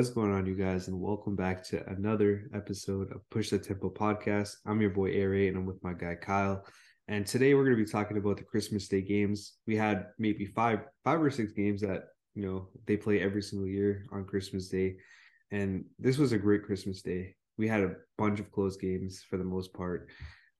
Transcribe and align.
What's 0.00 0.08
going 0.08 0.32
on, 0.32 0.46
you 0.46 0.54
guys? 0.54 0.88
And 0.88 0.98
welcome 0.98 1.36
back 1.36 1.62
to 1.64 1.86
another 1.90 2.48
episode 2.54 3.12
of 3.12 3.20
Push 3.28 3.50
the 3.50 3.58
Tempo 3.58 3.90
podcast. 3.90 4.54
I'm 4.64 4.80
your 4.80 4.88
boy 4.88 5.08
Ari, 5.20 5.48
and 5.48 5.58
I'm 5.58 5.66
with 5.66 5.84
my 5.84 5.92
guy 5.92 6.14
Kyle. 6.14 6.64
And 7.08 7.26
today 7.26 7.52
we're 7.52 7.64
going 7.64 7.76
to 7.76 7.84
be 7.84 7.90
talking 7.90 8.16
about 8.16 8.38
the 8.38 8.44
Christmas 8.44 8.88
Day 8.88 9.02
games. 9.02 9.58
We 9.66 9.76
had 9.76 10.06
maybe 10.18 10.46
five, 10.46 10.86
five 11.04 11.20
or 11.20 11.30
six 11.30 11.52
games 11.52 11.82
that 11.82 12.04
you 12.34 12.46
know 12.46 12.68
they 12.86 12.96
play 12.96 13.20
every 13.20 13.42
single 13.42 13.68
year 13.68 14.06
on 14.10 14.24
Christmas 14.24 14.70
Day, 14.70 14.96
and 15.50 15.84
this 15.98 16.16
was 16.16 16.32
a 16.32 16.38
great 16.38 16.64
Christmas 16.64 17.02
Day. 17.02 17.36
We 17.58 17.68
had 17.68 17.82
a 17.82 17.96
bunch 18.16 18.40
of 18.40 18.50
close 18.52 18.78
games 18.78 19.22
for 19.28 19.36
the 19.36 19.44
most 19.44 19.74
part. 19.74 20.08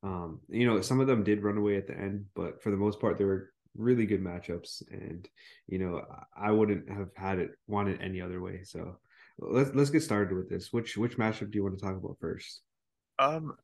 Um, 0.02 0.40
you 0.50 0.66
know, 0.66 0.82
some 0.82 1.00
of 1.00 1.06
them 1.06 1.24
did 1.24 1.42
run 1.42 1.56
away 1.56 1.78
at 1.78 1.86
the 1.86 1.96
end, 1.96 2.26
but 2.34 2.62
for 2.62 2.70
the 2.70 2.76
most 2.76 3.00
part, 3.00 3.16
they 3.16 3.24
were 3.24 3.48
really 3.74 4.04
good 4.04 4.22
matchups, 4.22 4.82
and 4.90 5.26
you 5.66 5.78
know 5.78 6.04
I 6.36 6.50
wouldn't 6.50 6.90
have 6.90 7.08
had 7.16 7.38
it 7.38 7.52
wanted 7.66 8.02
any 8.02 8.20
other 8.20 8.42
way. 8.42 8.64
So 8.64 8.98
let's 9.40 9.70
let's 9.74 9.90
get 9.90 10.02
started 10.02 10.36
with 10.36 10.48
this. 10.48 10.72
Which 10.72 10.96
which 10.96 11.18
matchup 11.18 11.50
do 11.50 11.56
you 11.56 11.64
want 11.64 11.78
to 11.78 11.84
talk 11.84 11.96
about 11.96 12.16
first? 12.20 12.62
Um, 13.18 13.54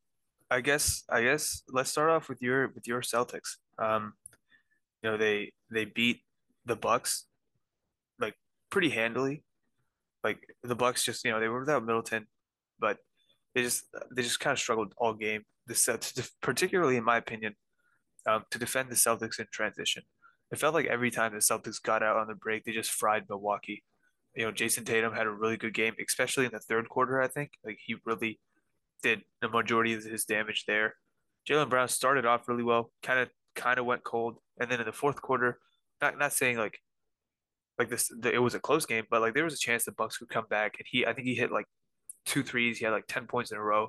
I 0.51 0.61
guess 0.61 1.05
I 1.09 1.23
guess 1.23 1.62
let's 1.69 1.91
start 1.91 2.11
off 2.11 2.29
with 2.29 2.43
your 2.43 2.69
with 2.69 2.87
your 2.87 3.02
Celtics. 3.02 3.57
Um, 3.79 4.15
you 5.02 5.11
know 5.11 5.16
they 5.16 5.52
they 5.71 5.85
beat 5.85 6.21
the 6.65 6.77
Bucks 6.77 7.27
like 8.19 8.35
pretty 8.71 8.91
handily. 8.91 9.45
Like 10.24 10.38
the 10.63 10.74
Bucks 10.74 11.05
just 11.05 11.24
you 11.24 11.30
know 11.30 11.41
they 11.41 11.49
were 11.49 11.60
without 11.60 11.85
Middleton, 11.85 12.27
but 12.79 12.99
they 13.55 13.63
just 13.63 13.85
they 14.15 14.23
just 14.23 14.40
kind 14.40 14.52
of 14.52 14.59
struggled 14.59 14.93
all 14.96 15.15
game. 15.15 15.43
The 15.66 15.74
set, 15.74 16.13
particularly 16.43 16.96
in 16.96 17.05
my 17.05 17.16
opinion, 17.16 17.55
um, 18.27 18.45
to 18.51 18.59
defend 18.59 18.90
the 18.90 18.95
Celtics 18.95 19.38
in 19.38 19.46
transition. 19.52 20.02
It 20.52 20.59
felt 20.59 20.74
like 20.74 20.87
every 20.87 21.11
time 21.11 21.33
the 21.33 21.38
Celtics 21.38 21.83
got 21.83 22.05
out 22.05 22.16
on 22.16 22.29
the 22.29 22.35
break, 22.35 22.65
they 22.65 22.73
just 22.73 22.93
fried 22.93 23.24
Milwaukee. 23.29 23.83
You 24.37 24.45
know, 24.45 24.52
Jayson 24.52 24.84
Tatum 24.84 25.15
had 25.15 25.26
a 25.26 25.30
really 25.30 25.56
good 25.56 25.74
game, 25.74 25.95
especially 26.04 26.45
in 26.45 26.52
the 26.52 26.60
third 26.60 26.88
quarter. 26.88 27.20
I 27.20 27.29
think 27.29 27.51
like 27.65 27.79
he 27.84 27.96
really 28.04 28.38
did 29.02 29.23
the 29.40 29.48
majority 29.48 29.95
of 29.95 30.04
his 30.04 30.24
damage 30.24 30.65
there. 30.66 30.95
Jaylen 31.48 31.70
Brown 31.70 31.88
started 31.88 32.26
off 32.26 32.48
really 32.48 32.62
well, 32.62 32.90
kind 33.02 33.20
of 33.20 33.30
kind 33.54 33.78
of 33.78 33.87
went 33.87 34.04
cold, 34.04 34.37
and 34.60 34.70
then 34.70 34.80
in 34.80 34.87
the 34.87 34.93
fourth 34.93 35.23
quarter, 35.23 35.59
not 36.02 36.18
not 36.18 36.32
saying 36.32 36.59
like 36.59 36.78
like 37.78 37.88
this 37.88 38.10
the, 38.20 38.32
it 38.32 38.38
was 38.38 38.54
a 38.54 38.60
close 38.60 38.87
game, 38.87 39.04
but 39.10 39.20
like 39.20 39.34
there 39.34 39.45
was 39.45 39.54
a 39.54 39.59
chance 39.59 39.84
the 39.84 39.93
Bucks 39.93 40.18
could 40.18 40.28
come 40.28 40.46
back, 40.50 40.76
and 40.78 40.87
he 40.90 41.06
I 41.06 41.12
think 41.12 41.26
he 41.26 41.34
hit 41.34 41.50
like 41.52 41.66
two 42.26 42.43
threes, 42.43 42.78
he 42.78 42.84
had 42.84 42.93
like 42.93 43.06
ten 43.09 43.26
points 43.26 43.52
in 43.52 43.59
a 43.59 43.62
row, 43.62 43.88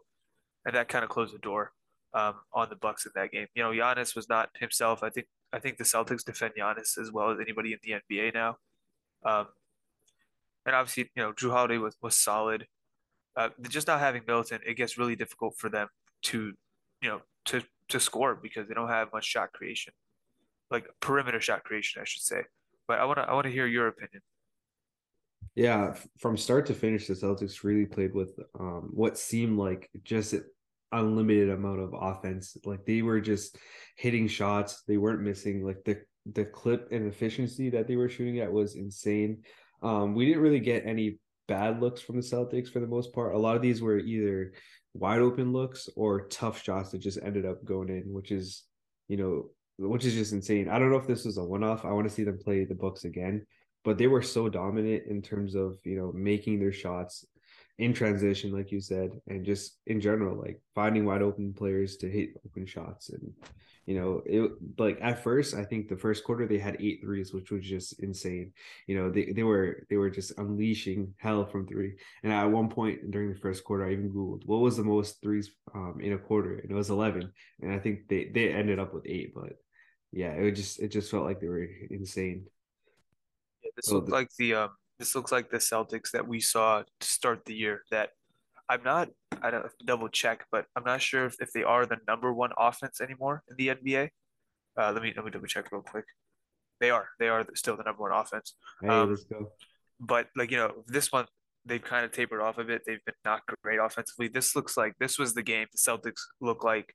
and 0.66 0.76
that 0.76 0.88
kind 0.88 1.04
of 1.04 1.10
closed 1.10 1.34
the 1.34 1.40
door 1.40 1.72
um, 2.14 2.36
on 2.54 2.70
the 2.70 2.76
Bucks 2.76 3.06
in 3.06 3.12
that 3.16 3.32
game. 3.32 3.48
You 3.56 3.64
know, 3.64 3.72
Giannis 3.72 4.16
was 4.16 4.30
not 4.30 4.50
himself. 4.60 5.04
I 5.04 5.10
think 5.10 5.28
I 5.52 5.60
think 5.60 5.78
the 5.78 5.84
Celtics 5.84 6.24
defend 6.24 6.54
Giannis 6.60 6.98
as 6.98 7.12
well 7.12 7.32
as 7.32 7.40
anybody 7.40 7.74
in 7.74 7.80
the 7.84 8.16
NBA 8.16 8.34
now. 8.34 8.58
Um, 9.26 9.48
and 10.68 10.76
obviously, 10.76 11.10
you 11.16 11.24
know, 11.24 11.32
Jrue 11.32 11.50
Holiday 11.50 11.78
was 11.78 11.96
was 12.02 12.16
solid. 12.16 12.68
Uh, 13.36 13.50
just 13.70 13.88
not 13.88 14.00
having 14.00 14.24
Middleton, 14.28 14.60
it 14.66 14.76
gets 14.76 14.98
really 14.98 15.16
difficult 15.16 15.56
for 15.58 15.70
them 15.70 15.88
to, 16.24 16.54
you 17.02 17.10
know, 17.10 17.22
to 17.46 17.64
to 17.90 18.00
score 18.00 18.36
because 18.36 18.68
they 18.68 18.74
don't 18.74 18.90
have 18.90 19.14
much 19.14 19.26
shot 19.26 19.54
creation, 19.54 19.94
like 20.70 20.88
perimeter 21.00 21.40
shot 21.40 21.64
creation, 21.64 22.02
I 22.02 22.06
should 22.06 22.24
say. 22.24 22.44
But 22.88 23.00
I 23.00 23.06
want 23.06 23.18
to 23.18 23.24
I 23.24 23.34
want 23.34 23.46
to 23.46 23.52
hear 23.52 23.66
your 23.66 23.88
opinion. 23.88 24.22
Yeah, 25.56 25.96
from 26.20 26.38
start 26.38 26.66
to 26.68 26.74
finish, 26.74 27.08
the 27.08 27.14
Celtics 27.14 27.64
really 27.64 27.86
played 27.86 28.14
with 28.14 28.38
um, 28.60 28.90
what 28.94 29.18
seemed 29.18 29.58
like 29.58 29.90
just 30.04 30.36
unlimited 30.92 31.50
amount 31.50 31.80
of 31.80 31.96
offense. 32.00 32.58
Like 32.66 32.86
they 32.86 33.02
were 33.02 33.22
just 33.22 33.58
hitting 33.96 34.28
shots. 34.28 34.84
They 34.88 34.98
weren't 34.98 35.22
missing. 35.22 35.66
Like 35.66 35.84
the 35.86 36.02
the 36.34 36.44
clip 36.44 36.90
and 36.92 37.08
efficiency 37.08 37.70
that 37.70 37.88
they 37.88 37.96
were 37.96 38.10
shooting 38.10 38.40
at 38.40 38.52
was 38.52 38.76
insane. 38.76 39.44
Um, 39.82 40.16
we 40.16 40.26
didn't 40.26 40.42
really 40.42 40.60
get 40.60 40.86
any 40.86 41.20
bad 41.48 41.82
looks 41.82 42.02
from 42.02 42.16
the 42.16 42.22
Celtics 42.22 42.70
for 42.70 42.80
the 42.80 42.88
most 42.88 43.14
part. 43.14 43.36
A 43.36 43.38
lot 43.38 43.56
of 43.56 43.62
these 43.62 43.82
were 43.82 44.00
either 44.00 44.54
wide 44.94 45.20
open 45.20 45.54
looks 45.54 45.90
or 45.96 46.28
tough 46.28 46.64
shots 46.64 46.92
that 46.92 47.00
just 47.00 47.20
ended 47.22 47.46
up 47.46 47.64
going 47.64 47.90
in, 47.90 48.12
which 48.12 48.32
is, 48.32 48.64
you 49.08 49.18
know, 49.18 49.50
which 49.78 50.06
is 50.06 50.14
just 50.14 50.34
insane. 50.34 50.70
I 50.70 50.80
don't 50.80 50.90
know 50.90 50.98
if 50.98 51.08
this 51.08 51.26
was 51.26 51.38
a 51.38 51.44
one 51.44 51.64
off. 51.64 51.86
I 51.86 51.92
want 51.92 52.08
to 52.08 52.14
see 52.14 52.24
them 52.24 52.40
play 52.40 52.66
the 52.66 52.76
Bucks 52.76 53.06
again, 53.06 53.46
but 53.84 53.98
they 53.98 54.08
were 54.08 54.24
so 54.24 54.50
dominant 54.50 55.04
in 55.08 55.22
terms 55.22 55.56
of 55.56 55.78
you 55.84 55.98
know 55.98 56.12
making 56.14 56.60
their 56.60 56.72
shots 56.72 57.26
in 57.78 57.94
transition, 57.94 58.52
like 58.52 58.72
you 58.72 58.82
said, 58.82 59.12
and 59.28 59.46
just 59.46 59.78
in 59.86 60.02
general, 60.02 60.36
like 60.36 60.60
finding 60.74 61.06
wide 61.06 61.22
open 61.22 61.54
players 61.54 61.98
to 61.98 62.10
hit 62.10 62.30
open 62.46 62.66
shots. 62.66 63.10
And, 63.10 63.32
you 63.86 64.00
know, 64.00 64.24
it 64.26 64.52
like 64.80 64.98
at 65.02 65.24
first, 65.24 65.54
I 65.54 65.64
think 65.64 65.88
the 65.88 65.96
first 65.96 66.24
quarter 66.24 66.48
they 66.48 66.58
had 66.58 66.78
eight 66.82 67.02
threes, 67.02 67.34
which 67.34 67.52
was 67.52 67.64
just 67.64 68.02
insane. 68.02 68.52
You 68.88 68.98
know, 68.98 69.12
they, 69.12 69.32
they 69.32 69.44
were 69.44 69.86
they 69.90 69.98
were 69.98 70.10
just 70.10 70.38
unleashing 70.40 71.14
hell 71.18 71.46
from 71.46 71.68
three. 71.68 71.94
And 72.24 72.34
at 72.34 72.46
one 72.46 72.70
point 72.70 73.12
during 73.12 73.32
the 73.32 73.40
first 73.40 73.64
quarter, 73.64 73.86
I 73.86 73.92
even 73.92 74.10
Googled 74.10 74.46
what 74.46 74.62
was 74.62 74.76
the 74.76 74.84
most 74.84 75.22
threes 75.22 75.52
um, 75.76 76.00
in 76.02 76.14
a 76.14 76.18
quarter, 76.18 76.58
and 76.58 76.72
it 76.72 76.76
was 76.76 76.90
11. 76.90 77.32
And 77.62 77.72
I 77.72 77.80
think 77.80 78.08
they, 78.08 78.32
they 78.34 78.52
ended 78.52 78.80
up 78.80 78.94
with 78.94 79.06
eight, 79.06 79.34
but 79.36 79.54
yeah, 80.12 80.32
it 80.32 80.52
just 80.54 80.80
it 80.80 80.90
just 80.90 81.12
felt 81.12 81.26
like 81.26 81.40
they 81.40 81.48
were 81.48 81.68
insane. 81.92 82.48
Yeah, 83.64 83.72
this 83.76 83.86
so 83.86 83.96
looked 83.96 84.08
the, 84.08 84.14
like 84.14 84.30
the 84.40 84.56
um 84.56 84.70
this 85.00 85.16
looks 85.16 85.32
like 85.32 85.50
the 85.50 85.58
Celtics 85.58 86.12
that 86.12 86.28
we 86.28 86.40
saw 86.40 86.82
to 86.82 87.08
start 87.08 87.46
the 87.46 87.54
year. 87.54 87.84
That 87.92 88.10
I'm 88.70 88.84
not, 88.84 89.10
I 89.42 89.52
don't 89.52 89.66
double 89.86 90.10
check, 90.10 90.46
but 90.52 90.66
I'm 90.76 90.84
not 90.84 91.02
sure 91.02 91.26
if, 91.26 91.36
if 91.40 91.52
they 91.54 91.64
are 91.64 91.86
the 91.86 91.98
number 92.08 92.34
one 92.34 92.52
offense 92.58 93.00
anymore 93.02 93.44
in 93.50 93.56
the 93.58 93.68
NBA. 93.76 94.10
Uh, 94.78 94.92
let 94.92 95.02
me 95.02 95.14
let 95.16 95.26
me 95.26 95.32
double 95.32 95.48
check 95.48 95.72
real 95.72 95.82
quick. 95.82 96.06
They 96.80 96.90
are. 96.90 97.10
They 97.20 97.30
are 97.30 97.46
still 97.56 97.78
the 97.78 97.84
number 97.84 98.04
one 98.04 98.12
offense. 98.12 98.56
Hey, 98.82 98.90
um, 98.90 99.10
let's 99.10 99.24
go. 99.24 99.52
But 100.00 100.28
like 100.36 100.52
you 100.52 100.58
know, 100.58 100.84
this 100.88 101.12
one 101.12 101.26
they've 101.66 101.84
kind 101.84 102.06
of 102.06 102.12
tapered 102.12 102.42
off 102.42 102.58
a 102.58 102.64
bit. 102.64 102.84
They've 102.86 103.04
been 103.06 103.16
not 103.26 103.42
great 103.64 103.80
offensively. 103.80 104.28
This 104.28 104.56
looks 104.56 104.78
like 104.78 104.94
this 105.00 105.20
was 105.20 105.34
the 105.34 105.44
game 105.44 105.68
the 105.72 105.78
Celtics 105.78 106.22
look 106.42 106.64
like 106.64 106.94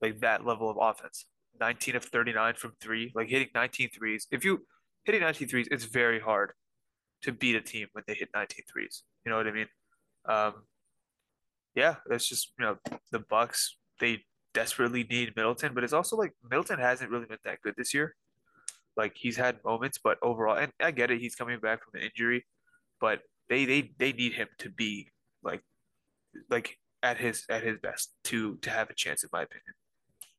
like 0.00 0.20
that 0.20 0.44
level 0.44 0.70
of 0.70 0.76
offense. 0.80 1.26
19 1.58 1.96
of 1.96 2.04
39 2.04 2.54
from 2.54 2.72
three, 2.82 3.12
like 3.14 3.30
hitting 3.30 3.48
19 3.54 3.88
threes. 3.96 4.26
If 4.30 4.44
you 4.44 4.66
hitting 5.04 5.22
19 5.22 5.48
threes, 5.48 5.68
it's 5.70 5.84
very 5.84 6.20
hard 6.20 6.52
to 7.26 7.32
beat 7.32 7.56
a 7.56 7.60
team 7.60 7.88
when 7.92 8.04
they 8.06 8.14
hit 8.14 8.30
19 8.34 8.60
threes. 8.72 9.02
You 9.24 9.30
know 9.30 9.36
what 9.36 9.48
I 9.48 9.52
mean? 9.52 9.66
Um, 10.26 10.54
yeah, 11.74 11.96
that's 12.06 12.26
just 12.26 12.52
you 12.58 12.64
know 12.64 12.78
the 13.10 13.18
Bucks. 13.18 13.76
They 14.00 14.24
desperately 14.54 15.04
need 15.04 15.34
Middleton, 15.36 15.74
but 15.74 15.84
it's 15.84 15.92
also 15.92 16.16
like 16.16 16.32
Middleton 16.48 16.78
hasn't 16.78 17.10
really 17.10 17.26
been 17.26 17.38
that 17.44 17.60
good 17.62 17.74
this 17.76 17.92
year. 17.92 18.14
Like 18.96 19.12
he's 19.16 19.36
had 19.36 19.58
moments, 19.64 19.98
but 20.02 20.18
overall, 20.22 20.56
and 20.56 20.72
I 20.80 20.92
get 20.92 21.10
it, 21.10 21.20
he's 21.20 21.34
coming 21.34 21.58
back 21.58 21.82
from 21.84 22.00
an 22.00 22.06
injury, 22.06 22.46
but 23.00 23.20
they 23.48 23.64
they 23.64 23.90
they 23.98 24.12
need 24.12 24.32
him 24.32 24.48
to 24.58 24.70
be 24.70 25.08
like 25.42 25.62
like 26.48 26.78
at 27.02 27.18
his 27.18 27.44
at 27.50 27.62
his 27.62 27.76
best 27.82 28.14
to 28.24 28.56
to 28.62 28.70
have 28.70 28.88
a 28.88 28.94
chance, 28.94 29.24
in 29.24 29.30
my 29.32 29.42
opinion. 29.42 29.74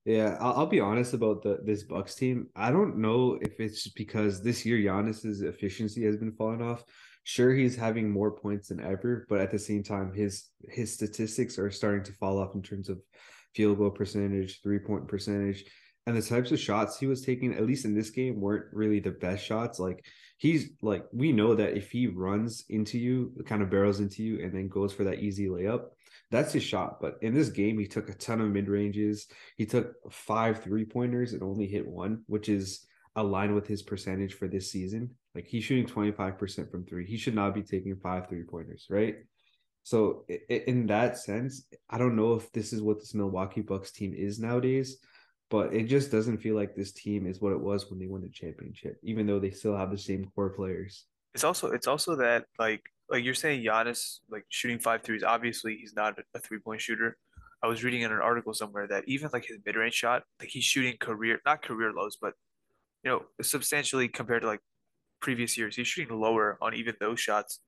Yeah, 0.07 0.37
I'll, 0.39 0.53
I'll, 0.59 0.65
be 0.67 0.79
honest 0.79 1.13
about 1.13 1.43
the 1.43 1.59
this 1.65 1.83
Bucks 1.83 2.15
team. 2.15 2.47
I 2.55 2.71
don't 2.71 2.95
know 2.97 3.37
if 3.41 3.59
it's 3.59 3.89
because 3.89 4.41
this 4.41 4.65
year 4.65 4.77
Giannis's 4.77 5.41
efficiency 5.41 6.05
has 6.05 6.15
been 6.15 6.31
falling 6.31 6.61
off. 6.61 6.85
Sure, 7.25 7.53
he's 7.53 7.75
having 7.75 8.09
more 8.09 8.31
points 8.31 8.69
than 8.69 8.79
ever, 8.79 9.25
but 9.27 9.41
at 9.41 9.51
the 9.51 9.59
same 9.59 9.83
time, 9.83 10.13
his 10.13 10.45
his 10.69 10.93
statistics 10.93 11.59
are 11.59 11.69
starting 11.69 12.05
to 12.05 12.13
fall 12.13 12.39
off 12.39 12.55
in 12.55 12.61
terms 12.61 12.87
of 12.87 13.01
field 13.53 13.79
goal 13.79 13.89
percentage, 13.91 14.61
three 14.63 14.79
point 14.79 15.09
percentage, 15.09 15.65
and 16.05 16.15
the 16.15 16.21
types 16.21 16.53
of 16.53 16.59
shots 16.59 16.97
he 16.97 17.05
was 17.05 17.21
taking. 17.21 17.53
At 17.53 17.67
least 17.67 17.83
in 17.83 17.93
this 17.93 18.09
game, 18.09 18.39
weren't 18.39 18.73
really 18.73 19.01
the 19.01 19.11
best 19.11 19.43
shots. 19.45 19.77
Like 19.77 20.05
he's 20.37 20.69
like 20.81 21.03
we 21.11 21.33
know 21.33 21.53
that 21.53 21.75
if 21.75 21.91
he 21.91 22.07
runs 22.07 22.63
into 22.69 22.97
you, 22.97 23.33
kind 23.45 23.61
of 23.61 23.69
barrels 23.69 23.99
into 23.99 24.23
you, 24.23 24.41
and 24.41 24.53
then 24.53 24.69
goes 24.69 24.93
for 24.93 25.03
that 25.03 25.19
easy 25.19 25.47
layup, 25.47 25.87
that's 26.31 26.53
his 26.53 26.63
shot. 26.63 26.99
But 26.99 27.17
in 27.21 27.33
this 27.33 27.49
game, 27.49 27.79
he 27.79 27.87
took 27.87 28.09
a 28.09 28.13
ton 28.13 28.41
of 28.41 28.49
mid 28.49 28.67
ranges. 28.67 29.27
He 29.57 29.65
took 29.65 29.93
five 30.11 30.63
three 30.63 30.85
pointers 30.85 31.33
and 31.33 31.43
only 31.43 31.67
hit 31.67 31.87
one, 31.87 32.23
which 32.27 32.49
is 32.49 32.85
aligned 33.15 33.55
with 33.55 33.67
his 33.67 33.81
percentage 33.81 34.33
for 34.33 34.47
this 34.47 34.71
season. 34.71 35.11
Like 35.33 35.47
he's 35.47 35.63
shooting 35.63 35.85
25% 35.85 36.71
from 36.71 36.85
three. 36.85 37.05
He 37.05 37.17
should 37.17 37.35
not 37.35 37.53
be 37.53 37.63
taking 37.63 37.95
five 37.95 38.27
three 38.27 38.43
pointers, 38.43 38.87
right? 38.89 39.17
So 39.83 40.25
in 40.49 40.87
that 40.87 41.17
sense, 41.17 41.65
I 41.89 41.97
don't 41.97 42.17
know 42.17 42.33
if 42.33 42.51
this 42.51 42.73
is 42.73 42.81
what 42.81 42.99
this 42.99 43.13
Milwaukee 43.13 43.61
Bucks 43.61 43.91
team 43.91 44.13
is 44.13 44.37
nowadays, 44.37 44.97
but 45.49 45.73
it 45.73 45.83
just 45.83 46.11
doesn't 46.11 46.39
feel 46.39 46.55
like 46.55 46.75
this 46.75 46.91
team 46.91 47.25
is 47.25 47.39
what 47.39 47.53
it 47.53 47.59
was 47.59 47.89
when 47.89 47.99
they 47.99 48.07
won 48.07 48.21
the 48.21 48.29
championship, 48.29 48.97
even 49.01 49.25
though 49.25 49.39
they 49.39 49.51
still 49.51 49.77
have 49.77 49.91
the 49.91 49.97
same 49.97 50.29
core 50.35 50.49
players. 50.49 51.05
It's 51.33 51.45
also 51.45 51.71
it's 51.71 51.87
also 51.87 52.15
that 52.17 52.45
like 52.59 52.83
like 53.09 53.23
you're 53.23 53.33
saying 53.33 53.63
Giannis 53.63 54.19
like 54.29 54.45
shooting 54.49 54.79
five 54.79 55.01
threes. 55.01 55.23
Obviously, 55.23 55.77
he's 55.77 55.95
not 55.95 56.17
a 56.33 56.39
three 56.39 56.59
point 56.59 56.81
shooter. 56.81 57.17
I 57.63 57.67
was 57.67 57.83
reading 57.83 58.01
in 58.01 58.11
an 58.11 58.19
article 58.19 58.53
somewhere 58.53 58.87
that 58.87 59.03
even 59.07 59.29
like 59.33 59.45
his 59.45 59.57
mid 59.65 59.75
range 59.75 59.93
shot, 59.93 60.23
like 60.39 60.49
he's 60.49 60.63
shooting 60.63 60.95
career 60.99 61.39
not 61.45 61.63
career 61.63 61.91
lows, 61.93 62.17
but 62.21 62.33
you 63.03 63.11
know 63.11 63.23
substantially 63.41 64.07
compared 64.07 64.41
to 64.41 64.47
like 64.47 64.59
previous 65.21 65.57
years, 65.57 65.75
he's 65.75 65.87
shooting 65.87 66.19
lower 66.19 66.57
on 66.61 66.73
even 66.73 66.95
those 66.99 67.19
shots. 67.19 67.59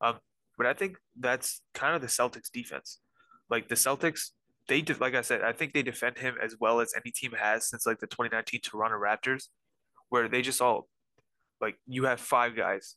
Um, 0.00 0.18
but 0.56 0.66
I 0.66 0.72
think 0.72 0.96
that's 1.18 1.60
kind 1.74 1.94
of 1.94 2.00
the 2.00 2.06
Celtics 2.06 2.50
defense. 2.52 3.00
Like 3.50 3.68
the 3.68 3.74
Celtics, 3.74 4.30
they 4.68 4.80
de- 4.80 4.94
like 4.94 5.14
I 5.14 5.20
said, 5.20 5.42
I 5.42 5.52
think 5.52 5.72
they 5.72 5.82
defend 5.82 6.18
him 6.18 6.36
as 6.42 6.56
well 6.58 6.80
as 6.80 6.94
any 6.94 7.10
team 7.10 7.32
has 7.38 7.68
since 7.68 7.86
like 7.86 7.98
the 7.98 8.06
2019 8.06 8.60
Toronto 8.62 8.96
Raptors, 8.96 9.48
where 10.08 10.28
they 10.28 10.40
just 10.40 10.62
all 10.62 10.88
like 11.60 11.76
you 11.86 12.04
have 12.04 12.20
five 12.20 12.56
guys 12.56 12.96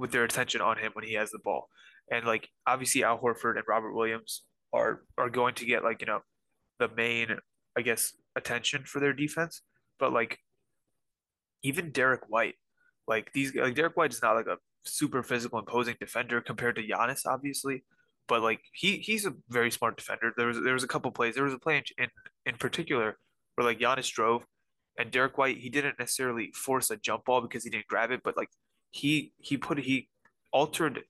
with 0.00 0.12
their 0.12 0.24
attention 0.24 0.60
on 0.60 0.78
him 0.78 0.90
when 0.94 1.04
he 1.04 1.14
has 1.14 1.30
the 1.30 1.38
ball. 1.38 1.68
And 2.10 2.26
like 2.26 2.48
obviously 2.66 3.04
Al 3.04 3.18
Horford 3.18 3.56
and 3.56 3.64
Robert 3.68 3.94
Williams 3.94 4.42
are 4.72 5.02
are 5.18 5.30
going 5.30 5.54
to 5.56 5.66
get 5.66 5.84
like, 5.84 6.00
you 6.00 6.06
know, 6.06 6.20
the 6.78 6.88
main, 6.88 7.28
I 7.76 7.82
guess, 7.82 8.14
attention 8.34 8.84
for 8.84 8.98
their 8.98 9.12
defense. 9.12 9.62
But 9.98 10.12
like 10.12 10.38
even 11.62 11.92
Derrick 11.92 12.22
White, 12.28 12.54
like 13.06 13.32
these 13.32 13.54
like 13.54 13.74
Derrick 13.74 13.96
White 13.96 14.12
is 14.12 14.22
not 14.22 14.34
like 14.34 14.46
a 14.46 14.56
super 14.84 15.22
physical 15.22 15.58
imposing 15.58 15.96
defender 16.00 16.40
compared 16.40 16.76
to 16.76 16.82
Giannis, 16.82 17.26
obviously. 17.26 17.84
But 18.26 18.42
like 18.42 18.60
he 18.72 18.98
he's 18.98 19.26
a 19.26 19.34
very 19.48 19.70
smart 19.70 19.98
defender. 19.98 20.32
There 20.36 20.46
was 20.46 20.60
there 20.62 20.74
was 20.74 20.84
a 20.84 20.88
couple 20.88 21.10
plays. 21.10 21.34
There 21.34 21.44
was 21.44 21.54
a 21.54 21.58
play 21.58 21.82
in 21.98 22.08
in, 22.46 22.56
particular 22.56 23.18
where 23.54 23.66
like 23.66 23.78
Giannis 23.78 24.10
drove 24.10 24.44
and 24.98 25.10
Derrick 25.10 25.38
White, 25.38 25.58
he 25.58 25.68
didn't 25.68 25.98
necessarily 25.98 26.52
force 26.52 26.90
a 26.90 26.96
jump 26.96 27.24
ball 27.24 27.40
because 27.40 27.64
he 27.64 27.70
didn't 27.70 27.86
grab 27.86 28.10
it, 28.10 28.20
but 28.22 28.36
like 28.36 28.48
he 28.90 29.32
he 29.38 29.56
put 29.56 29.78
he 29.78 30.08
altered 30.52 31.00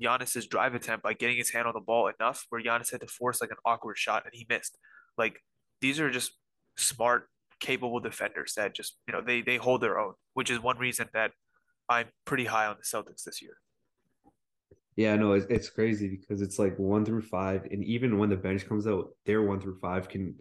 Giannis's 0.00 0.46
drive 0.46 0.74
attempt 0.74 1.02
by 1.02 1.12
getting 1.12 1.36
his 1.36 1.50
hand 1.50 1.66
on 1.66 1.74
the 1.74 1.80
ball 1.80 2.10
enough 2.18 2.46
where 2.48 2.62
Giannis 2.62 2.90
had 2.90 3.00
to 3.00 3.06
force 3.06 3.40
like 3.40 3.50
an 3.50 3.56
awkward 3.64 3.98
shot 3.98 4.24
and 4.24 4.32
he 4.34 4.46
missed. 4.48 4.78
Like 5.18 5.40
these 5.80 6.00
are 6.00 6.10
just 6.10 6.32
smart, 6.76 7.28
capable 7.60 8.00
defenders 8.00 8.54
that 8.56 8.74
just 8.74 8.96
you 9.06 9.12
know 9.12 9.20
they 9.20 9.42
they 9.42 9.56
hold 9.56 9.80
their 9.80 9.98
own, 9.98 10.14
which 10.34 10.50
is 10.50 10.60
one 10.60 10.78
reason 10.78 11.08
that 11.12 11.32
I'm 11.88 12.08
pretty 12.24 12.46
high 12.46 12.66
on 12.66 12.76
the 12.76 12.84
Celtics 12.84 13.24
this 13.24 13.42
year. 13.42 13.56
Yeah, 14.96 15.16
no, 15.16 15.32
it's, 15.32 15.46
it's 15.48 15.70
crazy 15.70 16.08
because 16.08 16.42
it's 16.42 16.58
like 16.58 16.78
one 16.78 17.04
through 17.04 17.22
five, 17.22 17.66
and 17.70 17.84
even 17.84 18.18
when 18.18 18.28
the 18.28 18.36
bench 18.36 18.68
comes 18.68 18.86
out, 18.86 19.10
their 19.24 19.42
one 19.42 19.60
through 19.60 19.78
five 19.78 20.08
can 20.08 20.34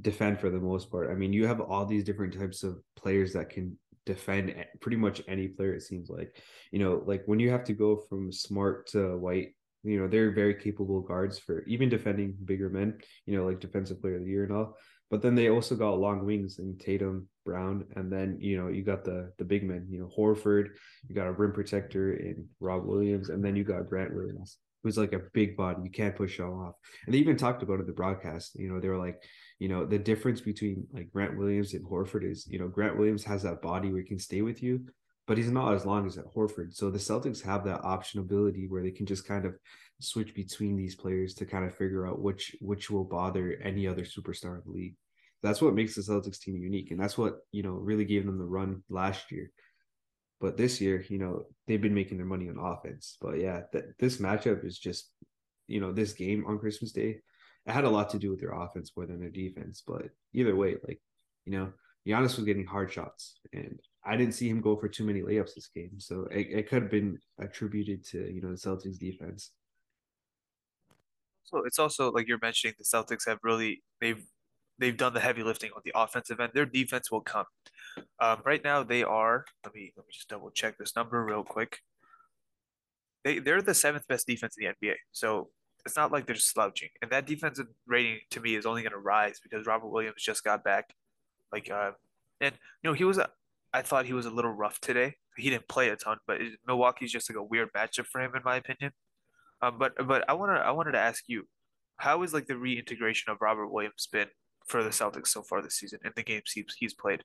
defend 0.00 0.40
for 0.40 0.50
the 0.50 0.58
most 0.58 0.90
part. 0.90 1.10
I 1.10 1.14
mean, 1.14 1.32
you 1.32 1.46
have 1.46 1.60
all 1.60 1.84
these 1.84 2.04
different 2.04 2.38
types 2.38 2.62
of 2.62 2.80
players 2.96 3.32
that 3.34 3.50
can 3.50 3.78
defend 4.06 4.54
pretty 4.80 4.96
much 4.96 5.22
any 5.28 5.48
player. 5.48 5.74
It 5.74 5.82
seems 5.82 6.10
like, 6.10 6.36
you 6.70 6.78
know, 6.78 7.02
like 7.06 7.22
when 7.26 7.40
you 7.40 7.50
have 7.50 7.64
to 7.64 7.72
go 7.72 7.96
from 8.08 8.32
smart 8.32 8.86
to 8.88 9.18
white, 9.18 9.54
you 9.84 9.98
know, 9.98 10.06
they're 10.06 10.32
very 10.32 10.54
capable 10.54 11.00
guards 11.00 11.38
for 11.38 11.64
even 11.64 11.88
defending 11.88 12.36
bigger 12.44 12.68
men. 12.68 12.98
You 13.26 13.36
know, 13.36 13.44
like 13.44 13.60
defensive 13.60 14.00
player 14.00 14.16
of 14.16 14.24
the 14.24 14.30
year 14.30 14.44
and 14.44 14.52
all. 14.52 14.76
But 15.10 15.20
then 15.20 15.34
they 15.34 15.50
also 15.50 15.74
got 15.74 15.98
long 15.98 16.24
wings 16.24 16.58
in 16.58 16.78
Tatum, 16.78 17.28
Brown, 17.44 17.84
and 17.96 18.10
then 18.10 18.38
you 18.40 18.56
know 18.56 18.68
you 18.68 18.82
got 18.82 19.04
the 19.04 19.30
the 19.36 19.44
big 19.44 19.62
men. 19.62 19.86
You 19.90 20.00
know 20.00 20.10
Horford, 20.16 20.68
you 21.06 21.14
got 21.14 21.26
a 21.26 21.32
rim 21.32 21.52
protector 21.52 22.14
in 22.14 22.48
Rob 22.60 22.86
Williams, 22.86 23.28
and 23.28 23.44
then 23.44 23.54
you 23.54 23.62
got 23.62 23.90
Grant 23.90 24.14
Williams, 24.14 24.56
who's 24.82 24.98
like 24.98 25.12
a 25.12 25.22
big 25.32 25.56
body. 25.56 25.82
You 25.84 25.90
can't 25.90 26.16
push 26.16 26.38
him 26.38 26.50
off. 26.50 26.74
And 27.06 27.14
they 27.14 27.18
even 27.18 27.36
talked 27.36 27.62
about 27.62 27.74
it 27.74 27.82
in 27.82 27.86
the 27.86 27.92
broadcast. 27.92 28.58
You 28.58 28.72
know 28.72 28.80
they 28.80 28.88
were 28.88 28.98
like, 28.98 29.22
you 29.58 29.68
know, 29.68 29.86
the 29.86 29.98
difference 29.98 30.40
between 30.40 30.86
like 30.92 31.12
Grant 31.12 31.38
Williams 31.38 31.74
and 31.74 31.84
Horford 31.84 32.28
is, 32.28 32.46
you 32.48 32.58
know, 32.58 32.68
Grant 32.68 32.98
Williams 32.98 33.24
has 33.24 33.42
that 33.42 33.62
body 33.62 33.90
where 33.90 34.02
he 34.02 34.08
can 34.08 34.18
stay 34.18 34.42
with 34.42 34.62
you, 34.62 34.84
but 35.26 35.38
he's 35.38 35.50
not 35.50 35.74
as 35.74 35.86
long 35.86 36.06
as 36.06 36.16
that 36.16 36.32
Horford. 36.34 36.74
So 36.74 36.90
the 36.90 36.98
Celtics 36.98 37.42
have 37.42 37.64
that 37.64 37.84
option 37.84 38.20
ability 38.20 38.66
where 38.68 38.82
they 38.82 38.90
can 38.90 39.06
just 39.06 39.26
kind 39.26 39.44
of 39.44 39.54
switch 40.00 40.34
between 40.34 40.76
these 40.76 40.96
players 40.96 41.34
to 41.34 41.46
kind 41.46 41.64
of 41.64 41.74
figure 41.76 42.06
out 42.06 42.20
which 42.20 42.56
which 42.60 42.90
will 42.90 43.04
bother 43.04 43.58
any 43.62 43.86
other 43.86 44.02
superstar 44.02 44.56
in 44.56 44.62
the 44.66 44.72
league. 44.72 44.96
That's 45.42 45.62
what 45.62 45.74
makes 45.74 45.94
the 45.94 46.02
Celtics 46.02 46.40
team 46.40 46.56
unique, 46.56 46.90
and 46.90 47.00
that's 47.00 47.18
what 47.18 47.36
you 47.52 47.62
know 47.62 47.72
really 47.72 48.04
gave 48.04 48.26
them 48.26 48.38
the 48.38 48.44
run 48.44 48.82
last 48.88 49.30
year. 49.30 49.50
But 50.42 50.58
this 50.58 50.78
year, 50.78 51.02
you 51.08 51.18
know, 51.18 51.46
they've 51.66 51.80
been 51.80 51.94
making 51.94 52.18
their 52.18 52.26
money 52.26 52.50
on 52.50 52.58
offense. 52.58 53.16
But 53.18 53.38
yeah, 53.38 53.62
that 53.72 53.98
this 53.98 54.18
matchup 54.18 54.66
is 54.66 54.78
just, 54.78 55.10
you 55.68 55.80
know, 55.80 55.92
this 55.92 56.12
game 56.12 56.44
on 56.46 56.58
Christmas 56.58 56.92
Day 56.92 57.20
it 57.66 57.72
had 57.72 57.84
a 57.84 57.90
lot 57.90 58.10
to 58.10 58.18
do 58.18 58.30
with 58.30 58.40
their 58.40 58.52
offense 58.52 58.92
more 58.96 59.06
than 59.06 59.20
their 59.20 59.30
defense. 59.30 59.82
But 59.86 60.06
either 60.34 60.56
way, 60.56 60.76
like 60.86 61.00
you 61.44 61.52
know, 61.52 61.72
Giannis 62.06 62.36
was 62.36 62.44
getting 62.44 62.66
hard 62.66 62.92
shots, 62.92 63.38
and 63.52 63.78
I 64.04 64.16
didn't 64.16 64.34
see 64.34 64.48
him 64.48 64.60
go 64.60 64.76
for 64.76 64.88
too 64.88 65.04
many 65.04 65.22
layups 65.22 65.54
this 65.54 65.68
game. 65.68 65.98
So 65.98 66.26
it, 66.30 66.48
it 66.50 66.68
could 66.68 66.82
have 66.82 66.90
been 66.90 67.18
attributed 67.40 68.04
to 68.06 68.32
you 68.32 68.42
know 68.42 68.50
the 68.50 68.56
Celtics 68.56 68.98
defense. 68.98 69.52
So 71.44 71.64
it's 71.64 71.78
also 71.78 72.10
like 72.10 72.28
you're 72.28 72.38
mentioning, 72.42 72.74
the 72.78 72.84
Celtics 72.84 73.26
have 73.26 73.38
really 73.42 73.82
they've 74.00 74.24
they've 74.78 74.96
done 74.96 75.14
the 75.14 75.20
heavy 75.20 75.42
lifting 75.42 75.70
on 75.74 75.82
the 75.84 75.92
offensive 75.94 76.40
end. 76.40 76.52
Their 76.54 76.66
defense 76.66 77.10
will 77.10 77.20
come. 77.20 77.46
Um, 78.20 78.38
right 78.44 78.62
now, 78.62 78.82
they 78.82 79.02
are. 79.02 79.44
Let 79.64 79.74
me 79.74 79.92
let 79.96 80.06
me 80.06 80.12
just 80.12 80.28
double 80.28 80.50
check 80.50 80.78
this 80.78 80.96
number 80.96 81.24
real 81.24 81.44
quick. 81.44 81.78
They 83.24 83.38
they're 83.38 83.62
the 83.62 83.74
seventh 83.74 84.06
best 84.08 84.26
defense 84.26 84.56
in 84.58 84.66
the 84.66 84.88
NBA. 84.88 84.94
So 85.12 85.50
it's 85.84 85.96
not 85.96 86.12
like 86.12 86.26
they're 86.26 86.36
slouching. 86.36 86.90
And 87.00 87.10
that 87.10 87.26
defensive 87.26 87.66
rating 87.86 88.18
to 88.30 88.40
me 88.40 88.54
is 88.54 88.66
only 88.66 88.82
going 88.82 88.92
to 88.92 88.98
rise 88.98 89.40
because 89.42 89.66
Robert 89.66 89.88
Williams 89.88 90.22
just 90.22 90.44
got 90.44 90.62
back. 90.62 90.94
Like, 91.52 91.70
uh, 91.70 91.92
and 92.40 92.54
you 92.82 92.90
know, 92.90 92.94
he 92.94 93.04
was 93.04 93.18
a, 93.18 93.28
I 93.72 93.82
thought 93.82 94.06
he 94.06 94.12
was 94.12 94.26
a 94.26 94.30
little 94.30 94.52
rough 94.52 94.80
today. 94.80 95.14
He 95.36 95.50
didn't 95.50 95.68
play 95.68 95.88
a 95.88 95.96
ton, 95.96 96.18
but 96.26 96.40
Milwaukee's 96.66 97.12
just 97.12 97.28
like 97.30 97.38
a 97.38 97.42
weird 97.42 97.72
matchup 97.72 98.06
for 98.06 98.20
him, 98.20 98.32
in 98.36 98.42
my 98.44 98.56
opinion. 98.56 98.92
Um, 99.62 99.76
but 99.78 99.94
but 100.06 100.28
I 100.28 100.34
wanna 100.34 100.54
I 100.54 100.72
wanted 100.72 100.92
to 100.92 100.98
ask 100.98 101.24
you, 101.28 101.46
how 101.96 102.22
is 102.22 102.34
like 102.34 102.46
the 102.46 102.56
reintegration 102.56 103.30
of 103.30 103.38
Robert 103.40 103.68
Williams 103.68 104.08
been 104.12 104.28
for 104.66 104.82
the 104.82 104.90
Celtics 104.90 105.28
so 105.28 105.42
far 105.42 105.62
this 105.62 105.76
season 105.76 106.00
in 106.04 106.12
the 106.16 106.22
games 106.22 106.52
he's 106.52 106.74
he's 106.78 106.94
played? 106.94 107.22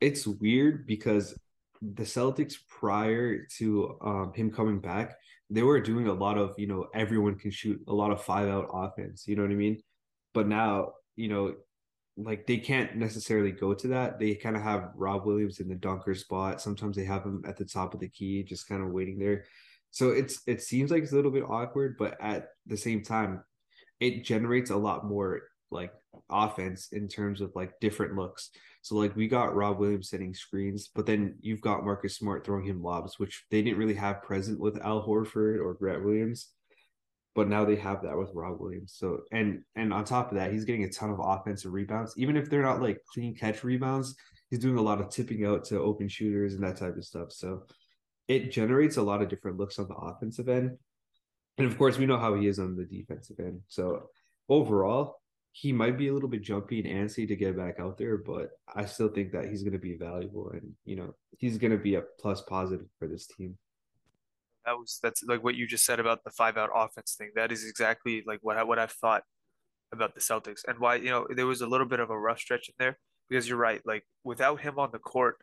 It's 0.00 0.26
weird 0.26 0.86
because 0.86 1.38
the 1.80 2.04
Celtics 2.04 2.54
prior 2.68 3.46
to 3.58 3.98
um, 4.02 4.32
him 4.34 4.50
coming 4.50 4.80
back, 4.80 5.16
they 5.50 5.62
were 5.62 5.80
doing 5.80 6.08
a 6.08 6.12
lot 6.12 6.38
of 6.38 6.54
you 6.58 6.66
know 6.66 6.88
everyone 6.94 7.36
can 7.36 7.50
shoot 7.50 7.80
a 7.88 7.92
lot 7.92 8.10
of 8.10 8.22
five 8.22 8.48
out 8.48 8.68
offense 8.72 9.28
you 9.28 9.36
know 9.36 9.42
what 9.42 9.52
i 9.52 9.54
mean? 9.54 9.80
But 10.34 10.48
now 10.48 10.92
you 11.14 11.28
know 11.28 11.54
like 12.16 12.46
they 12.46 12.56
can't 12.56 12.96
necessarily 12.96 13.52
go 13.52 13.74
to 13.74 13.88
that. 13.88 14.18
They 14.18 14.34
kind 14.34 14.56
of 14.56 14.62
have 14.62 14.90
rob 14.96 15.26
williams 15.26 15.60
in 15.60 15.68
the 15.68 15.74
dunker 15.74 16.14
spot. 16.14 16.60
Sometimes 16.60 16.96
they 16.96 17.04
have 17.04 17.24
him 17.24 17.44
at 17.46 17.56
the 17.56 17.64
top 17.64 17.94
of 17.94 18.00
the 18.00 18.08
key 18.08 18.42
just 18.42 18.68
kind 18.68 18.82
of 18.82 18.90
waiting 18.90 19.18
there. 19.18 19.44
So 19.90 20.10
it's 20.10 20.42
it 20.46 20.62
seems 20.62 20.90
like 20.90 21.02
it's 21.02 21.12
a 21.12 21.16
little 21.16 21.30
bit 21.30 21.44
awkward 21.48 21.96
but 21.98 22.16
at 22.20 22.48
the 22.66 22.76
same 22.76 23.02
time 23.02 23.42
it 24.00 24.24
generates 24.24 24.70
a 24.70 24.76
lot 24.76 25.06
more 25.06 25.42
like 25.70 25.92
offense 26.30 26.88
in 26.92 27.08
terms 27.08 27.40
of 27.40 27.52
like 27.54 27.72
different 27.80 28.16
looks 28.16 28.50
so 28.86 28.94
like 28.94 29.16
we 29.16 29.26
got 29.26 29.56
Rob 29.56 29.80
Williams 29.80 30.10
setting 30.10 30.32
screens, 30.32 30.90
but 30.94 31.06
then 31.06 31.38
you've 31.40 31.60
got 31.60 31.84
Marcus 31.84 32.16
Smart 32.16 32.46
throwing 32.46 32.64
him 32.64 32.84
lobs, 32.84 33.18
which 33.18 33.44
they 33.50 33.60
didn't 33.60 33.80
really 33.80 33.94
have 33.94 34.22
present 34.22 34.60
with 34.60 34.80
Al 34.80 35.04
Horford 35.04 35.58
or 35.58 35.74
Grant 35.74 36.04
Williams. 36.04 36.50
But 37.34 37.48
now 37.48 37.64
they 37.64 37.74
have 37.74 38.02
that 38.02 38.16
with 38.16 38.30
Rob 38.32 38.60
Williams. 38.60 38.94
So 38.96 39.22
and 39.32 39.64
and 39.74 39.92
on 39.92 40.04
top 40.04 40.30
of 40.30 40.38
that, 40.38 40.52
he's 40.52 40.64
getting 40.64 40.84
a 40.84 40.88
ton 40.88 41.10
of 41.10 41.18
offensive 41.20 41.72
rebounds. 41.72 42.14
Even 42.16 42.36
if 42.36 42.48
they're 42.48 42.62
not 42.62 42.80
like 42.80 43.00
clean 43.12 43.34
catch 43.34 43.64
rebounds, 43.64 44.14
he's 44.50 44.60
doing 44.60 44.78
a 44.78 44.82
lot 44.82 45.00
of 45.00 45.10
tipping 45.10 45.44
out 45.44 45.64
to 45.64 45.80
open 45.80 46.08
shooters 46.08 46.54
and 46.54 46.62
that 46.62 46.76
type 46.76 46.96
of 46.96 47.04
stuff. 47.04 47.32
So 47.32 47.64
it 48.28 48.52
generates 48.52 48.98
a 48.98 49.02
lot 49.02 49.20
of 49.20 49.28
different 49.28 49.58
looks 49.58 49.80
on 49.80 49.88
the 49.88 49.96
offensive 49.96 50.48
end. 50.48 50.78
And 51.58 51.66
of 51.66 51.76
course, 51.76 51.98
we 51.98 52.06
know 52.06 52.18
how 52.18 52.36
he 52.36 52.46
is 52.46 52.60
on 52.60 52.76
the 52.76 52.84
defensive 52.84 53.40
end. 53.40 53.62
So 53.66 54.10
overall, 54.48 55.16
he 55.58 55.72
might 55.72 55.96
be 55.96 56.08
a 56.08 56.12
little 56.12 56.28
bit 56.28 56.42
jumpy 56.42 56.80
and 56.80 57.08
antsy 57.08 57.26
to 57.26 57.34
get 57.34 57.56
back 57.56 57.80
out 57.80 57.96
there, 57.96 58.18
but 58.18 58.50
I 58.74 58.84
still 58.84 59.08
think 59.08 59.32
that 59.32 59.46
he's 59.46 59.62
going 59.62 59.72
to 59.72 59.78
be 59.78 59.96
valuable 59.96 60.50
and 60.50 60.74
you 60.84 60.96
know 60.96 61.14
he's 61.38 61.56
going 61.56 61.70
to 61.70 61.78
be 61.78 61.94
a 61.94 62.02
plus 62.20 62.42
positive 62.42 62.86
for 62.98 63.08
this 63.08 63.26
team. 63.26 63.56
That 64.66 64.76
was 64.76 65.00
that's 65.02 65.22
like 65.22 65.42
what 65.42 65.54
you 65.54 65.66
just 65.66 65.86
said 65.86 65.98
about 65.98 66.24
the 66.24 66.30
five 66.30 66.58
out 66.58 66.68
offense 66.74 67.14
thing. 67.16 67.30
That 67.36 67.52
is 67.52 67.66
exactly 67.66 68.22
like 68.26 68.40
what 68.42 68.58
I 68.58 68.64
what 68.64 68.78
I've 68.78 68.92
thought 68.92 69.22
about 69.92 70.14
the 70.14 70.20
Celtics 70.20 70.60
and 70.68 70.78
why 70.78 70.96
you 70.96 71.08
know 71.08 71.26
there 71.34 71.46
was 71.46 71.62
a 71.62 71.66
little 71.66 71.86
bit 71.86 72.00
of 72.00 72.10
a 72.10 72.18
rough 72.18 72.40
stretch 72.40 72.68
in 72.68 72.74
there 72.78 72.98
because 73.30 73.48
you're 73.48 73.56
right. 73.56 73.80
Like 73.86 74.04
without 74.24 74.60
him 74.60 74.78
on 74.78 74.90
the 74.92 74.98
court, 74.98 75.36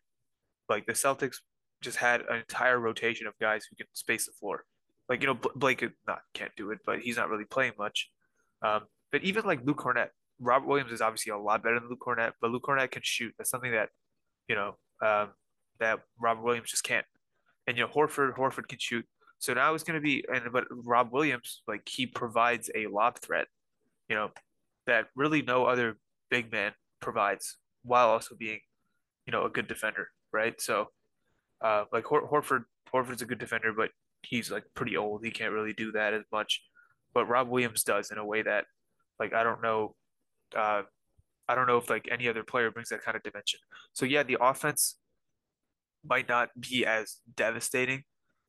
like 0.69 0.85
the 0.85 0.93
Celtics 0.93 1.37
just 1.81 1.97
had 1.97 2.21
an 2.29 2.37
entire 2.37 2.79
rotation 2.79 3.25
of 3.25 3.33
guys 3.41 3.65
who 3.67 3.75
can 3.77 3.87
space 3.93 4.27
the 4.27 4.33
floor. 4.33 4.63
Like 5.09 5.21
you 5.21 5.27
know 5.27 5.39
Blake 5.55 5.83
not 6.05 6.19
can't 6.35 6.51
do 6.55 6.69
it, 6.69 6.81
but 6.85 6.99
he's 6.99 7.17
not 7.17 7.29
really 7.29 7.45
playing 7.45 7.73
much. 7.79 8.11
Um, 8.61 8.83
but 9.13 9.23
even 9.23 9.45
like 9.45 9.63
Luke 9.63 9.77
Kornet, 9.77 10.09
Robert 10.39 10.67
Williams 10.67 10.91
is 10.91 10.99
obviously 10.99 11.31
a 11.31 11.37
lot 11.37 11.63
better 11.63 11.79
than 11.79 11.87
Luke 11.87 12.01
Kornet, 12.05 12.31
but 12.41 12.49
Luke 12.49 12.63
Kornet 12.63 12.89
can 12.89 13.03
shoot. 13.05 13.31
That's 13.37 13.51
something 13.51 13.71
that, 13.71 13.89
you 14.49 14.55
know, 14.55 14.75
um, 15.05 15.29
that 15.79 15.99
Robert 16.19 16.43
Williams 16.43 16.71
just 16.71 16.83
can't. 16.83 17.05
And 17.67 17.77
you 17.77 17.83
know, 17.83 17.89
Horford, 17.89 18.35
Horford 18.35 18.67
can 18.67 18.79
shoot. 18.79 19.05
So 19.37 19.53
now 19.53 19.75
it's 19.75 19.83
going 19.83 19.99
to 19.99 20.03
be, 20.03 20.25
and 20.33 20.51
but 20.51 20.65
Rob 20.71 21.13
Williams, 21.13 21.61
like 21.67 21.87
he 21.87 22.07
provides 22.07 22.71
a 22.73 22.87
lob 22.87 23.19
threat, 23.19 23.45
you 24.09 24.15
know, 24.15 24.31
that 24.87 25.05
really 25.15 25.43
no 25.43 25.65
other 25.65 25.97
big 26.31 26.51
man 26.51 26.71
provides, 26.99 27.57
while 27.83 28.09
also 28.09 28.35
being, 28.35 28.59
you 29.27 29.31
know, 29.31 29.45
a 29.45 29.49
good 29.49 29.67
defender, 29.67 30.09
right? 30.31 30.59
So, 30.59 30.87
uh, 31.61 31.85
like 31.93 32.05
Hor- 32.05 32.27
Horford, 32.27 32.63
Horford's 32.91 33.21
a 33.21 33.25
good 33.25 33.37
defender, 33.37 33.73
but 33.73 33.91
he's 34.23 34.49
like 34.49 34.63
pretty 34.73 34.97
old. 34.97 35.23
He 35.23 35.29
can't 35.29 35.53
really 35.53 35.73
do 35.73 35.91
that 35.91 36.15
as 36.15 36.23
much. 36.31 36.61
But 37.13 37.25
Rob 37.29 37.47
Williams 37.47 37.83
does 37.83 38.09
in 38.09 38.17
a 38.17 38.25
way 38.25 38.41
that 38.41 38.65
like 39.19 39.33
I 39.33 39.43
don't 39.43 39.61
know, 39.61 39.95
uh, 40.55 40.83
I 41.47 41.55
don't 41.55 41.67
know 41.67 41.77
if 41.77 41.89
like 41.89 42.07
any 42.11 42.27
other 42.27 42.43
player 42.43 42.71
brings 42.71 42.89
that 42.89 43.03
kind 43.03 43.15
of 43.15 43.23
dimension. 43.23 43.59
So 43.93 44.05
yeah, 44.05 44.23
the 44.23 44.37
offense 44.39 44.97
might 46.05 46.27
not 46.27 46.49
be 46.59 46.85
as 46.85 47.17
devastating, 47.35 48.03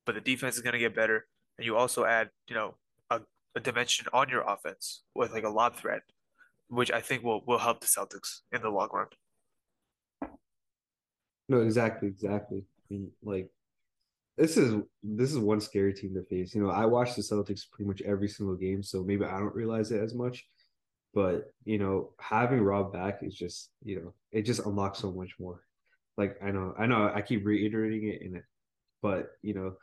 but 0.06 0.14
the 0.14 0.20
defense 0.20 0.56
is 0.56 0.62
going 0.62 0.72
to 0.72 0.78
get 0.78 0.94
better, 0.94 1.26
and 1.58 1.64
you 1.64 1.76
also 1.76 2.04
add 2.04 2.30
you 2.48 2.54
know 2.54 2.76
a, 3.10 3.20
a 3.54 3.60
dimension 3.60 4.06
on 4.12 4.28
your 4.28 4.42
offense 4.42 5.02
with 5.14 5.32
like 5.32 5.44
a 5.44 5.48
lob 5.48 5.76
threat, 5.76 6.02
which 6.68 6.90
I 6.90 7.00
think 7.00 7.22
will 7.22 7.42
will 7.46 7.58
help 7.58 7.80
the 7.80 7.86
Celtics 7.86 8.40
in 8.52 8.62
the 8.62 8.70
long 8.70 8.88
run. 8.92 9.06
No, 11.48 11.60
exactly, 11.60 12.08
exactly. 12.08 12.64
I 12.64 12.94
mean, 12.94 13.10
like 13.22 13.50
this 14.36 14.56
is 14.56 14.74
this 15.02 15.30
is 15.30 15.38
one 15.38 15.60
scary 15.60 15.92
team 15.92 16.14
to 16.14 16.24
face. 16.24 16.54
You 16.54 16.62
know, 16.62 16.70
I 16.70 16.86
watch 16.86 17.14
the 17.14 17.22
Celtics 17.22 17.62
pretty 17.70 17.86
much 17.86 18.02
every 18.02 18.28
single 18.28 18.56
game, 18.56 18.82
so 18.82 19.04
maybe 19.04 19.24
I 19.24 19.38
don't 19.38 19.54
realize 19.54 19.92
it 19.92 20.02
as 20.02 20.14
much. 20.14 20.46
But 21.14 21.52
you 21.64 21.78
know, 21.78 22.10
having 22.18 22.60
Rob 22.60 22.92
back 22.92 23.20
is 23.22 23.34
just 23.34 23.70
you 23.84 23.96
know 23.96 24.14
it 24.32 24.42
just 24.42 24.66
unlocks 24.66 24.98
so 24.98 25.12
much 25.12 25.34
more. 25.38 25.62
Like 26.16 26.36
I 26.42 26.50
know, 26.50 26.74
I 26.78 26.86
know, 26.86 27.10
I 27.14 27.22
keep 27.22 27.44
reiterating 27.44 28.08
it 28.08 28.22
in 28.22 28.36
it, 28.36 28.44
but 29.02 29.28
you 29.42 29.54
know, 29.54 29.74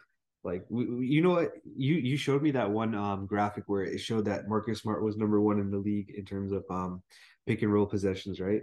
like 0.43 0.65
we, 0.69 1.07
you 1.07 1.21
know 1.21 1.31
what 1.31 1.53
you 1.75 1.95
you 1.95 2.17
showed 2.17 2.41
me 2.41 2.51
that 2.51 2.69
one 2.69 2.95
um 2.95 3.25
graphic 3.27 3.63
where 3.67 3.83
it 3.83 3.99
showed 3.99 4.25
that 4.25 4.47
Marcus 4.47 4.79
Smart 4.79 5.03
was 5.03 5.17
number 5.17 5.39
one 5.39 5.59
in 5.59 5.71
the 5.71 5.77
league 5.77 6.11
in 6.15 6.25
terms 6.25 6.51
of 6.51 6.63
um 6.69 7.01
pick 7.45 7.61
and 7.61 7.73
roll 7.73 7.85
possessions, 7.85 8.39
right? 8.39 8.61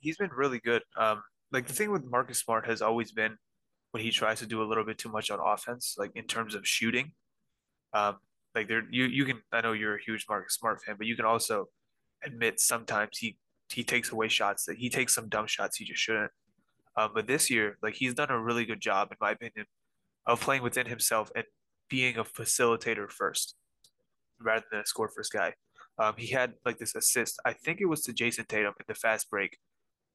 He's 0.00 0.16
been 0.16 0.30
really 0.30 0.60
good. 0.60 0.82
Um, 0.96 1.22
like 1.50 1.66
the 1.66 1.72
thing 1.72 1.90
with 1.90 2.04
Marcus 2.04 2.38
Smart 2.38 2.66
has 2.66 2.82
always 2.82 3.12
been 3.12 3.36
when 3.90 4.02
he 4.02 4.10
tries 4.10 4.38
to 4.40 4.46
do 4.46 4.62
a 4.62 4.64
little 4.64 4.84
bit 4.84 4.98
too 4.98 5.10
much 5.10 5.30
on 5.30 5.38
offense, 5.40 5.96
like 5.98 6.12
in 6.14 6.24
terms 6.24 6.54
of 6.54 6.66
shooting. 6.66 7.12
Um, 7.92 8.16
like 8.54 8.68
there, 8.68 8.82
you 8.90 9.04
you 9.04 9.24
can. 9.24 9.42
I 9.52 9.60
know 9.60 9.72
you're 9.72 9.96
a 9.96 10.02
huge 10.02 10.26
Marcus 10.28 10.54
Smart 10.54 10.82
fan, 10.82 10.96
but 10.98 11.06
you 11.06 11.16
can 11.16 11.24
also 11.24 11.66
admit 12.24 12.60
sometimes 12.60 13.18
he 13.18 13.38
he 13.70 13.82
takes 13.82 14.12
away 14.12 14.28
shots 14.28 14.64
that 14.66 14.76
he 14.76 14.90
takes 14.90 15.14
some 15.14 15.28
dumb 15.28 15.46
shots 15.46 15.78
he 15.78 15.84
just 15.84 16.00
shouldn't. 16.00 16.30
Um, 16.96 17.10
but 17.14 17.26
this 17.26 17.50
year, 17.50 17.78
like 17.82 17.94
he's 17.94 18.14
done 18.14 18.30
a 18.30 18.40
really 18.40 18.66
good 18.66 18.80
job, 18.80 19.08
in 19.10 19.16
my 19.20 19.30
opinion, 19.30 19.66
of 20.26 20.40
playing 20.40 20.62
within 20.62 20.86
himself 20.86 21.30
and 21.34 21.44
being 21.88 22.18
a 22.18 22.24
facilitator 22.24 23.10
first, 23.10 23.54
rather 24.40 24.64
than 24.70 24.80
a 24.80 24.86
score 24.86 25.08
first 25.08 25.32
guy. 25.32 25.54
Um, 25.98 26.14
he 26.18 26.28
had 26.28 26.54
like 26.66 26.78
this 26.78 26.94
assist. 26.94 27.40
I 27.44 27.54
think 27.54 27.80
it 27.80 27.86
was 27.86 28.02
to 28.02 28.12
Jayson 28.12 28.46
Tatum 28.46 28.74
in 28.78 28.84
the 28.86 28.94
fast 28.94 29.30
break, 29.30 29.56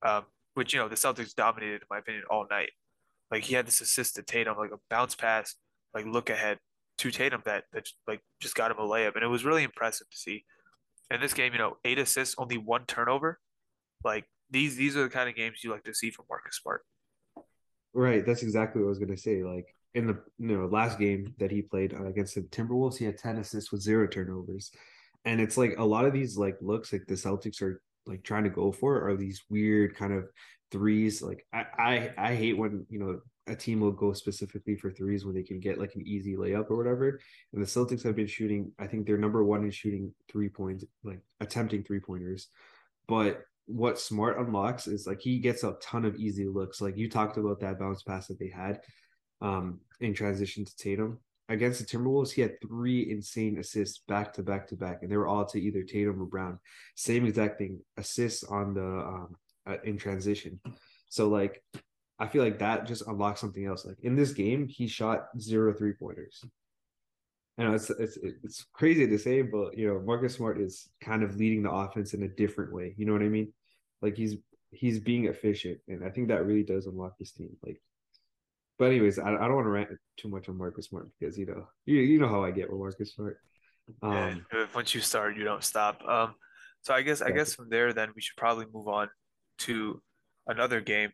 um, 0.06 0.26
which 0.54 0.74
you 0.74 0.80
know 0.80 0.88
the 0.88 0.96
Celtics 0.96 1.34
dominated, 1.34 1.82
in 1.82 1.88
my 1.90 2.00
opinion, 2.00 2.24
all 2.30 2.46
night. 2.50 2.70
Like 3.32 3.44
he 3.44 3.56
had 3.56 3.66
this 3.66 3.82
assist 3.82 4.16
to 4.16 4.24
Tatum, 4.24 4.58
like 4.58 4.72
a 4.72 4.80
bounce 4.92 5.16
pass, 5.16 5.56
like 5.96 6.06
look 6.06 6.30
ahead 6.30 6.60
to 6.98 7.12
Tatum 7.12 7.42
that 7.46 7.66
that 7.74 7.88
like 8.08 8.22
just 8.42 8.56
got 8.56 8.72
him 8.72 8.78
a 8.78 8.88
layup, 8.88 9.16
and 9.16 9.24
it 9.24 9.28
was 9.28 9.46
really 9.46 9.64
impressive 9.64 10.10
to 10.10 10.18
see. 10.18 10.46
In 11.10 11.22
this 11.22 11.34
game, 11.34 11.54
you 11.54 11.60
know, 11.60 11.78
eight 11.86 12.00
assists, 12.00 12.36
only 12.38 12.58
one 12.58 12.86
turnover. 12.86 13.40
Like 14.04 14.26
these, 14.50 14.76
these 14.76 14.98
are 14.98 15.04
the 15.04 15.10
kind 15.10 15.30
of 15.30 15.36
games 15.36 15.64
you 15.64 15.72
like 15.72 15.84
to 15.86 15.94
see 15.94 16.12
from 16.12 16.26
Marcus 16.30 16.58
Smart. 16.58 16.84
Right, 17.94 18.26
that's 18.26 18.44
exactly 18.44 18.82
what 18.82 18.88
I 18.88 18.90
was 18.90 19.00
gonna 19.00 19.18
say. 19.18 19.44
Like 19.44 19.74
in 19.96 20.08
the 20.08 20.20
you 20.38 20.58
know 20.58 20.66
last 20.66 21.00
game 21.00 21.34
that 21.40 21.52
he 21.52 21.62
played 21.62 21.94
uh, 21.94 22.06
against 22.06 22.36
the 22.36 22.42
Timberwolves, 22.42 22.98
he 22.98 23.06
had 23.06 23.18
ten 23.18 23.38
assists 23.38 23.72
with 23.72 23.82
zero 23.82 24.08
turnovers, 24.08 24.72
and 25.26 25.40
it's 25.40 25.58
like 25.58 25.76
a 25.78 25.86
lot 25.86 26.06
of 26.06 26.14
these 26.14 26.38
like 26.38 26.58
looks 26.62 26.92
like 26.92 27.06
the 27.08 27.16
Celtics 27.16 27.62
are 27.62 27.82
like 28.06 28.24
trying 28.24 28.44
to 28.44 28.50
go 28.50 28.72
for 28.72 29.08
are 29.08 29.16
these 29.16 29.44
weird 29.50 29.96
kind 29.96 30.14
of 30.14 30.30
threes. 30.72 31.22
Like 31.22 31.46
I, 31.54 31.66
I 31.78 32.14
I 32.18 32.36
hate 32.36 32.58
when 32.58 32.86
you 32.90 33.00
know 33.00 33.20
a 33.48 33.56
team 33.56 33.80
will 33.80 33.92
go 33.92 34.14
specifically 34.14 34.76
for 34.76 34.92
threes 34.92 35.26
when 35.26 35.34
they 35.34 35.44
can 35.44 35.60
get 35.60 35.80
like 35.80 35.96
an 35.96 36.06
easy 36.06 36.36
layup 36.36 36.70
or 36.70 36.76
whatever. 36.76 37.20
And 37.54 37.62
the 37.62 37.68
Celtics 37.68 38.04
have 38.04 38.16
been 38.16 38.28
shooting. 38.28 38.72
I 38.78 38.88
think 38.88 39.06
they're 39.06 39.18
number 39.18 39.44
one 39.44 39.64
in 39.64 39.72
shooting 39.72 40.14
three 40.30 40.50
points, 40.50 40.84
like 41.04 41.22
attempting 41.40 41.84
three 41.84 42.00
pointers. 42.00 42.48
But 43.08 43.42
what 43.66 44.00
Smart 44.00 44.38
unlocks 44.40 44.88
is 44.88 45.08
like 45.08 45.22
he 45.22 45.40
gets 45.40 45.64
a 45.64 45.78
ton 45.82 46.06
of 46.06 46.16
easy 46.16 46.46
looks. 46.46 46.82
Like 46.82 46.98
you 46.98 47.10
talked 47.10 47.38
about 47.38 47.62
that 47.62 47.80
bounce 47.80 48.04
pass 48.04 48.28
that 48.28 48.40
they 48.40 48.50
had 48.50 48.82
um, 49.42 49.80
in 50.02 50.14
transition 50.14 50.66
to 50.66 50.76
Tatum 50.76 51.20
against 51.50 51.80
the 51.80 51.86
Timberwolves, 51.86 52.32
he 52.32 52.42
had 52.42 52.60
three 52.62 53.10
insane 53.10 53.58
assists 53.58 54.00
back 54.08 54.34
to 54.34 54.44
back 54.44 54.68
to 54.68 54.76
back, 54.76 55.00
and 55.02 55.12
they 55.12 55.18
were 55.18 55.28
all 55.28 55.46
to 55.46 55.62
either 55.62 55.84
Tatum 55.84 56.22
or 56.22 56.26
Brown. 56.26 56.60
Same 56.96 57.26
exact 57.26 57.58
thing, 57.58 57.80
assists 57.98 58.44
on 58.44 58.74
the 58.74 58.82
um, 58.82 59.36
uh, 59.68 59.78
in 59.84 59.98
transition. 59.98 60.60
So 61.10 61.28
like, 61.30 61.64
I 62.20 62.28
feel 62.28 62.44
like 62.44 62.60
that 62.60 62.88
just 62.88 63.08
unlocks 63.08 63.42
something 63.42 63.66
else. 63.66 63.86
Like 63.86 64.00
in 64.02 64.16
this 64.16 64.32
game, 64.32 64.68
he 64.68 64.88
shot 64.88 65.28
zero 65.40 65.74
three 65.74 65.94
pointers. 65.94 66.44
I 67.58 67.64
know 67.64 67.74
it's 67.74 67.90
it's 67.90 68.18
it's 68.18 68.66
crazy 68.74 69.08
to 69.08 69.18
say, 69.18 69.42
but 69.42 69.78
you 69.78 69.88
know 69.88 70.00
Marcus 70.00 70.36
Smart 70.36 70.60
is 70.60 70.90
kind 71.02 71.24
of 71.24 71.38
leading 71.38 71.64
the 71.64 71.72
offense 71.72 72.14
in 72.14 72.24
a 72.24 72.28
different 72.28 72.72
way. 72.72 72.94
You 72.98 73.06
know 73.06 73.14
what 73.14 73.24
I 73.24 73.30
mean? 73.30 73.52
Like 74.02 74.16
he's 74.16 74.36
he's 74.72 75.00
being 75.00 75.26
efficient, 75.26 75.80
and 75.88 76.04
I 76.04 76.10
think 76.10 76.28
that 76.28 76.46
really 76.46 76.64
does 76.64 76.86
unlock 76.86 77.18
this 77.18 77.32
team. 77.32 77.50
Like 77.66 77.82
but 78.78 78.86
anyways, 78.86 79.18
I, 79.18 79.30
I 79.34 79.48
don't 79.48 79.56
want 79.56 79.66
to 79.66 79.70
rant 79.70 79.90
too 80.18 80.30
much 80.30 80.50
on 80.50 80.58
Marcus 80.58 80.88
Smart 80.88 81.10
because 81.20 81.38
you 81.38 81.46
know 81.46 81.68
you 81.86 81.98
you 81.98 82.20
know 82.20 82.28
how 82.28 82.44
I 82.44 82.52
get 82.52 82.70
with 82.70 82.80
Marcus 82.80 83.14
Smart. 83.14 83.40
Um, 84.02 84.46
yeah, 84.54 84.66
once 84.76 84.94
you 84.94 85.02
start, 85.02 85.36
you 85.36 85.44
don't 85.44 85.64
stop. 85.64 86.04
Um, 86.08 86.36
so 86.82 86.94
I 86.94 87.02
guess 87.02 87.22
I 87.22 87.32
guess 87.32 87.56
from 87.56 87.70
there, 87.70 87.94
then 87.94 88.10
we 88.16 88.22
should 88.22 88.38
probably 88.38 88.66
move 88.72 88.88
on 88.88 89.10
to 89.60 90.02
another 90.48 90.82
game. 90.82 91.12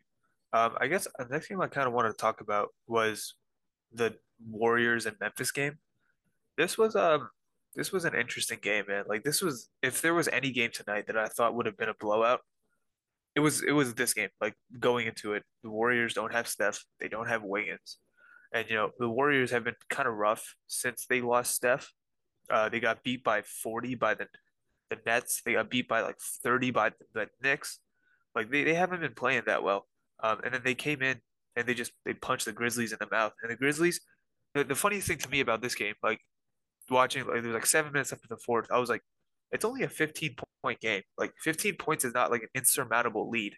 Um, 0.52 0.76
I 0.80 0.86
guess 0.86 1.08
the 1.18 1.26
next 1.30 1.48
game 1.48 1.60
I 1.60 1.66
kind 1.66 1.86
of 1.86 1.92
wanted 1.92 2.10
to 2.10 2.16
talk 2.16 2.40
about 2.40 2.68
was 2.86 3.34
the 3.92 4.14
Warriors 4.48 5.06
and 5.06 5.16
Memphis 5.20 5.50
game. 5.50 5.78
This 6.56 6.78
was 6.78 6.94
um 6.94 7.28
this 7.74 7.92
was 7.92 8.04
an 8.04 8.14
interesting 8.14 8.58
game, 8.62 8.84
man. 8.88 9.04
Like 9.08 9.24
this 9.24 9.42
was 9.42 9.68
if 9.82 10.00
there 10.00 10.14
was 10.14 10.28
any 10.28 10.52
game 10.52 10.70
tonight 10.72 11.06
that 11.08 11.16
I 11.16 11.26
thought 11.26 11.54
would 11.54 11.66
have 11.66 11.76
been 11.76 11.88
a 11.88 11.94
blowout, 11.94 12.40
it 13.34 13.40
was 13.40 13.62
it 13.62 13.72
was 13.72 13.94
this 13.94 14.14
game. 14.14 14.28
Like 14.40 14.54
going 14.78 15.06
into 15.06 15.32
it, 15.32 15.42
the 15.62 15.70
Warriors 15.70 16.14
don't 16.14 16.32
have 16.32 16.46
Steph, 16.46 16.84
they 17.00 17.08
don't 17.08 17.28
have 17.28 17.42
Wiggins, 17.42 17.98
and 18.52 18.68
you 18.70 18.76
know 18.76 18.90
the 18.98 19.08
Warriors 19.08 19.50
have 19.50 19.64
been 19.64 19.74
kind 19.90 20.08
of 20.08 20.14
rough 20.14 20.54
since 20.66 21.06
they 21.06 21.20
lost 21.20 21.54
Steph. 21.54 21.92
Uh, 22.48 22.68
they 22.68 22.78
got 22.78 23.02
beat 23.02 23.24
by 23.24 23.42
forty 23.42 23.94
by 23.94 24.14
the 24.14 24.28
the 24.90 24.98
Nets. 25.04 25.42
They 25.44 25.54
got 25.54 25.70
beat 25.70 25.88
by 25.88 26.02
like 26.02 26.18
thirty 26.42 26.70
by 26.70 26.90
the, 26.90 26.96
the 27.14 27.28
Knicks. 27.42 27.80
Like 28.34 28.50
they, 28.50 28.64
they 28.64 28.74
haven't 28.74 29.00
been 29.00 29.14
playing 29.14 29.42
that 29.46 29.62
well. 29.62 29.86
Um, 30.22 30.40
and 30.44 30.54
then 30.54 30.62
they 30.64 30.74
came 30.74 31.02
in 31.02 31.20
and 31.56 31.66
they 31.66 31.74
just 31.74 31.92
they 32.04 32.14
punched 32.14 32.46
the 32.46 32.52
Grizzlies 32.52 32.92
in 32.92 32.98
the 33.00 33.08
mouth. 33.10 33.32
And 33.42 33.50
the 33.50 33.56
Grizzlies, 33.56 34.00
the, 34.54 34.64
the 34.64 34.74
funniest 34.74 35.08
thing 35.08 35.18
to 35.18 35.30
me 35.30 35.40
about 35.40 35.62
this 35.62 35.74
game, 35.74 35.94
like 36.02 36.20
watching, 36.90 37.24
like 37.26 37.42
there 37.42 37.52
was 37.52 37.54
like 37.54 37.66
seven 37.66 37.92
minutes 37.92 38.12
after 38.12 38.28
the 38.28 38.36
fourth, 38.36 38.66
I 38.70 38.78
was 38.78 38.88
like, 38.88 39.02
it's 39.52 39.64
only 39.64 39.82
a 39.82 39.88
15 39.88 40.34
point 40.62 40.80
game. 40.80 41.02
Like 41.16 41.32
15 41.42 41.76
points 41.76 42.04
is 42.04 42.14
not 42.14 42.30
like 42.30 42.42
an 42.42 42.48
insurmountable 42.54 43.30
lead 43.30 43.54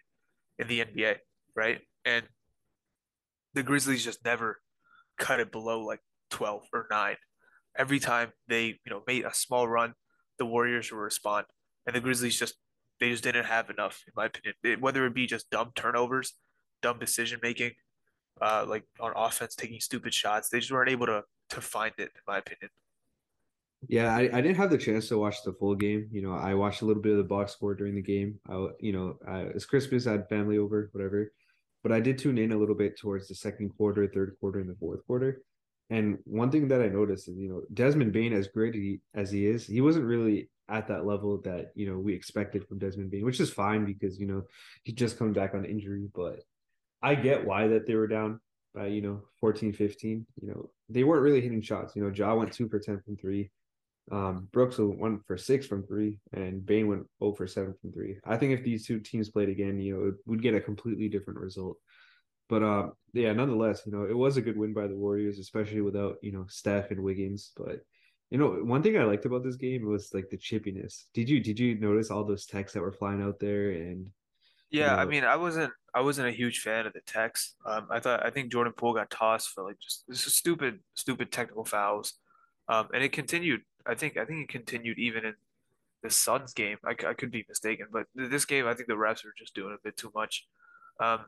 in 0.59 0.67
the 0.67 0.83
NBA, 0.83 1.17
right? 1.55 1.79
And 2.05 2.25
the 3.53 3.63
Grizzlies 3.63 4.03
just 4.03 4.23
never 4.23 4.61
cut 5.17 5.39
it 5.39 5.51
below 5.51 5.81
like 5.81 6.01
12 6.31 6.63
or 6.73 6.87
9. 6.89 7.15
Every 7.77 7.99
time 7.99 8.31
they, 8.47 8.65
you 8.65 8.89
know, 8.89 9.01
made 9.07 9.25
a 9.25 9.33
small 9.33 9.67
run, 9.67 9.93
the 10.37 10.45
Warriors 10.45 10.91
would 10.91 10.99
respond. 10.99 11.45
And 11.85 11.95
the 11.95 11.99
Grizzlies 11.99 12.37
just 12.37 12.55
they 12.99 13.09
just 13.09 13.23
didn't 13.23 13.45
have 13.45 13.69
enough, 13.69 14.03
in 14.07 14.13
my 14.15 14.25
opinion. 14.25 14.55
It, 14.63 14.81
whether 14.81 15.05
it 15.05 15.13
be 15.13 15.27
just 15.27 15.49
dumb 15.49 15.71
turnovers, 15.75 16.33
dumb 16.81 16.99
decision 16.99 17.39
making, 17.41 17.71
uh, 18.41 18.65
like 18.67 18.83
on 18.99 19.13
offense 19.15 19.55
taking 19.55 19.79
stupid 19.79 20.13
shots, 20.13 20.49
they 20.49 20.59
just 20.59 20.71
weren't 20.71 20.89
able 20.89 21.05
to 21.07 21.23
to 21.49 21.61
find 21.61 21.93
it, 21.97 22.11
in 22.13 22.21
my 22.27 22.39
opinion. 22.39 22.69
Yeah, 23.87 24.13
I, 24.13 24.21
I 24.33 24.41
didn't 24.41 24.57
have 24.57 24.71
the 24.71 24.77
chance 24.77 25.07
to 25.09 25.17
watch 25.17 25.43
the 25.45 25.53
full 25.53 25.75
game. 25.75 26.09
You 26.11 26.21
know, 26.21 26.33
I 26.33 26.53
watched 26.55 26.81
a 26.81 26.85
little 26.85 27.01
bit 27.01 27.11
of 27.11 27.19
the 27.19 27.23
box 27.23 27.53
score 27.53 27.75
during 27.75 27.95
the 27.95 28.01
game. 28.01 28.39
I, 28.49 28.67
you 28.79 28.91
know, 28.91 29.17
I, 29.27 29.41
it's 29.41 29.65
Christmas, 29.65 30.07
I 30.07 30.13
had 30.13 30.29
family 30.29 30.57
over, 30.57 30.89
whatever. 30.93 31.31
But 31.83 31.91
I 31.91 31.99
did 31.99 32.17
tune 32.17 32.37
in 32.37 32.51
a 32.51 32.57
little 32.57 32.75
bit 32.75 32.97
towards 32.97 33.27
the 33.27 33.35
second 33.35 33.69
quarter, 33.77 34.07
third 34.07 34.35
quarter, 34.39 34.59
and 34.59 34.69
the 34.69 34.75
fourth 34.75 35.05
quarter. 35.05 35.43
And 35.89 36.17
one 36.25 36.51
thing 36.51 36.67
that 36.67 36.81
I 36.81 36.87
noticed 36.87 37.29
is, 37.29 37.37
you 37.37 37.47
know, 37.47 37.61
Desmond 37.73 38.11
Bane, 38.11 38.33
as 38.33 38.47
great 38.47 38.99
as 39.13 39.31
he 39.31 39.45
is, 39.45 39.67
he 39.67 39.79
wasn't 39.79 40.05
really 40.05 40.49
at 40.69 40.87
that 40.87 41.05
level 41.05 41.41
that 41.41 41.71
you 41.75 41.89
know 41.89 41.97
we 41.97 42.13
expected 42.13 42.67
from 42.67 42.79
Desmond 42.79 43.11
Bane, 43.11 43.25
which 43.25 43.39
is 43.39 43.51
fine 43.51 43.85
because 43.85 44.19
you 44.19 44.27
know 44.27 44.43
he 44.83 44.91
just 44.91 45.17
come 45.17 45.33
back 45.33 45.53
on 45.53 45.65
injury. 45.65 46.07
But 46.13 46.41
I 47.01 47.15
get 47.15 47.45
why 47.45 47.67
that 47.67 47.87
they 47.87 47.95
were 47.95 48.07
down 48.07 48.39
by 48.73 48.87
you 48.87 49.01
know 49.01 49.21
14, 49.39 49.73
15. 49.73 50.25
You 50.41 50.47
know 50.47 50.69
they 50.89 51.03
weren't 51.03 51.23
really 51.23 51.41
hitting 51.41 51.61
shots. 51.61 51.95
You 51.95 52.03
know, 52.03 52.11
Ja 52.13 52.33
went 52.35 52.53
two 52.53 52.69
for 52.69 52.79
ten 52.79 52.99
from 53.01 53.17
three. 53.17 53.51
Um, 54.09 54.47
Brooks 54.53 54.77
went 54.77 54.99
1 54.99 55.19
for 55.27 55.37
six 55.37 55.67
from 55.67 55.85
three, 55.85 56.19
and 56.31 56.65
Bane 56.65 56.87
went 56.87 57.07
0 57.21 57.33
for 57.33 57.45
seven 57.45 57.73
from 57.81 57.91
three. 57.91 58.17
I 58.23 58.37
think 58.37 58.53
if 58.53 58.63
these 58.63 58.87
two 58.87 59.01
teams 59.01 59.29
played 59.29 59.49
again, 59.49 59.81
you 59.81 59.93
know, 59.93 60.13
we'd 60.25 60.41
get 60.41 60.55
a 60.55 60.61
completely 60.61 61.09
different 61.09 61.39
result. 61.39 61.77
But 62.49 62.63
uh, 62.63 62.89
yeah, 63.13 63.33
nonetheless, 63.33 63.81
you 63.85 63.91
know, 63.91 64.05
it 64.05 64.15
was 64.15 64.37
a 64.37 64.41
good 64.41 64.57
win 64.57 64.73
by 64.73 64.87
the 64.87 64.95
Warriors, 64.95 65.39
especially 65.39 65.81
without 65.81 66.17
you 66.21 66.31
know 66.31 66.45
Steph 66.47 66.91
and 66.91 67.03
Wiggins. 67.03 67.51
But 67.55 67.81
you 68.29 68.37
know, 68.37 68.49
one 68.63 68.83
thing 68.83 68.97
I 68.97 69.03
liked 69.03 69.25
about 69.25 69.43
this 69.43 69.55
game 69.55 69.85
was 69.85 70.13
like 70.13 70.29
the 70.29 70.37
chippiness. 70.37 71.05
Did 71.13 71.29
you 71.29 71.39
did 71.39 71.59
you 71.59 71.75
notice 71.75 72.11
all 72.11 72.25
those 72.25 72.45
texts 72.45 72.73
that 72.73 72.81
were 72.81 72.91
flying 72.91 73.21
out 73.21 73.39
there? 73.39 73.71
And 73.71 74.09
yeah, 74.69 74.91
you 74.91 74.95
know, 74.95 75.01
I 75.01 75.05
mean, 75.05 75.23
I 75.23 75.35
wasn't 75.37 75.71
I 75.93 76.01
wasn't 76.01 76.27
a 76.27 76.31
huge 76.31 76.59
fan 76.59 76.85
of 76.85 76.93
the 76.93 77.01
texts. 77.07 77.55
Um, 77.65 77.87
I 77.89 77.99
thought 77.99 78.25
I 78.25 78.29
think 78.29 78.51
Jordan 78.51 78.73
Poole 78.75 78.93
got 78.93 79.09
tossed 79.09 79.49
for 79.49 79.63
like 79.63 79.79
just 79.79 80.03
this 80.07 80.21
stupid 80.21 80.79
stupid 80.95 81.31
technical 81.31 81.63
fouls. 81.63 82.13
Um, 82.67 82.89
and 82.93 83.01
it 83.01 83.13
continued. 83.13 83.61
I 83.85 83.95
think 83.95 84.17
I 84.17 84.25
think 84.25 84.43
it 84.43 84.49
continued 84.49 84.99
even 84.99 85.23
in 85.23 85.33
the 86.03 86.09
Suns 86.09 86.53
game. 86.53 86.77
I, 86.85 86.91
I 87.07 87.13
could 87.13 87.31
be 87.31 87.45
mistaken, 87.47 87.87
but 87.91 88.07
this 88.13 88.43
game 88.43 88.67
I 88.67 88.73
think 88.73 88.89
the 88.89 88.95
refs 88.95 89.25
are 89.25 89.33
just 89.37 89.55
doing 89.55 89.73
a 89.73 89.81
bit 89.81 89.95
too 89.95 90.11
much. 90.13 90.45
Um, 90.99 91.27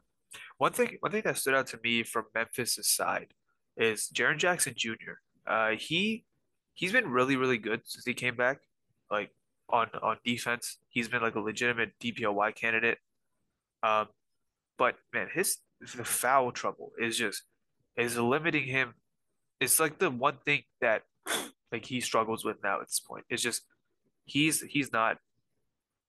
one 0.58 0.74
thing 0.74 0.98
one 1.00 1.13
thing 1.13 1.22
that 1.24 1.38
stood 1.38 1.56
out 1.56 1.68
to 1.68 1.79
me 1.82 2.03
from 2.03 2.25
Memphis' 2.36 2.77
side 2.82 3.34
is 3.77 4.10
Jaren 4.13 4.38
Jackson 4.38 4.74
Jr. 4.75 5.22
Uh, 5.48 5.72
he 5.77 6.25
he's 6.79 6.93
been 6.93 7.12
really 7.12 7.36
really 7.36 7.57
good 7.57 7.81
since 7.83 8.05
he 8.05 8.13
came 8.13 8.36
back. 8.36 8.59
Like 9.12 9.31
on 9.69 9.88
on 10.01 10.17
defense, 10.24 10.77
he's 10.88 11.09
been 11.09 11.21
like 11.21 11.36
a 11.36 11.41
legitimate 11.41 11.91
DPOY 12.01 12.55
candidate. 12.55 13.00
Um, 13.83 14.07
but 14.77 14.95
man, 15.13 15.27
his 15.33 15.57
the 15.95 16.05
foul 16.05 16.51
trouble 16.51 16.91
is 16.98 17.17
just 17.17 17.43
is 17.98 18.17
limiting 18.17 18.63
him. 18.63 18.93
It's 19.59 19.79
like 19.79 20.00
the 20.00 20.09
one 20.09 20.38
thing 20.45 20.63
that 20.79 21.03
like 21.71 21.86
he 21.86 22.00
struggles 22.00 22.45
with 22.45 22.57
now 22.63 22.79
at 22.79 22.88
this 22.88 23.01
point. 23.01 23.25
It's 23.29 23.43
just 23.43 23.63
he's 24.24 24.62
he's 24.62 24.93
not 24.93 25.17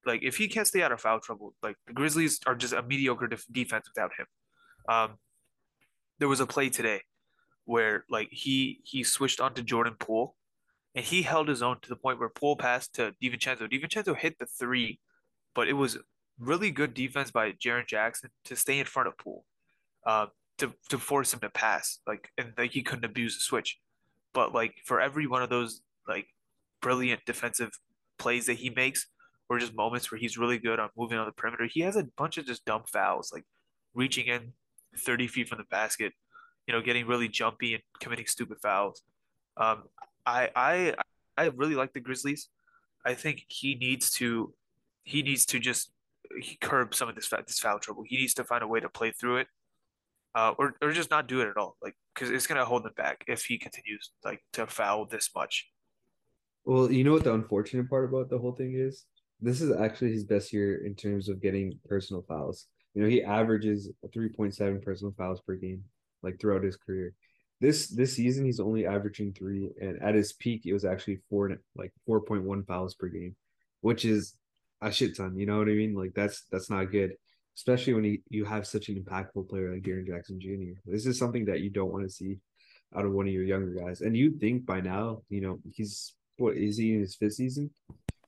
like 0.07 0.23
if 0.23 0.37
he 0.37 0.47
can't 0.47 0.69
stay 0.69 0.83
out 0.83 0.93
of 0.93 1.01
foul 1.01 1.19
trouble, 1.19 1.55
like 1.65 1.77
the 1.89 1.93
Grizzlies 1.93 2.39
are 2.47 2.55
just 2.55 2.73
a 2.73 2.83
mediocre 2.83 3.27
def- 3.27 3.47
defense 3.51 3.91
without 3.93 4.13
him. 4.17 4.27
Um, 4.89 5.19
there 6.21 6.29
was 6.29 6.39
a 6.39 6.47
play 6.47 6.69
today 6.69 7.03
where 7.65 8.05
like 8.09 8.29
he 8.31 8.81
he 8.85 9.03
switched 9.03 9.41
onto 9.41 9.63
Jordan 9.63 9.97
Poole, 9.99 10.37
and 10.95 11.05
he 11.05 11.23
held 11.23 11.49
his 11.49 11.63
own 11.63 11.79
to 11.83 11.89
the 11.89 11.97
point 11.97 12.19
where 12.19 12.29
Poole 12.29 12.57
passed 12.57 12.95
to 12.95 13.15
DiVincenzo. 13.23 13.71
DiVincenzo 13.71 14.17
hit 14.17 14.39
the 14.39 14.47
three, 14.47 14.99
but 15.55 15.69
it 15.69 15.75
was 15.75 15.99
really 16.39 16.71
good 16.71 16.95
defense 16.95 17.31
by 17.31 17.53
Jaren 17.53 17.87
Jackson 17.87 18.31
to 18.47 18.57
stay 18.57 18.79
in 18.79 18.87
front 18.87 19.09
of 19.09 19.17
Poole, 19.19 19.45
uh, 20.07 20.27
to 20.59 20.73
to 20.89 20.99
force 20.99 21.33
him 21.33 21.41
to 21.41 21.51
pass. 21.51 22.01
Like 22.07 22.31
and 22.37 22.53
like 22.59 22.73
he 22.73 22.83
couldn't 22.83 23.05
abuse 23.05 23.37
the 23.37 23.43
switch, 23.43 23.79
but 24.35 24.53
like 24.53 24.75
for 24.85 25.01
every 25.01 25.27
one 25.27 25.43
of 25.43 25.51
those 25.51 25.81
like 26.09 26.27
brilliant 26.83 27.25
defensive 27.25 27.71
plays 28.19 28.47
that 28.47 28.55
he 28.55 28.71
makes, 28.71 29.07
or 29.49 29.59
just 29.59 29.75
moments 29.75 30.11
where 30.11 30.19
he's 30.19 30.39
really 30.39 30.59
good 30.59 30.81
on 30.81 30.89
moving 30.97 31.19
on 31.19 31.27
the 31.27 31.33
perimeter, 31.33 31.67
he 31.67 31.81
has 31.81 31.97
a 31.97 32.07
bunch 32.17 32.39
of 32.39 32.47
just 32.47 32.65
dumb 32.65 32.83
fouls, 32.87 33.31
like 33.33 33.45
reaching 33.95 34.27
in 34.27 34.53
30 34.97 35.29
feet 35.29 35.49
from 35.49 35.59
the 35.59 35.65
basket, 35.65 36.13
you 36.67 36.75
know, 36.75 36.81
getting 36.81 37.07
really 37.07 37.29
jumpy 37.29 37.75
and 37.75 37.83
committing 38.01 38.27
stupid 38.27 38.59
fouls. 38.63 39.03
Um, 39.57 39.85
I 40.27 40.51
I 40.55 40.95
I 41.37 41.47
really 41.57 41.75
like 41.75 41.93
the 41.93 42.01
Grizzlies. 42.01 42.49
I 43.05 43.15
think 43.15 43.45
he 43.49 43.75
needs 43.75 44.11
to 44.13 44.55
he 45.05 45.23
needs 45.23 45.47
to 45.47 45.59
just 45.59 45.91
curb 46.61 46.95
some 46.95 47.09
of 47.09 47.15
this 47.15 47.29
this 47.29 47.59
foul 47.59 47.79
trouble. 47.79 48.05
He 48.07 48.17
needs 48.17 48.35
to 48.35 48.45
find 48.45 48.63
a 48.63 48.69
way 48.69 48.81
to 48.81 48.89
play 48.89 49.11
through 49.11 49.39
it, 49.39 49.49
uh, 50.35 50.55
or 50.59 50.75
or 50.83 50.93
just 50.93 51.11
not 51.11 51.27
do 51.27 51.41
it 51.41 51.49
at 51.49 51.57
all. 51.57 51.77
Like 51.83 51.97
because 52.15 52.31
it's 52.31 52.47
gonna 52.47 52.65
hold 52.65 52.85
him 52.85 52.93
back 52.97 53.25
if 53.27 53.45
he 53.45 53.59
continues 53.59 54.11
like 54.25 54.45
to 54.55 54.67
foul 54.67 55.07
this 55.07 55.31
much. 55.35 55.69
Well, 56.65 56.93
you 56.93 57.05
know 57.05 57.13
what 57.13 57.25
the 57.25 57.35
unfortunate 57.35 57.89
part 57.89 58.05
about 58.05 58.29
the 58.29 58.39
whole 58.39 58.53
thing 58.53 58.75
is? 58.77 59.07
This 59.41 59.63
is 59.63 59.75
actually 59.75 60.13
his 60.13 60.25
best 60.25 60.53
year 60.53 60.85
in 60.85 60.95
terms 60.95 61.29
of 61.29 61.41
getting 61.41 61.79
personal 61.89 62.23
fouls. 62.29 62.67
You 62.95 63.03
know, 63.03 63.09
he 63.09 63.23
averages 63.23 63.91
3.7 64.15 64.83
personal 64.83 65.15
fouls 65.17 65.41
per 65.41 65.55
game, 65.55 65.83
like 66.23 66.39
throughout 66.39 66.63
his 66.63 66.77
career. 66.77 67.15
This 67.61 67.89
this 67.89 68.17
season 68.17 68.45
he's 68.45 68.61
only 68.61 68.87
averaging 68.87 69.33
three, 69.33 69.71
and 69.81 70.03
at 70.03 70.15
his 70.15 70.33
peak 70.33 70.63
it 70.65 70.73
was 70.73 70.85
actually 70.85 71.19
four 71.29 71.57
like 71.77 71.93
4.1 72.09 72.67
fouls 72.67 72.95
per 72.95 73.09
game, 73.09 73.37
which 73.83 74.05
is 74.05 74.35
a 74.81 74.91
shit 74.91 75.17
ton. 75.17 75.37
You 75.39 75.47
know 75.47 75.59
what 75.59 75.69
I 75.69 75.73
mean? 75.73 75.95
Like 75.95 76.15
that's 76.15 76.45
that's 76.51 76.71
not 76.71 76.91
good, 76.91 77.13
especially 77.57 77.95
when 77.95 78.05
you, 78.05 78.19
you 78.31 78.45
have 78.45 78.67
such 78.67 78.89
an 78.89 78.97
impactful 78.97 79.49
player 79.49 79.73
like 79.73 79.83
Jaren 79.83 80.07
Jackson 80.07 80.41
Jr. 80.41 80.81
This 80.87 81.07
is 81.07 81.19
something 81.19 81.45
that 81.47 81.61
you 81.61 81.71
don't 81.71 81.93
want 81.93 82.05
to 82.05 82.11
see 82.11 82.39
out 82.97 83.05
of 83.05 83.13
one 83.13 83.27
of 83.27 83.33
your 83.33 83.45
younger 83.45 83.75
guys. 83.75 84.01
And 84.01 84.17
you'd 84.17 84.41
think 84.41 84.67
by 84.67 84.81
now, 84.81 85.23
you 85.29 85.41
know, 85.41 85.59
he's 85.73 86.15
what 86.39 86.57
is 86.57 86.79
he 86.79 86.95
in 86.95 87.01
his 87.01 87.15
fifth 87.15 87.35
season? 87.35 87.71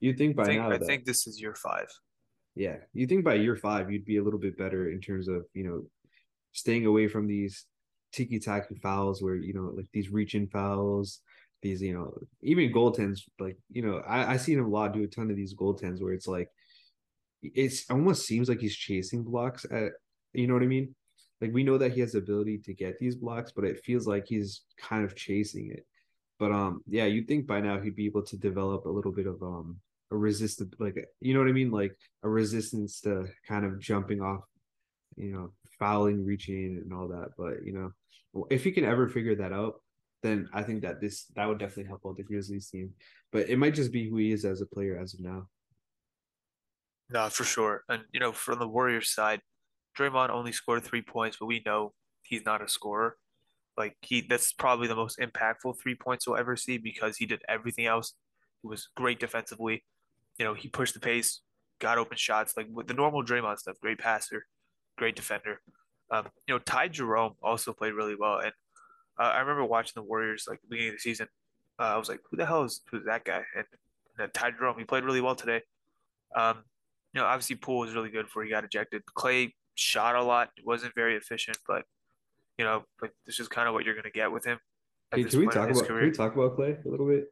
You'd 0.00 0.18
think 0.18 0.36
by 0.36 0.42
I 0.42 0.46
think, 0.46 0.60
now. 0.60 0.70
I 0.70 0.78
that, 0.78 0.86
think 0.86 1.04
this 1.04 1.26
is 1.26 1.40
year 1.40 1.54
five. 1.54 1.88
Yeah, 2.54 2.76
you 2.92 3.06
think 3.06 3.24
by 3.24 3.34
year 3.34 3.56
five 3.56 3.90
you'd 3.90 4.04
be 4.04 4.18
a 4.18 4.22
little 4.22 4.38
bit 4.38 4.58
better 4.58 4.90
in 4.90 5.00
terms 5.00 5.28
of 5.28 5.46
you 5.54 5.64
know 5.64 5.84
staying 6.52 6.84
away 6.84 7.08
from 7.08 7.26
these 7.26 7.64
tiki 8.12 8.38
taki 8.38 8.74
fouls 8.76 9.22
where 9.22 9.36
you 9.36 9.54
know 9.54 9.72
like 9.74 9.86
these 9.92 10.10
reach 10.10 10.34
in 10.34 10.46
fouls, 10.48 11.20
these 11.62 11.82
you 11.82 11.94
know 11.94 12.12
even 12.42 12.72
goaltends 12.72 13.22
like 13.38 13.56
you 13.70 13.82
know 13.82 14.02
I 14.06 14.34
I 14.34 14.36
seen 14.36 14.58
him 14.58 14.66
a 14.66 14.68
lot 14.68 14.92
do 14.92 15.02
a 15.02 15.06
ton 15.06 15.30
of 15.30 15.36
these 15.36 15.54
goaltends 15.54 16.02
where 16.02 16.12
it's 16.12 16.28
like 16.28 16.48
it's 17.42 17.90
almost 17.90 18.26
seems 18.26 18.48
like 18.48 18.60
he's 18.60 18.76
chasing 18.76 19.22
blocks 19.22 19.64
at 19.70 19.92
you 20.32 20.46
know 20.46 20.54
what 20.54 20.62
I 20.62 20.66
mean. 20.66 20.94
Like 21.40 21.52
we 21.52 21.64
know 21.64 21.78
that 21.78 21.92
he 21.92 22.00
has 22.00 22.12
the 22.12 22.18
ability 22.18 22.58
to 22.58 22.72
get 22.72 22.98
these 23.00 23.16
blocks, 23.16 23.50
but 23.50 23.64
it 23.64 23.84
feels 23.84 24.06
like 24.06 24.26
he's 24.28 24.62
kind 24.78 25.04
of 25.04 25.16
chasing 25.16 25.72
it. 25.72 25.84
But 26.38 26.52
um, 26.52 26.82
yeah, 26.86 27.06
you'd 27.06 27.26
think 27.26 27.46
by 27.46 27.60
now 27.60 27.80
he'd 27.80 27.96
be 27.96 28.06
able 28.06 28.22
to 28.22 28.36
develop 28.36 28.84
a 28.86 28.90
little 28.90 29.12
bit 29.12 29.26
of 29.26 29.42
um 29.42 29.78
a 30.10 30.16
resistance, 30.16 30.74
like 30.78 31.08
you 31.20 31.34
know 31.34 31.40
what 31.40 31.48
I 31.48 31.52
mean, 31.52 31.70
like 31.70 31.96
a 32.22 32.28
resistance 32.28 33.00
to 33.02 33.26
kind 33.48 33.64
of 33.64 33.80
jumping 33.80 34.20
off, 34.20 34.44
you 35.16 35.32
know, 35.32 35.52
fouling, 35.82 36.24
reaching, 36.24 36.80
and 36.82 36.92
all 36.92 37.08
that. 37.08 37.30
But 37.36 37.64
you 37.64 37.72
know, 37.72 38.46
if 38.50 38.62
he 38.62 38.70
can 38.70 38.84
ever 38.84 39.08
figure 39.08 39.34
that 39.36 39.52
out, 39.52 39.74
then 40.22 40.48
I 40.52 40.62
think 40.62 40.82
that 40.82 41.00
this 41.00 41.24
that 41.34 41.46
would 41.48 41.58
definitely 41.58 41.88
help 41.88 42.02
out 42.06 42.16
the 42.16 42.22
Grizzlies 42.22 42.70
team. 42.70 42.90
But 43.32 43.48
it 43.48 43.58
might 43.58 43.74
just 43.74 43.92
be 43.92 44.08
who 44.08 44.16
he 44.18 44.30
is 44.30 44.44
as 44.44 44.60
a 44.60 44.66
player 44.66 44.96
as 44.96 45.14
of 45.14 45.20
now. 45.20 45.48
No, 47.10 47.28
for 47.28 47.44
sure. 47.44 47.82
And 47.88 48.04
you 48.12 48.20
know, 48.20 48.32
from 48.32 48.60
the 48.60 48.68
Warriors 48.68 49.12
side, 49.12 49.40
Draymond 49.98 50.30
only 50.30 50.52
scored 50.52 50.84
three 50.84 51.02
points, 51.02 51.36
but 51.38 51.46
we 51.46 51.62
know 51.66 51.92
he's 52.22 52.44
not 52.44 52.62
a 52.62 52.68
scorer. 52.68 53.16
Like 53.76 53.96
he, 54.02 54.20
that's 54.20 54.52
probably 54.52 54.86
the 54.86 54.94
most 54.94 55.18
impactful 55.18 55.80
three 55.80 55.94
points 55.94 56.26
we'll 56.26 56.38
ever 56.38 56.56
see 56.56 56.78
because 56.78 57.16
he 57.16 57.26
did 57.26 57.42
everything 57.48 57.86
else. 57.86 58.14
He 58.62 58.68
was 58.68 58.88
great 58.96 59.18
defensively. 59.18 59.84
You 60.38 60.44
know, 60.44 60.54
he 60.54 60.68
pushed 60.68 60.94
the 60.94 61.00
pace, 61.00 61.40
got 61.80 61.98
open 61.98 62.16
shots, 62.16 62.54
like 62.56 62.68
with 62.70 62.86
the 62.86 62.94
normal 62.94 63.24
Draymond 63.24 63.58
stuff. 63.58 63.80
Great 63.80 63.98
passer, 63.98 64.46
great 64.96 65.16
defender. 65.16 65.60
Um, 66.10 66.26
you 66.46 66.54
know, 66.54 66.58
Ty 66.58 66.88
Jerome 66.88 67.34
also 67.42 67.72
played 67.72 67.94
really 67.94 68.14
well, 68.14 68.38
and 68.38 68.52
uh, 69.18 69.24
I 69.24 69.40
remember 69.40 69.64
watching 69.64 69.92
the 69.96 70.02
Warriors 70.02 70.46
like 70.48 70.60
beginning 70.68 70.90
of 70.90 70.96
the 70.96 71.00
season. 71.00 71.28
Uh, 71.78 71.84
I 71.84 71.96
was 71.96 72.08
like, 72.08 72.20
who 72.30 72.36
the 72.36 72.46
hell 72.46 72.64
is 72.64 72.82
who's 72.90 73.04
that 73.06 73.24
guy? 73.24 73.42
And, 73.56 73.64
and 74.18 74.34
Ty 74.34 74.52
Jerome, 74.52 74.78
he 74.78 74.84
played 74.84 75.04
really 75.04 75.20
well 75.20 75.34
today. 75.34 75.62
Um, 76.36 76.58
you 77.14 77.20
know, 77.20 77.26
obviously 77.26 77.56
Poole 77.56 77.80
was 77.80 77.94
really 77.94 78.10
good 78.10 78.26
before 78.26 78.44
he 78.44 78.50
got 78.50 78.64
ejected. 78.64 79.02
Klay 79.16 79.52
shot 79.74 80.16
a 80.16 80.22
lot, 80.22 80.50
wasn't 80.64 80.94
very 80.94 81.16
efficient, 81.16 81.58
but 81.66 81.84
you 82.58 82.64
know, 82.64 82.84
like 83.00 83.12
this 83.26 83.40
is 83.40 83.48
kind 83.48 83.68
of 83.68 83.74
what 83.74 83.84
you're 83.84 83.94
gonna 83.94 84.10
get 84.10 84.30
with 84.30 84.44
him. 84.44 84.58
Hey, 85.14 85.24
can 85.24 85.40
we 85.40 85.46
talk 85.46 85.70
about 85.70 85.86
career. 85.86 86.00
can 86.00 86.10
we 86.10 86.16
talk 86.16 86.34
about 86.34 86.56
Klay 86.56 86.84
a 86.84 86.88
little 86.88 87.06
bit? 87.06 87.24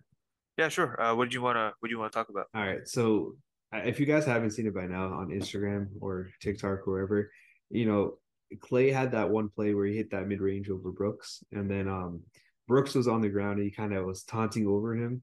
Yeah, 0.58 0.68
sure. 0.68 1.00
Uh, 1.00 1.14
what 1.14 1.24
did 1.24 1.34
you 1.34 1.42
wanna 1.42 1.72
what 1.80 1.88
do 1.88 1.94
you 1.94 1.98
wanna 1.98 2.10
talk 2.10 2.28
about? 2.28 2.46
All 2.54 2.62
right, 2.62 2.86
so 2.86 3.36
if 3.72 4.00
you 4.00 4.06
guys 4.06 4.24
haven't 4.24 4.50
seen 4.50 4.66
it 4.66 4.74
by 4.74 4.86
now 4.86 5.12
on 5.12 5.28
Instagram 5.28 5.88
or 6.00 6.28
TikTok 6.40 6.86
or 6.86 6.92
wherever, 6.92 7.30
you 7.70 7.86
know, 7.86 8.18
Klay 8.58 8.92
had 8.92 9.12
that 9.12 9.30
one 9.30 9.48
play 9.48 9.74
where 9.74 9.86
he 9.86 9.96
hit 9.96 10.10
that 10.10 10.26
mid 10.26 10.40
range 10.40 10.68
over 10.68 10.90
Brooks, 10.90 11.42
and 11.52 11.70
then 11.70 11.88
um 11.88 12.22
Brooks 12.68 12.94
was 12.94 13.08
on 13.08 13.20
the 13.20 13.28
ground 13.28 13.58
and 13.58 13.64
he 13.64 13.70
kind 13.70 13.94
of 13.94 14.04
was 14.04 14.22
taunting 14.22 14.66
over 14.66 14.94
him. 14.94 15.22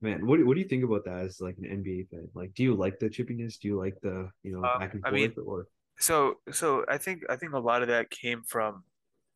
Man, 0.00 0.26
what 0.26 0.44
what 0.44 0.54
do 0.54 0.60
you 0.60 0.68
think 0.68 0.84
about 0.84 1.04
that 1.04 1.24
as 1.24 1.40
like 1.40 1.56
an 1.58 1.64
NBA 1.64 2.08
fan? 2.08 2.28
Like, 2.34 2.54
do 2.54 2.62
you 2.62 2.74
like 2.74 2.98
the 2.98 3.08
chippiness? 3.08 3.58
Do 3.58 3.68
you 3.68 3.78
like 3.78 3.96
the 4.00 4.30
you 4.42 4.52
know 4.52 4.66
Um, 4.66 4.78
back 4.78 4.94
and 4.94 5.02
I 5.04 5.10
forth 5.10 5.20
mean, 5.20 5.34
or 5.44 5.66
so 5.98 6.34
so 6.52 6.84
I 6.88 6.98
think 6.98 7.24
I 7.28 7.36
think 7.36 7.52
a 7.52 7.58
lot 7.58 7.82
of 7.82 7.88
that 7.88 8.10
came 8.10 8.42
from 8.42 8.84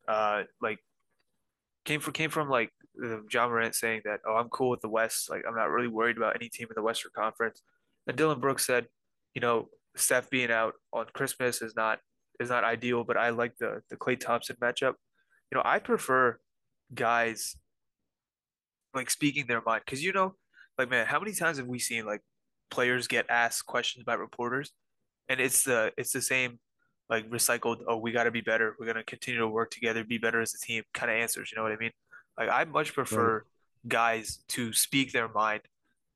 uh 0.07 0.43
like 0.61 0.79
came 1.85 1.99
from 1.99 2.13
came 2.13 2.29
from 2.29 2.49
like 2.49 2.71
uh, 3.03 3.17
Ja 3.29 3.47
Morant 3.47 3.75
saying 3.75 4.01
that 4.05 4.21
oh 4.25 4.35
I'm 4.35 4.49
cool 4.49 4.69
with 4.69 4.81
the 4.81 4.89
West 4.89 5.29
like 5.29 5.43
I'm 5.47 5.55
not 5.55 5.69
really 5.69 5.87
worried 5.87 6.17
about 6.17 6.35
any 6.35 6.47
team 6.47 6.67
in 6.69 6.75
the 6.75 6.81
Western 6.81 7.11
Conference 7.15 7.61
and 8.07 8.15
Dillon 8.15 8.39
Brooks 8.39 8.65
said 8.65 8.87
you 9.33 9.41
know 9.41 9.69
Steph 9.95 10.29
being 10.29 10.51
out 10.51 10.75
on 10.91 11.05
Christmas 11.13 11.61
is 11.61 11.75
not 11.75 11.99
is 12.39 12.49
not 12.49 12.63
ideal 12.63 13.03
but 13.03 13.17
I 13.17 13.29
like 13.29 13.57
the 13.57 13.81
the 13.89 13.97
Klay 13.97 14.19
Thompson 14.19 14.55
matchup. 14.61 14.93
You 15.51 15.57
know 15.57 15.61
I 15.65 15.79
prefer 15.79 16.39
guys 16.93 17.55
like 18.93 19.09
speaking 19.09 19.47
their 19.47 19.61
mind 19.65 19.83
because 19.85 20.03
you 20.03 20.13
know 20.13 20.35
like 20.77 20.89
man 20.89 21.05
how 21.05 21.19
many 21.19 21.33
times 21.33 21.57
have 21.57 21.67
we 21.67 21.79
seen 21.79 22.05
like 22.05 22.21
players 22.69 23.07
get 23.07 23.25
asked 23.29 23.65
questions 23.65 24.03
by 24.03 24.15
reporters? 24.15 24.71
And 25.29 25.39
it's 25.39 25.63
the 25.63 25.91
it's 25.97 26.11
the 26.11 26.21
same 26.21 26.59
like 27.09 27.29
recycled 27.29 27.81
oh 27.87 27.97
we 27.97 28.11
got 28.11 28.23
to 28.23 28.31
be 28.31 28.41
better. 28.41 28.75
We're 28.79 28.85
going 28.85 28.97
to 28.97 29.03
continue 29.03 29.39
to 29.39 29.47
work 29.47 29.71
together 29.71 30.03
be 30.03 30.17
better 30.17 30.41
as 30.41 30.53
a 30.53 30.59
team 30.59 30.83
kind 30.93 31.11
of 31.11 31.17
answers 31.17 31.51
you 31.51 31.57
know 31.57 31.63
what 31.63 31.71
i 31.71 31.77
mean? 31.77 31.91
Like 32.37 32.49
i 32.49 32.63
much 32.65 32.89
right? 32.89 32.95
prefer 32.95 33.45
guys 33.87 34.39
to 34.49 34.73
speak 34.73 35.11
their 35.11 35.27
mind. 35.27 35.61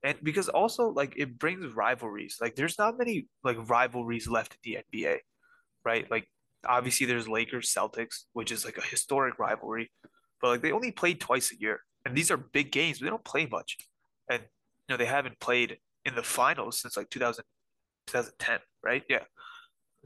And 0.03 0.17
because 0.23 0.47
also 0.47 0.89
like 0.89 1.15
it 1.17 1.37
brings 1.37 1.73
rivalries. 1.73 2.37
Like 2.39 2.55
there's 2.55 2.77
not 2.77 2.97
many 2.97 3.27
like 3.43 3.57
rivalries 3.69 4.27
left 4.27 4.55
in 4.55 4.59
the 4.63 4.99
nba 4.99 5.17
right 5.87 6.05
like 6.11 6.27
obviously 6.67 7.05
there's 7.05 7.27
lakers 7.27 7.73
celtics 7.75 8.25
which 8.33 8.51
is 8.51 8.65
like 8.65 8.77
a 8.77 8.89
historic 8.93 9.39
rivalry 9.39 9.89
but 10.41 10.49
like 10.49 10.61
they 10.61 10.71
only 10.71 10.91
play 10.91 11.13
twice 11.13 11.51
a 11.51 11.59
year 11.59 11.77
and 12.05 12.15
these 12.15 12.29
are 12.31 12.37
big 12.37 12.71
games 12.71 12.99
they 12.99 13.09
don't 13.09 13.23
play 13.23 13.45
much 13.45 13.77
and 14.29 14.41
you 14.43 14.93
know 14.93 14.97
they 14.97 15.05
haven't 15.05 15.39
played 15.39 15.77
in 16.05 16.15
the 16.15 16.23
finals 16.23 16.81
since 16.81 16.97
like 16.97 17.09
2000 17.09 17.43
2010 18.07 18.59
right 18.83 19.03
yeah 19.09 19.23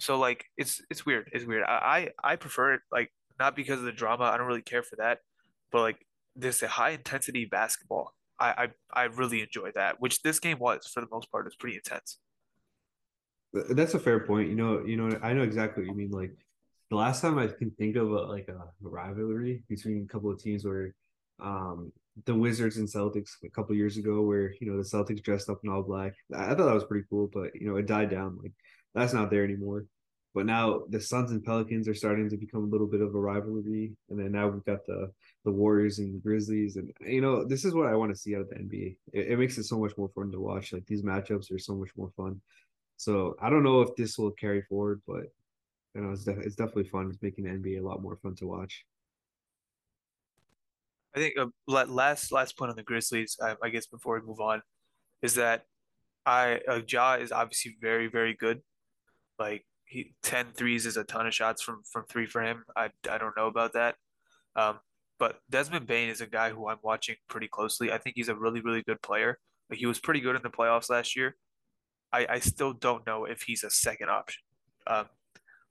so 0.02 0.18
like 0.18 0.46
it's 0.58 0.82
it's 0.90 1.06
weird. 1.06 1.30
It's 1.32 1.46
weird. 1.46 1.64
I 1.64 2.10
I, 2.24 2.32
I 2.34 2.36
prefer 2.36 2.74
it 2.74 2.82
like 2.92 3.12
not 3.40 3.56
because 3.56 3.80
of 3.80 3.86
the 3.86 3.92
drama. 3.92 4.26
I 4.26 4.38
don't 4.38 4.48
really 4.48 4.62
care 4.62 4.84
for 4.84 4.96
that, 4.98 5.20
but 5.72 5.82
like 5.82 6.06
there's 6.36 6.62
a 6.64 6.68
high 6.68 6.92
intensity 6.92 7.46
basketball. 7.46 8.14
I, 8.40 8.70
I 8.94 9.02
I 9.02 9.04
really 9.06 9.42
enjoy 9.42 9.72
that, 9.76 10.02
which 10.02 10.24
this 10.24 10.40
game 10.40 10.58
was 10.60 10.88
for 10.92 11.02
the 11.02 11.08
most 11.12 11.32
part. 11.32 11.46
It 11.46 11.50
was 11.50 11.56
pretty 11.56 11.78
intense. 11.78 12.18
That's 13.54 13.94
a 13.94 14.00
fair 14.00 14.22
point. 14.22 14.50
You 14.50 14.56
know, 14.56 14.84
you 14.86 14.98
know, 14.98 15.18
I 15.22 15.34
know 15.34 15.44
exactly 15.44 15.84
what 15.84 15.90
you 15.90 15.98
mean. 15.98 16.12
Like 16.12 16.32
the 16.90 16.96
last 16.96 17.22
time 17.22 17.38
I 17.38 17.48
can 17.48 17.72
think 17.72 17.96
of 17.96 18.12
a, 18.12 18.22
like 18.24 18.48
a 18.48 18.64
rivalry 18.82 19.64
between 19.68 20.04
a 20.04 20.12
couple 20.12 20.32
of 20.32 20.40
teams 20.40 20.66
where 20.66 20.94
um 21.40 21.92
the 22.26 22.36
Wizards 22.36 22.78
and 22.78 22.88
Celtics 22.88 23.32
a 23.44 23.50
couple 23.50 23.76
years 23.76 23.98
ago 23.98 24.22
where, 24.22 24.54
you 24.60 24.70
know, 24.70 24.78
the 24.78 24.84
Celtics 24.84 25.24
dressed 25.24 25.50
up 25.50 25.60
in 25.64 25.70
all 25.70 25.82
black. 25.82 26.14
I, 26.36 26.46
I 26.46 26.48
thought 26.50 26.66
that 26.66 26.74
was 26.74 26.84
pretty 26.84 27.06
cool, 27.10 27.30
but 27.34 27.56
you 27.56 27.70
know, 27.70 27.78
it 27.78 27.88
died 27.88 28.10
down. 28.10 28.38
Like 28.42 28.54
that's 28.94 29.14
not 29.14 29.30
there 29.30 29.44
anymore. 29.44 29.86
But 30.34 30.46
now 30.46 30.84
the 30.90 31.02
Suns 31.02 31.32
and 31.32 31.44
Pelicans 31.44 31.90
are 31.90 31.94
starting 31.94 32.30
to 32.30 32.38
become 32.38 32.64
a 32.64 32.68
little 32.68 32.88
bit 32.88 33.02
of 33.02 33.14
a 33.14 33.20
rivalry, 33.20 33.92
and 34.10 34.18
then 34.18 34.32
now 34.32 34.48
we've 34.48 34.64
got 34.64 34.86
the 34.86 35.12
the 35.44 35.52
Warriors 35.52 36.00
and 36.00 36.14
the 36.14 36.20
Grizzlies, 36.20 36.78
and 36.78 36.92
you 37.02 37.20
know 37.20 37.44
this 37.46 37.66
is 37.66 37.74
what 37.74 37.88
I 37.88 37.96
want 37.96 38.14
to 38.14 38.18
see 38.18 38.36
out 38.36 38.42
of 38.42 38.50
the 38.50 38.56
NBA. 38.56 38.96
It, 39.12 39.32
it 39.32 39.40
makes 39.40 39.58
it 39.58 39.66
so 39.66 39.78
much 39.78 39.98
more 39.98 40.10
fun 40.16 40.32
to 40.32 40.40
watch. 40.40 40.72
Like 40.72 40.86
these 40.86 41.04
matchups 41.04 41.54
are 41.54 41.60
so 41.60 41.76
much 41.76 41.90
more 41.98 42.12
fun. 42.16 42.40
So 43.02 43.36
I 43.42 43.50
don't 43.50 43.64
know 43.64 43.82
if 43.82 43.96
this 43.96 44.20
will 44.20 44.30
carry 44.30 44.62
forward, 44.62 45.02
but 45.08 45.24
you 45.96 46.02
know 46.02 46.12
it's 46.12 46.24
def- 46.24 46.38
it's 46.38 46.56
definitely 46.56 46.84
fun. 46.84 47.10
It's 47.10 47.20
making 47.20 47.46
the 47.46 47.50
NBA 47.50 47.80
a 47.80 47.84
lot 47.84 48.00
more 48.00 48.16
fun 48.16 48.36
to 48.36 48.46
watch. 48.46 48.86
I 51.16 51.20
think 51.20 51.34
uh, 51.36 51.48
last 51.66 52.32
last 52.32 52.56
point 52.60 52.70
on 52.70 52.76
the 52.76 52.84
Grizzlies, 52.84 53.38
I, 53.42 53.56
I 53.64 53.70
guess 53.70 53.88
before 53.88 54.20
we 54.20 54.28
move 54.28 54.40
on, 54.40 54.62
is 55.24 55.34
that 55.34 55.64
I 56.28 56.60
uh, 56.68 56.82
Ja 56.88 57.16
is 57.16 57.32
obviously 57.32 57.76
very 57.82 58.06
very 58.06 58.36
good. 58.36 58.62
Like 59.40 59.66
he 59.86 60.14
10 60.22 60.52
threes 60.54 60.86
is 60.86 60.96
a 60.96 61.04
ton 61.04 61.26
of 61.26 61.34
shots 61.34 61.64
from 61.64 61.82
from 61.92 62.06
three 62.08 62.28
for 62.28 62.44
him. 62.44 62.66
I 62.76 62.92
I 63.10 63.18
don't 63.18 63.36
know 63.36 63.48
about 63.48 63.74
that. 63.74 63.96
Um, 64.56 64.78
but 65.18 65.40
Desmond 65.50 65.88
Bane 65.88 66.10
is 66.10 66.22
a 66.22 66.28
guy 66.28 66.52
who 66.52 66.68
I'm 66.68 66.78
watching 66.84 67.16
pretty 67.28 67.48
closely. 67.48 67.92
I 67.92 67.98
think 67.98 68.16
he's 68.16 68.30
a 68.30 68.36
really 68.36 68.62
really 68.62 68.84
good 68.84 69.02
player. 69.02 69.40
Like 69.72 69.80
he 69.80 69.88
was 69.88 70.00
pretty 70.00 70.20
good 70.20 70.36
in 70.36 70.44
the 70.44 70.50
playoffs 70.52 70.92
last 70.92 71.16
year. 71.16 71.36
I 72.14 72.26
I 72.30 72.40
still 72.40 72.74
don't 72.74 73.06
know 73.06 73.26
if 73.26 73.44
he's 73.44 73.64
a 73.64 73.70
second 73.70 74.10
option. 74.10 74.44
Um, 74.88 75.06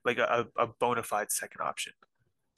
like 0.05 0.19
a, 0.19 0.47
a 0.57 0.67
bona 0.67 1.03
fide 1.03 1.31
second 1.31 1.61
option 1.61 1.93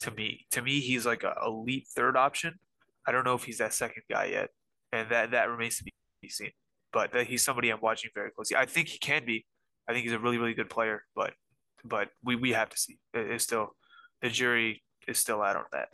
to 0.01 0.11
me. 0.11 0.45
To 0.51 0.61
me, 0.61 0.79
he's 0.79 1.05
like 1.05 1.23
a 1.23 1.35
elite 1.45 1.87
third 1.95 2.15
option. 2.15 2.59
I 3.05 3.11
don't 3.11 3.25
know 3.25 3.35
if 3.35 3.43
he's 3.43 3.57
that 3.57 3.73
second 3.73 4.03
guy 4.09 4.25
yet, 4.25 4.49
and 4.91 5.09
that 5.09 5.31
that 5.31 5.49
remains 5.49 5.77
to 5.77 5.83
be 6.21 6.29
seen. 6.29 6.51
But 6.91 7.15
he's 7.25 7.43
somebody 7.43 7.69
I'm 7.69 7.81
watching 7.81 8.11
very 8.13 8.31
closely. 8.31 8.55
I 8.55 8.65
think 8.65 8.87
he 8.87 8.99
can 8.99 9.25
be. 9.25 9.45
I 9.87 9.93
think 9.93 10.03
he's 10.03 10.13
a 10.13 10.19
really 10.19 10.37
really 10.37 10.53
good 10.53 10.69
player, 10.69 11.03
but 11.15 11.33
but 11.83 12.09
we 12.23 12.35
we 12.35 12.51
have 12.51 12.69
to 12.69 12.77
see. 12.77 12.97
It's 13.13 13.43
still 13.43 13.75
the 14.21 14.29
jury 14.29 14.83
is 15.07 15.17
still 15.17 15.41
out 15.41 15.57
on 15.57 15.65
that. 15.71 15.89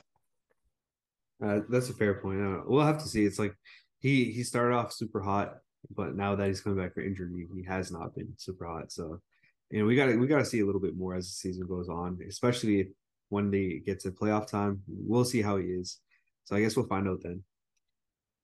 Uh, 1.42 1.62
that's 1.70 1.90
a 1.90 1.94
fair 1.94 2.16
point. 2.16 2.42
Uh, 2.42 2.62
we'll 2.66 2.86
have 2.86 3.00
to 3.00 3.08
see. 3.08 3.26
It's 3.26 3.40
like 3.40 3.56
he 4.00 4.26
he 4.26 4.44
started 4.44 4.76
off 4.76 4.92
super 4.92 5.22
hot, 5.22 5.56
but 5.96 6.16
now 6.16 6.36
that 6.36 6.48
he's 6.48 6.62
coming 6.62 6.80
back 6.80 6.94
for 6.94 7.02
injury, 7.02 7.48
he 7.56 7.64
has 7.64 7.92
not 7.92 8.16
been 8.16 8.34
super 8.38 8.66
hot. 8.66 8.92
So, 8.92 9.22
you 9.70 9.80
know, 9.80 9.86
we 9.86 9.96
got 9.96 10.08
to 10.08 10.18
we 10.18 10.28
got 10.28 10.40
to 10.40 10.46
see 10.46 10.60
a 10.60 10.66
little 10.66 10.82
bit 10.82 10.98
more 10.98 11.16
as 11.16 11.26
the 11.26 11.34
season 11.34 11.68
goes 11.68 11.90
on, 11.90 12.20
especially 12.28 12.90
when 13.30 13.52
they 13.52 13.82
get 13.86 14.00
to 14.02 14.12
playoff 14.12 14.48
time. 14.48 14.82
We'll 14.88 15.26
see 15.26 15.42
how 15.42 15.58
he 15.58 15.66
is. 15.66 16.00
So 16.44 16.56
I 16.56 16.62
guess 16.62 16.76
we'll 16.76 16.88
find 16.88 17.08
out 17.08 17.22
then. 17.24 17.44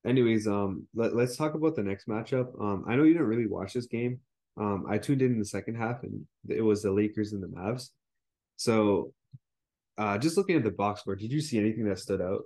Anyways, 0.05 0.47
um, 0.47 0.87
let, 0.93 1.13
us 1.13 1.35
talk 1.35 1.55
about 1.55 1.75
the 1.75 1.81
next 1.81 2.07
matchup. 2.07 2.61
Um, 2.61 2.85
I 2.87 2.95
know 2.95 3.03
you 3.03 3.13
didn't 3.13 3.27
really 3.27 3.47
watch 3.47 3.73
this 3.73 3.87
game. 3.87 4.19
Um, 4.55 4.85
I 4.87 4.99
tuned 4.99 5.23
in 5.23 5.33
in 5.33 5.39
the 5.39 5.45
second 5.45 5.75
half, 5.75 6.03
and 6.03 6.25
it 6.47 6.61
was 6.61 6.83
the 6.83 6.91
Lakers 6.91 7.33
and 7.33 7.41
the 7.41 7.47
Mavs. 7.47 7.89
So, 8.55 9.13
uh, 9.97 10.19
just 10.19 10.37
looking 10.37 10.55
at 10.55 10.63
the 10.63 10.71
box 10.71 11.01
score, 11.01 11.15
did 11.15 11.31
you 11.31 11.41
see 11.41 11.57
anything 11.57 11.85
that 11.85 11.99
stood 11.99 12.21
out? 12.21 12.43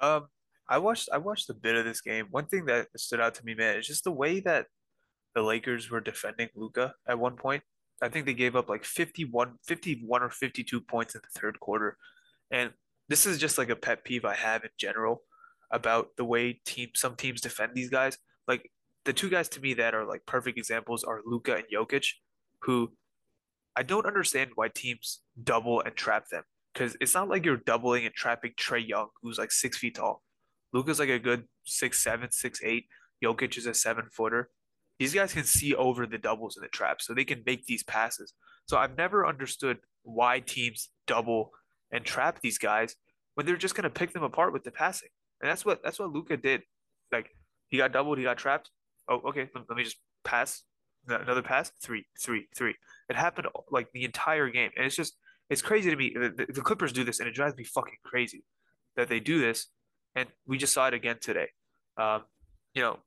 Um, 0.00 0.26
I 0.72 0.78
watched 0.78 1.10
I 1.12 1.18
watched 1.18 1.50
a 1.50 1.54
bit 1.54 1.76
of 1.76 1.84
this 1.84 2.00
game. 2.00 2.28
One 2.30 2.46
thing 2.46 2.64
that 2.64 2.88
stood 2.96 3.20
out 3.20 3.34
to 3.34 3.44
me, 3.44 3.54
man, 3.54 3.76
is 3.76 3.86
just 3.86 4.04
the 4.04 4.10
way 4.10 4.40
that 4.40 4.68
the 5.34 5.42
Lakers 5.42 5.90
were 5.90 6.00
defending 6.00 6.48
Luka 6.54 6.94
at 7.06 7.18
one 7.18 7.36
point. 7.36 7.62
I 8.00 8.08
think 8.08 8.24
they 8.24 8.32
gave 8.32 8.56
up 8.56 8.70
like 8.70 8.84
51, 8.84 9.58
51 9.66 10.22
or 10.22 10.30
52 10.30 10.80
points 10.80 11.14
in 11.14 11.20
the 11.22 11.38
third 11.38 11.60
quarter. 11.60 11.98
And 12.50 12.70
this 13.10 13.26
is 13.26 13.36
just 13.36 13.58
like 13.58 13.68
a 13.68 13.76
pet 13.76 14.02
peeve 14.02 14.24
I 14.24 14.34
have 14.34 14.64
in 14.64 14.70
general 14.78 15.24
about 15.70 16.08
the 16.16 16.24
way 16.24 16.58
team 16.64 16.88
some 16.94 17.16
teams 17.16 17.42
defend 17.42 17.72
these 17.74 17.90
guys. 17.90 18.16
Like 18.48 18.70
the 19.04 19.12
two 19.12 19.28
guys 19.28 19.50
to 19.50 19.60
me 19.60 19.74
that 19.74 19.94
are 19.94 20.06
like 20.06 20.24
perfect 20.24 20.56
examples 20.56 21.04
are 21.04 21.20
Luka 21.26 21.54
and 21.54 21.64
Jokic, 21.70 22.06
who 22.62 22.92
I 23.76 23.82
don't 23.82 24.06
understand 24.06 24.52
why 24.54 24.68
teams 24.68 25.20
double 25.44 25.82
and 25.82 25.94
trap 25.94 26.30
them. 26.30 26.44
Because 26.72 26.96
it's 26.98 27.12
not 27.12 27.28
like 27.28 27.44
you're 27.44 27.58
doubling 27.58 28.06
and 28.06 28.14
trapping 28.14 28.52
Trae 28.58 28.88
Young, 28.88 29.08
who's 29.20 29.36
like 29.36 29.52
six 29.52 29.76
feet 29.76 29.96
tall. 29.96 30.22
Luka's 30.72 30.98
like 30.98 31.08
a 31.08 31.18
good 31.18 31.44
six 31.64 32.02
seven, 32.02 32.30
six 32.30 32.60
eight. 32.62 32.86
Jokic 33.22 33.56
is 33.56 33.66
a 33.66 33.74
seven 33.74 34.06
footer. 34.10 34.50
These 34.98 35.14
guys 35.14 35.32
can 35.32 35.44
see 35.44 35.74
over 35.74 36.06
the 36.06 36.18
doubles 36.18 36.56
and 36.56 36.64
the 36.64 36.68
traps, 36.68 37.06
so 37.06 37.14
they 37.14 37.24
can 37.24 37.42
make 37.46 37.66
these 37.66 37.82
passes. 37.82 38.34
So 38.66 38.76
I've 38.76 38.96
never 38.96 39.26
understood 39.26 39.78
why 40.02 40.40
teams 40.40 40.90
double 41.06 41.50
and 41.90 42.04
trap 42.04 42.40
these 42.40 42.58
guys 42.58 42.96
when 43.34 43.46
they're 43.46 43.56
just 43.56 43.74
gonna 43.74 43.90
pick 43.90 44.12
them 44.12 44.22
apart 44.22 44.52
with 44.52 44.64
the 44.64 44.70
passing. 44.70 45.08
And 45.40 45.50
that's 45.50 45.64
what 45.64 45.82
that's 45.82 45.98
what 45.98 46.12
Luka 46.12 46.36
did. 46.36 46.62
Like 47.10 47.30
he 47.68 47.78
got 47.78 47.92
doubled, 47.92 48.18
he 48.18 48.24
got 48.24 48.38
trapped. 48.38 48.70
Oh, 49.08 49.20
okay. 49.28 49.48
Let, 49.54 49.68
let 49.68 49.76
me 49.76 49.84
just 49.84 49.98
pass 50.24 50.62
another 51.08 51.42
pass. 51.42 51.72
Three, 51.82 52.06
three, 52.20 52.46
three. 52.56 52.74
It 53.08 53.16
happened 53.16 53.48
like 53.70 53.88
the 53.92 54.04
entire 54.04 54.48
game, 54.48 54.70
and 54.76 54.86
it's 54.86 54.96
just 54.96 55.16
it's 55.50 55.62
crazy 55.62 55.90
to 55.90 55.96
me. 55.96 56.14
The, 56.14 56.46
the 56.48 56.62
Clippers 56.62 56.92
do 56.92 57.04
this, 57.04 57.18
and 57.18 57.28
it 57.28 57.34
drives 57.34 57.56
me 57.56 57.64
fucking 57.64 57.98
crazy 58.04 58.44
that 58.96 59.08
they 59.08 59.20
do 59.20 59.40
this. 59.40 59.68
And 60.14 60.28
we 60.46 60.58
just 60.58 60.74
saw 60.74 60.88
it 60.88 60.94
again 60.94 61.16
today. 61.20 61.48
Um, 61.96 62.22
you 62.74 62.82
know, 62.82 62.98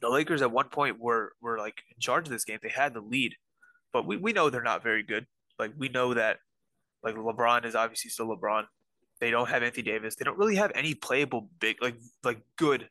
the 0.00 0.08
Lakers 0.08 0.42
at 0.42 0.50
one 0.50 0.68
point 0.68 0.98
were 0.98 1.32
were 1.40 1.58
like 1.58 1.82
in 1.94 2.00
charge 2.00 2.26
of 2.26 2.32
this 2.32 2.44
game. 2.44 2.58
They 2.62 2.68
had 2.68 2.94
the 2.94 3.00
lead, 3.00 3.34
but 3.92 4.06
we, 4.06 4.16
we 4.16 4.32
know 4.32 4.50
they're 4.50 4.62
not 4.62 4.82
very 4.82 5.02
good. 5.02 5.26
Like 5.58 5.72
we 5.76 5.88
know 5.88 6.14
that 6.14 6.38
like 7.02 7.14
LeBron 7.14 7.64
is 7.64 7.74
obviously 7.74 8.10
still 8.10 8.28
LeBron. 8.28 8.64
They 9.20 9.30
don't 9.30 9.48
have 9.48 9.62
Anthony 9.62 9.82
Davis. 9.82 10.16
They 10.16 10.24
don't 10.24 10.38
really 10.38 10.56
have 10.56 10.72
any 10.74 10.94
playable 10.94 11.50
big 11.60 11.76
like 11.82 11.96
like 12.24 12.40
good 12.56 12.88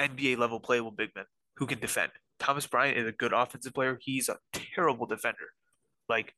NBA 0.00 0.38
level 0.38 0.58
playable 0.58 0.90
big 0.90 1.10
men 1.14 1.26
who 1.56 1.66
can 1.66 1.78
defend. 1.78 2.10
Thomas 2.38 2.66
Bryant 2.66 2.98
is 2.98 3.06
a 3.06 3.12
good 3.12 3.32
offensive 3.32 3.72
player. 3.72 3.98
He's 4.00 4.28
a 4.28 4.38
terrible 4.52 5.06
defender. 5.06 5.52
Like 6.08 6.34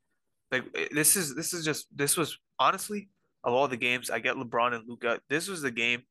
like 0.52 0.90
this 0.92 1.16
is 1.16 1.34
this 1.34 1.54
is 1.54 1.64
just 1.64 1.86
this 1.96 2.16
was 2.16 2.38
honestly 2.58 3.08
of 3.44 3.52
all 3.52 3.68
the 3.68 3.76
games 3.76 4.10
I 4.10 4.18
get 4.18 4.36
LeBron 4.36 4.74
and 4.74 4.88
Luka. 4.88 5.20
This 5.28 5.48
was 5.48 5.62
the 5.62 5.70
game 5.70 6.02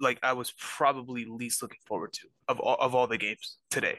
like 0.00 0.18
I 0.22 0.32
was 0.32 0.52
probably 0.58 1.26
least 1.26 1.62
looking 1.62 1.78
forward 1.86 2.12
to 2.14 2.28
of 2.48 2.58
all, 2.58 2.76
of 2.80 2.94
all 2.94 3.06
the 3.06 3.18
games 3.18 3.58
today, 3.70 3.98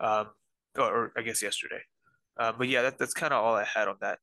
um, 0.00 0.28
or, 0.76 0.84
or 0.84 1.12
I 1.16 1.22
guess 1.22 1.42
yesterday. 1.42 1.80
Uh, 2.38 2.52
but 2.56 2.68
yeah, 2.68 2.82
that, 2.82 2.98
that's 2.98 3.14
kind 3.14 3.32
of 3.32 3.42
all 3.42 3.54
I 3.54 3.64
had 3.64 3.88
on 3.88 3.96
that. 4.00 4.18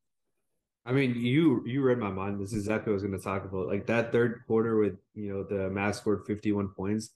I 0.85 0.91
mean, 0.91 1.15
you 1.15 1.63
you 1.65 1.81
read 1.81 1.97
my 1.97 2.11
mind. 2.11 2.41
This 2.41 2.53
is 2.53 2.59
exactly 2.59 2.91
what 2.91 2.93
I 2.93 3.01
was 3.01 3.03
going 3.03 3.17
to 3.17 3.23
talk 3.23 3.45
about. 3.45 3.67
Like 3.67 3.87
that 3.87 4.11
third 4.11 4.41
quarter 4.47 4.77
with 4.77 4.95
you 5.15 5.33
know 5.33 5.43
the 5.43 5.69
Mavs 5.69 5.95
scored 5.95 6.25
fifty 6.25 6.51
one 6.51 6.69
points. 6.69 7.09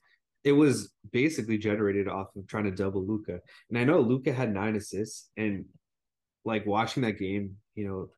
It 0.44 0.52
was 0.54 0.92
basically 1.12 1.58
generated 1.58 2.08
off 2.08 2.36
of 2.36 2.48
trying 2.48 2.64
to 2.64 2.72
double 2.72 3.06
Luka. 3.06 3.40
and 3.70 3.78
I 3.78 3.84
know 3.84 4.00
Luka 4.00 4.34
had 4.34 4.54
nine 4.54 4.76
assists, 4.76 5.30
and 5.38 5.66
like 6.44 6.66
watching 6.66 7.04
that 7.04 7.20
game, 7.20 7.58
you 7.76 7.88
know, 7.88 8.10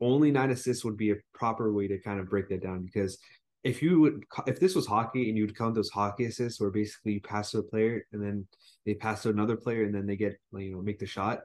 only 0.00 0.30
nine 0.30 0.50
assists 0.50 0.84
would 0.84 0.96
be 0.96 1.10
a 1.10 1.16
proper 1.34 1.72
way 1.72 1.88
to 1.88 1.98
kind 1.98 2.20
of 2.20 2.28
break 2.28 2.48
that 2.48 2.62
down 2.62 2.84
because 2.84 3.18
if 3.64 3.82
you 3.82 4.00
would 4.00 4.22
if 4.46 4.60
this 4.60 4.74
was 4.74 4.86
hockey 4.86 5.28
and 5.28 5.36
you 5.36 5.44
would 5.44 5.56
count 5.56 5.74
those 5.74 5.90
hockey 5.90 6.26
assists 6.26 6.60
where 6.60 6.70
basically 6.70 7.14
you 7.14 7.20
pass 7.20 7.50
to 7.50 7.58
a 7.58 7.62
player 7.62 8.04
and 8.12 8.22
then 8.22 8.46
they 8.84 8.94
pass 8.94 9.22
to 9.22 9.30
another 9.30 9.56
player 9.56 9.84
and 9.84 9.94
then 9.94 10.06
they 10.06 10.16
get 10.16 10.38
you 10.52 10.72
know 10.72 10.82
make 10.82 10.98
the 10.98 11.06
shot 11.06 11.40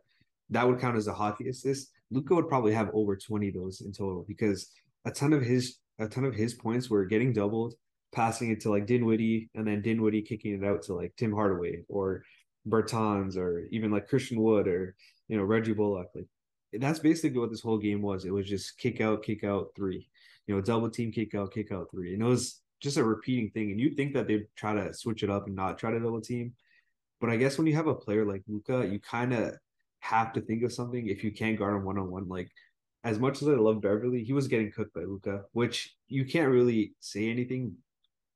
that 0.51 0.67
would 0.67 0.79
count 0.79 0.97
as 0.97 1.07
a 1.07 1.13
hockey 1.13 1.49
assist. 1.49 1.91
Luka 2.11 2.35
would 2.35 2.49
probably 2.49 2.73
have 2.73 2.91
over 2.93 3.15
20 3.15 3.47
of 3.47 3.53
those 3.53 3.81
in 3.81 3.91
total 3.91 4.25
because 4.27 4.69
a 5.05 5.11
ton 5.11 5.33
of 5.33 5.41
his 5.41 5.77
a 5.97 6.07
ton 6.07 6.25
of 6.25 6.35
his 6.35 6.53
points 6.53 6.89
were 6.89 7.05
getting 7.05 7.33
doubled 7.33 7.73
passing 8.13 8.51
it 8.51 8.59
to 8.59 8.69
like 8.69 8.85
Dinwiddie 8.85 9.49
and 9.55 9.65
then 9.65 9.81
Dinwiddie 9.81 10.21
kicking 10.21 10.61
it 10.61 10.67
out 10.67 10.83
to 10.83 10.93
like 10.93 11.13
Tim 11.15 11.31
Hardaway 11.31 11.83
or 11.87 12.23
Bertans 12.67 13.37
or 13.37 13.67
even 13.71 13.89
like 13.89 14.09
Christian 14.09 14.41
Wood 14.41 14.67
or 14.67 14.95
you 15.29 15.37
know 15.37 15.43
Reggie 15.43 15.73
Bullock 15.73 16.07
like 16.13 16.27
that's 16.79 16.99
basically 16.99 17.39
what 17.39 17.49
this 17.49 17.61
whole 17.61 17.77
game 17.77 18.01
was 18.01 18.25
it 18.25 18.33
was 18.33 18.47
just 18.47 18.77
kick 18.77 19.01
out 19.01 19.23
kick 19.23 19.43
out 19.43 19.67
three 19.75 20.07
you 20.47 20.55
know, 20.55 20.61
double 20.61 20.89
team 20.89 21.11
kick 21.11 21.35
out, 21.35 21.53
kick 21.53 21.71
out 21.71 21.89
three. 21.91 22.13
And 22.13 22.21
it 22.21 22.25
was 22.25 22.61
just 22.81 22.97
a 22.97 23.03
repeating 23.03 23.49
thing. 23.51 23.71
And 23.71 23.79
you'd 23.79 23.95
think 23.95 24.13
that 24.13 24.27
they'd 24.27 24.47
try 24.55 24.73
to 24.73 24.93
switch 24.93 25.23
it 25.23 25.29
up 25.29 25.47
and 25.47 25.55
not 25.55 25.77
try 25.77 25.91
to 25.91 25.99
double 25.99 26.21
team. 26.21 26.53
But 27.19 27.29
I 27.29 27.37
guess 27.37 27.57
when 27.57 27.67
you 27.67 27.75
have 27.75 27.87
a 27.87 27.95
player 27.95 28.25
like 28.25 28.43
Luka, 28.47 28.87
you 28.87 28.99
kind 28.99 29.33
of 29.33 29.53
have 29.99 30.33
to 30.33 30.41
think 30.41 30.63
of 30.63 30.73
something 30.73 31.07
if 31.07 31.23
you 31.23 31.31
can't 31.31 31.57
guard 31.57 31.75
him 31.75 31.85
one 31.85 31.99
on 31.99 32.09
one. 32.09 32.27
Like 32.27 32.49
as 33.03 33.19
much 33.19 33.41
as 33.41 33.47
I 33.47 33.51
love 33.51 33.81
Beverley, 33.81 34.23
he 34.23 34.33
was 34.33 34.47
getting 34.47 34.71
cooked 34.71 34.93
by 34.93 35.01
Luka, 35.01 35.43
which 35.53 35.95
you 36.07 36.25
can't 36.25 36.51
really 36.51 36.95
say 36.99 37.29
anything 37.29 37.75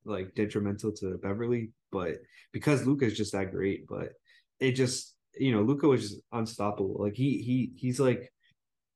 like 0.05 0.35
detrimental 0.35 0.91
to 0.91 1.17
Beverley, 1.17 1.71
but 1.91 2.17
because 2.51 2.85
Luka 2.85 3.05
is 3.05 3.17
just 3.17 3.31
that 3.31 3.51
great, 3.51 3.87
but 3.87 4.13
it 4.59 4.73
just 4.73 5.14
you 5.37 5.51
know 5.51 5.61
Luka 5.61 5.87
was 5.87 6.01
just 6.01 6.21
unstoppable. 6.31 6.95
Like 6.99 7.15
he 7.15 7.41
he 7.41 7.71
he's 7.75 7.99
like 7.99 8.31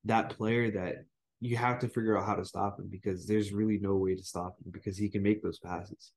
that 0.05 0.29
player 0.29 0.71
that 0.71 1.05
you 1.41 1.55
have 1.57 1.79
to 1.79 1.87
figure 1.87 2.17
out 2.17 2.25
how 2.25 2.35
to 2.35 2.45
stop 2.45 2.79
him 2.79 2.87
because 2.89 3.25
there's 3.25 3.51
really 3.51 3.79
no 3.79 3.95
way 3.95 4.15
to 4.15 4.23
stop 4.23 4.57
him 4.59 4.71
because 4.71 4.97
he 4.97 5.09
can 5.09 5.23
make 5.23 5.41
those 5.41 5.59
passes. 5.59 6.11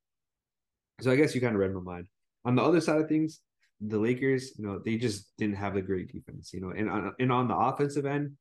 So 1.00 1.10
I 1.10 1.16
guess 1.16 1.34
you 1.34 1.40
kind 1.40 1.54
of 1.54 1.60
read 1.60 1.74
my 1.74 1.80
mind. 1.80 2.06
On 2.44 2.54
the 2.54 2.62
other 2.62 2.80
side 2.80 3.00
of 3.00 3.08
things, 3.08 3.40
the 3.80 3.98
Lakers, 3.98 4.52
you 4.58 4.66
know, 4.66 4.80
they 4.84 4.96
just 4.96 5.32
didn't 5.38 5.56
have 5.56 5.76
a 5.76 5.82
great 5.82 6.12
defense, 6.12 6.52
you 6.52 6.60
know, 6.60 6.70
and 6.70 6.90
on, 6.90 7.14
and 7.18 7.32
on 7.32 7.48
the 7.48 7.56
offensive 7.56 8.06
end, 8.06 8.32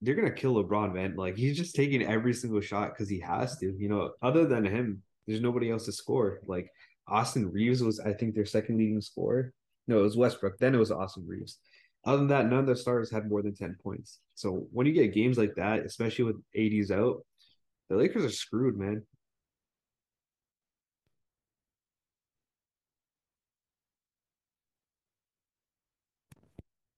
they're 0.00 0.14
gonna 0.14 0.30
kill 0.30 0.54
LeBron, 0.54 0.94
man. 0.94 1.14
Like 1.16 1.36
he's 1.36 1.56
just 1.56 1.74
taking 1.74 2.02
every 2.02 2.34
single 2.34 2.60
shot 2.60 2.92
because 2.92 3.08
he 3.08 3.20
has 3.20 3.58
to. 3.58 3.74
You 3.76 3.88
know, 3.88 4.12
other 4.22 4.46
than 4.46 4.64
him, 4.64 5.02
there's 5.26 5.40
nobody 5.40 5.70
else 5.70 5.84
to 5.86 5.92
score. 5.92 6.40
Like 6.46 6.70
Austin 7.06 7.50
Reaves 7.50 7.82
was, 7.82 8.00
I 8.00 8.12
think, 8.12 8.34
their 8.34 8.46
second 8.46 8.78
leading 8.78 9.00
scorer. 9.00 9.52
No, 9.90 9.98
it 9.98 10.02
was 10.04 10.16
Westbrook. 10.16 10.56
Then 10.58 10.72
it 10.74 10.78
was 10.78 10.92
Austin 10.92 11.26
Reaves. 11.26 11.58
Other 12.04 12.18
than 12.18 12.28
that, 12.28 12.46
none 12.46 12.60
of 12.60 12.66
the 12.66 12.76
starters 12.76 13.10
had 13.10 13.28
more 13.28 13.42
than 13.42 13.56
10 13.56 13.76
points. 13.82 14.20
So 14.36 14.68
when 14.72 14.86
you 14.86 14.92
get 14.92 15.12
games 15.12 15.36
like 15.36 15.56
that, 15.56 15.80
especially 15.80 16.26
with 16.26 16.40
80s 16.54 16.92
out, 16.92 17.26
the 17.88 17.96
Lakers 17.96 18.24
are 18.24 18.30
screwed, 18.30 18.78
man. 18.78 19.02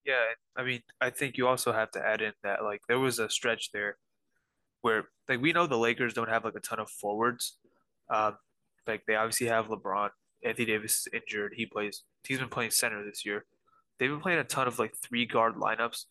Yeah, 0.04 0.24
I 0.56 0.64
mean, 0.64 0.82
I 1.00 1.10
think 1.10 1.38
you 1.38 1.46
also 1.48 1.72
have 1.72 1.90
to 1.92 2.04
add 2.06 2.20
in 2.20 2.32
that 2.42 2.62
like 2.62 2.82
there 2.88 2.98
was 2.98 3.18
a 3.18 3.30
stretch 3.30 3.70
there 3.72 3.96
where 4.82 5.08
like 5.28 5.40
we 5.42 5.52
know 5.52 5.66
the 5.66 5.78
Lakers 5.78 6.14
don't 6.14 6.28
have 6.28 6.44
like 6.44 6.56
a 6.56 6.60
ton 6.60 6.80
of 6.80 6.90
forwards. 6.90 7.58
Um, 8.10 8.38
like 8.86 9.04
they 9.06 9.16
obviously 9.16 9.48
have 9.48 9.68
LeBron. 9.68 10.10
Anthony 10.44 10.66
Davis 10.66 11.06
is 11.06 11.08
injured. 11.12 11.54
He 11.56 11.66
plays. 11.66 12.02
He's 12.24 12.38
been 12.38 12.48
playing 12.48 12.70
center 12.70 13.04
this 13.04 13.24
year. 13.24 13.44
They've 13.98 14.10
been 14.10 14.20
playing 14.20 14.38
a 14.38 14.44
ton 14.44 14.66
of 14.66 14.78
like 14.78 14.94
three 15.02 15.26
guard 15.26 15.54
lineups. 15.54 16.06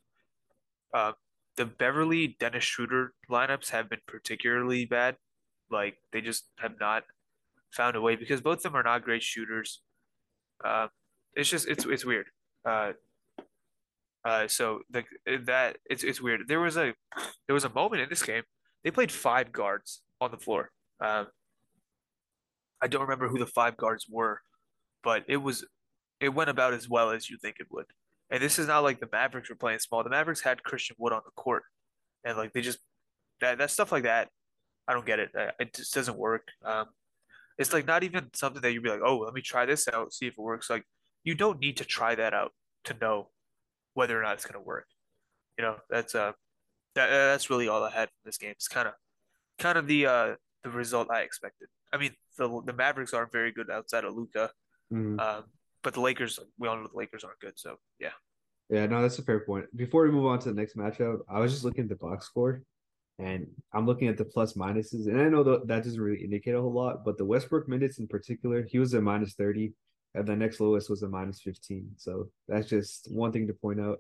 Uh, 0.94 1.13
the 1.58 1.65
Beverley 1.65 2.38
Dennis 2.39 2.63
Schroeder 2.63 3.13
lineups 3.30 3.70
have 3.70 3.89
been 3.89 4.00
particularly 4.08 4.86
bad. 4.86 5.17
Like 5.70 5.98
they 6.12 6.22
just 6.22 6.46
have 6.60 6.74
not 6.80 7.04
found 7.72 7.96
a 7.96 8.02
way 8.02 8.15
because 8.15 8.41
both 8.41 8.58
of 8.58 8.63
them 8.63 8.76
are 8.76 8.84
not 8.84 9.04
great 9.04 9.24
shooters. 9.24 9.82
Uh, 10.63 10.88
it's 11.36 11.50
just 11.50 11.67
it's 11.67 11.86
it's 11.86 12.06
weird. 12.06 12.28
Uh, 12.65 12.94
uh, 14.24 14.48
so 14.48 14.82
the 14.89 15.04
that 15.46 15.78
it's 15.89 16.04
it's 16.04 16.22
weird. 16.22 16.48
There 16.48 16.60
was 16.60 16.78
a 16.78 16.94
there 17.48 17.54
was 17.54 17.65
a 17.65 17.70
moment 17.70 18.02
in 18.02 18.10
this 18.10 18.24
game 18.24 18.44
they 18.84 18.91
played 18.91 19.12
five 19.12 19.52
guards 19.52 20.02
on 20.20 20.32
the 20.32 20.38
floor. 20.38 20.72
Um, 21.00 21.28
I 22.82 22.88
don't 22.88 23.02
remember 23.02 23.28
who 23.28 23.39
the 23.39 23.46
five 23.46 23.78
guards 23.78 24.08
were, 24.10 24.41
but 25.04 25.24
it 25.28 25.38
was 25.38 25.65
it 26.20 26.30
went 26.30 26.50
about 26.50 26.74
as 26.74 26.88
well 26.88 27.12
as 27.12 27.30
you 27.30 27.38
think 27.38 27.58
it 27.60 27.67
would. 27.72 27.86
And 28.30 28.41
this 28.41 28.60
is 28.60 28.67
not 28.67 28.84
like 28.84 29.00
the 29.00 29.10
Mavericks 29.12 29.50
were 29.50 29.56
playing 29.56 29.80
small. 29.80 30.04
The 30.04 30.10
Mavericks 30.10 30.41
had 30.41 30.63
Christian 30.63 30.96
Wood 31.00 31.13
on 31.13 31.22
the 31.26 31.32
court, 31.32 31.63
and 32.24 32.38
like 32.38 32.54
they 32.54 32.62
just 32.62 32.80
that 33.41 33.58
that 33.58 33.72
stuff 33.72 33.91
like 33.91 34.04
that. 34.04 34.30
I 34.88 34.94
don't 34.94 35.06
get 35.06 35.20
it. 35.20 35.30
It 35.60 35.74
just 35.74 35.94
doesn't 35.94 36.17
work. 36.17 36.48
Um, 36.65 36.88
it's 37.58 37.74
like 37.74 37.86
not 37.86 38.04
even 38.04 38.30
something 38.34 38.62
that 38.62 38.74
you'd 38.74 38.84
be 38.84 38.89
like, 38.89 39.02
oh, 39.06 39.20
let 39.20 39.34
me 39.34 39.41
try 39.41 39.65
this 39.65 39.88
out, 39.88 40.13
see 40.13 40.28
if 40.28 40.34
it 40.34 40.41
works. 40.41 40.70
Like 40.70 40.86
you 41.24 41.36
don't 41.36 41.60
need 41.60 41.78
to 41.78 41.86
try 41.86 42.15
that 42.15 42.34
out 42.34 42.54
to 42.86 42.96
know 43.00 43.30
whether 43.94 44.20
or 44.20 44.24
not 44.24 44.34
it's 44.36 44.46
to 44.46 44.60
work. 44.60 44.88
You 45.58 45.65
know, 45.65 45.76
that's 45.89 46.15
uh 46.15 46.32
that 46.96 47.10
that's 47.10 47.50
really 47.50 47.67
all 47.67 47.84
I 47.84 47.91
had 47.91 48.10
from 48.10 48.22
this 48.26 48.38
game. 48.38 48.52
It's 48.52 48.67
kind 48.67 48.88
of 48.88 48.94
kind 49.60 49.78
of 49.78 49.88
the 49.88 50.06
uh 50.06 50.36
the 50.63 50.70
result 50.70 51.10
I 51.12 51.22
expected. 51.22 51.67
I 51.93 51.97
mean, 51.97 52.15
the 52.38 52.62
the 52.65 52.73
Mavericks 52.73 53.13
aren't 53.13 53.32
very 53.32 53.51
good 53.51 53.69
outside 53.69 54.04
of 54.06 54.15
Luka, 54.15 54.51
Mhm. 54.91 55.19
um, 55.19 55.43
but 55.84 55.93
the 55.93 56.01
Lakers, 56.01 56.39
we 56.58 56.67
all 56.67 56.77
know 56.77 56.88
the 56.88 56.97
Lakers 56.97 57.23
aren't 57.23 57.39
good. 57.39 57.58
So 57.60 57.77
yeah, 57.99 58.13
Yeah, 58.69 58.86
no, 58.86 59.01
that's 59.01 59.19
a 59.19 59.23
fair 59.23 59.41
point. 59.41 59.65
Before 59.75 60.04
we 60.04 60.12
move 60.12 60.25
on 60.27 60.39
to 60.39 60.49
the 60.49 60.56
next 60.56 60.77
matchup, 60.77 61.19
I 61.27 61.39
was 61.39 61.51
just 61.51 61.65
looking 61.65 61.84
at 61.84 61.89
the 61.89 61.95
box 61.97 62.25
score 62.25 62.63
and 63.19 63.45
I'm 63.73 63.86
looking 63.86 64.08
at 64.08 64.17
the 64.17 64.23
plus 64.25 64.54
minuses. 64.54 65.08
And 65.08 65.19
I 65.19 65.27
know 65.27 65.43
that 65.43 65.67
that 65.67 65.84
doesn't 65.84 65.99
really 65.99 66.23
indicate 66.23 66.56
a 66.56 66.62
whole 66.62 66.71
lot, 66.71 67.04
but 67.04 67.17
the 67.17 67.25
Westbrook 67.25 67.67
minutes 67.67 67.99
in 67.99 68.08
particular, 68.08 68.63
he 68.63 68.80
was 68.80 68.93
a 68.93 69.01
minus 69.01 69.34
30, 69.34 69.73
and 70.15 70.25
the 70.25 70.36
next 70.38 70.60
lowest 70.62 70.89
was 70.89 71.04
a 71.04 71.10
minus 71.10 71.41
15. 71.41 71.91
So 71.97 72.32
that's 72.47 72.69
just 72.69 73.12
one 73.12 73.32
thing 73.34 73.47
to 73.47 73.54
point 73.54 73.82
out. 73.82 73.99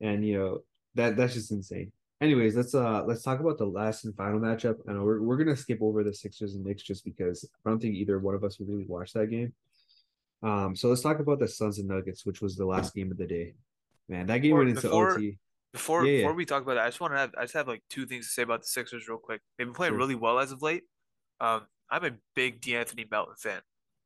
And 0.00 0.26
you 0.26 0.36
know, 0.36 0.64
that 0.96 1.16
that's 1.16 1.34
just 1.34 1.52
insane. 1.52 1.92
Anyways, 2.22 2.54
let's 2.54 2.72
uh 2.72 3.02
let's 3.04 3.22
talk 3.22 3.40
about 3.40 3.58
the 3.58 3.66
last 3.66 4.04
and 4.04 4.14
final 4.14 4.38
matchup. 4.38 4.76
And 4.86 5.02
we're 5.02 5.20
we're 5.20 5.36
gonna 5.36 5.56
skip 5.56 5.82
over 5.82 6.04
the 6.04 6.14
Sixers 6.14 6.54
and 6.54 6.64
Knicks 6.64 6.84
just 6.84 7.04
because 7.04 7.44
I 7.66 7.68
don't 7.68 7.82
think 7.82 7.96
either 7.96 8.20
one 8.20 8.36
of 8.36 8.44
us 8.44 8.60
would 8.60 8.68
really 8.68 8.86
watch 8.86 9.12
that 9.14 9.28
game. 9.28 9.52
Um, 10.40 10.76
so 10.76 10.88
let's 10.88 11.02
talk 11.02 11.18
about 11.18 11.40
the 11.40 11.48
Suns 11.48 11.80
and 11.80 11.88
Nuggets, 11.88 12.24
which 12.24 12.40
was 12.40 12.54
the 12.54 12.64
last 12.64 12.94
game 12.94 13.10
of 13.10 13.18
the 13.18 13.26
day. 13.26 13.54
Man, 14.08 14.28
that 14.28 14.38
game 14.38 14.52
before 14.52 14.58
went 14.58 14.70
into 14.70 14.82
before 14.82 15.14
OT. 15.14 15.38
before 15.72 16.06
Yeah, 16.06 16.18
before 16.18 16.34
we 16.34 16.44
talk 16.44 16.62
about 16.62 16.74
that, 16.74 16.84
I 16.84 16.88
just 16.88 17.00
want 17.00 17.12
to 17.12 17.18
have 17.18 17.32
I 17.36 17.42
just 17.42 17.54
have 17.54 17.66
like 17.66 17.82
two 17.90 18.06
things 18.06 18.26
to 18.26 18.32
say 18.32 18.42
about 18.42 18.60
the 18.60 18.68
Sixers 18.68 19.08
real 19.08 19.18
quick. 19.18 19.40
They've 19.58 19.66
been 19.66 19.74
playing 19.74 19.90
sure. 19.90 19.98
really 19.98 20.14
well 20.14 20.38
as 20.38 20.52
of 20.52 20.62
late. 20.62 20.84
Um, 21.40 21.62
I'm 21.90 22.04
a 22.04 22.12
big 22.36 22.60
De'Anthony 22.60 23.10
Melton 23.10 23.34
fan. 23.36 23.62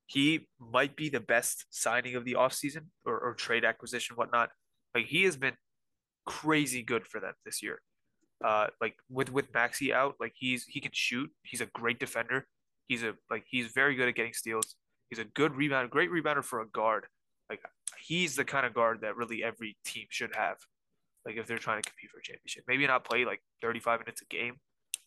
He 0.06 0.48
might 0.58 0.96
be 0.96 1.10
the 1.10 1.20
best 1.20 1.66
signing 1.68 2.14
of 2.14 2.24
the 2.24 2.32
offseason 2.32 2.86
or, 3.04 3.18
or 3.18 3.34
trade 3.34 3.66
acquisition, 3.66 4.16
whatnot. 4.16 4.48
Like 4.94 5.04
he 5.04 5.24
has 5.24 5.36
been 5.36 5.54
crazy 6.24 6.82
good 6.82 7.06
for 7.06 7.20
them 7.20 7.34
this 7.44 7.62
year. 7.62 7.80
Uh, 8.44 8.66
like 8.80 8.96
with 9.10 9.32
with 9.32 9.52
Maxey 9.54 9.92
out, 9.92 10.16
like 10.20 10.32
he's 10.34 10.64
he 10.64 10.80
can 10.80 10.92
shoot. 10.92 11.30
He's 11.42 11.60
a 11.60 11.66
great 11.66 11.98
defender. 11.98 12.46
He's 12.86 13.02
a 13.02 13.14
like 13.30 13.44
he's 13.48 13.68
very 13.68 13.94
good 13.94 14.08
at 14.08 14.14
getting 14.14 14.34
steals. 14.34 14.74
He's 15.08 15.18
a 15.18 15.24
good 15.24 15.52
rebounder, 15.52 15.88
great 15.88 16.10
rebounder 16.10 16.44
for 16.44 16.60
a 16.60 16.68
guard. 16.68 17.06
Like 17.48 17.60
he's 18.04 18.36
the 18.36 18.44
kind 18.44 18.66
of 18.66 18.74
guard 18.74 19.00
that 19.02 19.16
really 19.16 19.42
every 19.42 19.76
team 19.84 20.06
should 20.10 20.34
have. 20.34 20.56
Like 21.24 21.36
if 21.36 21.46
they're 21.46 21.58
trying 21.58 21.82
to 21.82 21.88
compete 21.88 22.10
for 22.10 22.18
a 22.18 22.22
championship, 22.22 22.64
maybe 22.68 22.86
not 22.86 23.04
play 23.04 23.24
like 23.24 23.40
35 23.62 24.00
minutes 24.00 24.22
a 24.22 24.26
game, 24.26 24.56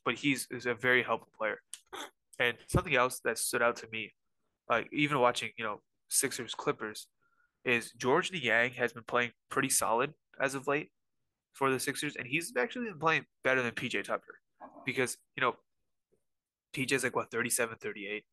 but 0.06 0.16
he's 0.16 0.48
is 0.50 0.66
a 0.66 0.74
very 0.74 1.04
helpful 1.04 1.30
player. 1.38 1.60
And 2.40 2.58
something 2.68 2.96
else 2.96 3.20
that 3.26 3.38
stood 3.38 3.62
out 3.62 3.76
to 3.78 3.88
me, 3.92 4.14
like 4.70 4.88
even 4.92 5.20
watching 5.20 5.50
you 5.58 5.64
know 5.64 5.82
Sixers 6.10 6.56
Clippers, 6.56 7.08
is 7.64 7.92
Georges 7.92 8.32
Niang 8.32 8.72
has 8.72 8.94
been 8.94 9.04
playing 9.04 9.32
pretty 9.52 9.70
solid 9.70 10.14
as 10.42 10.56
of 10.56 10.66
late 10.68 10.90
for 11.54 11.72
the 11.72 11.80
Sixers, 11.80 12.16
and 12.16 12.28
he's 12.28 12.54
actually 12.58 12.86
been 12.86 13.00
playing 13.00 13.26
better 13.44 13.62
than 13.62 13.72
PJ 13.72 14.04
Tucker 14.04 14.40
because, 14.86 15.18
you 15.36 15.42
know, 15.42 15.56
PJ's 16.76 17.04
like 17.04 17.16
what 17.16 17.32
37, 17.32 17.78
38. 17.82 18.24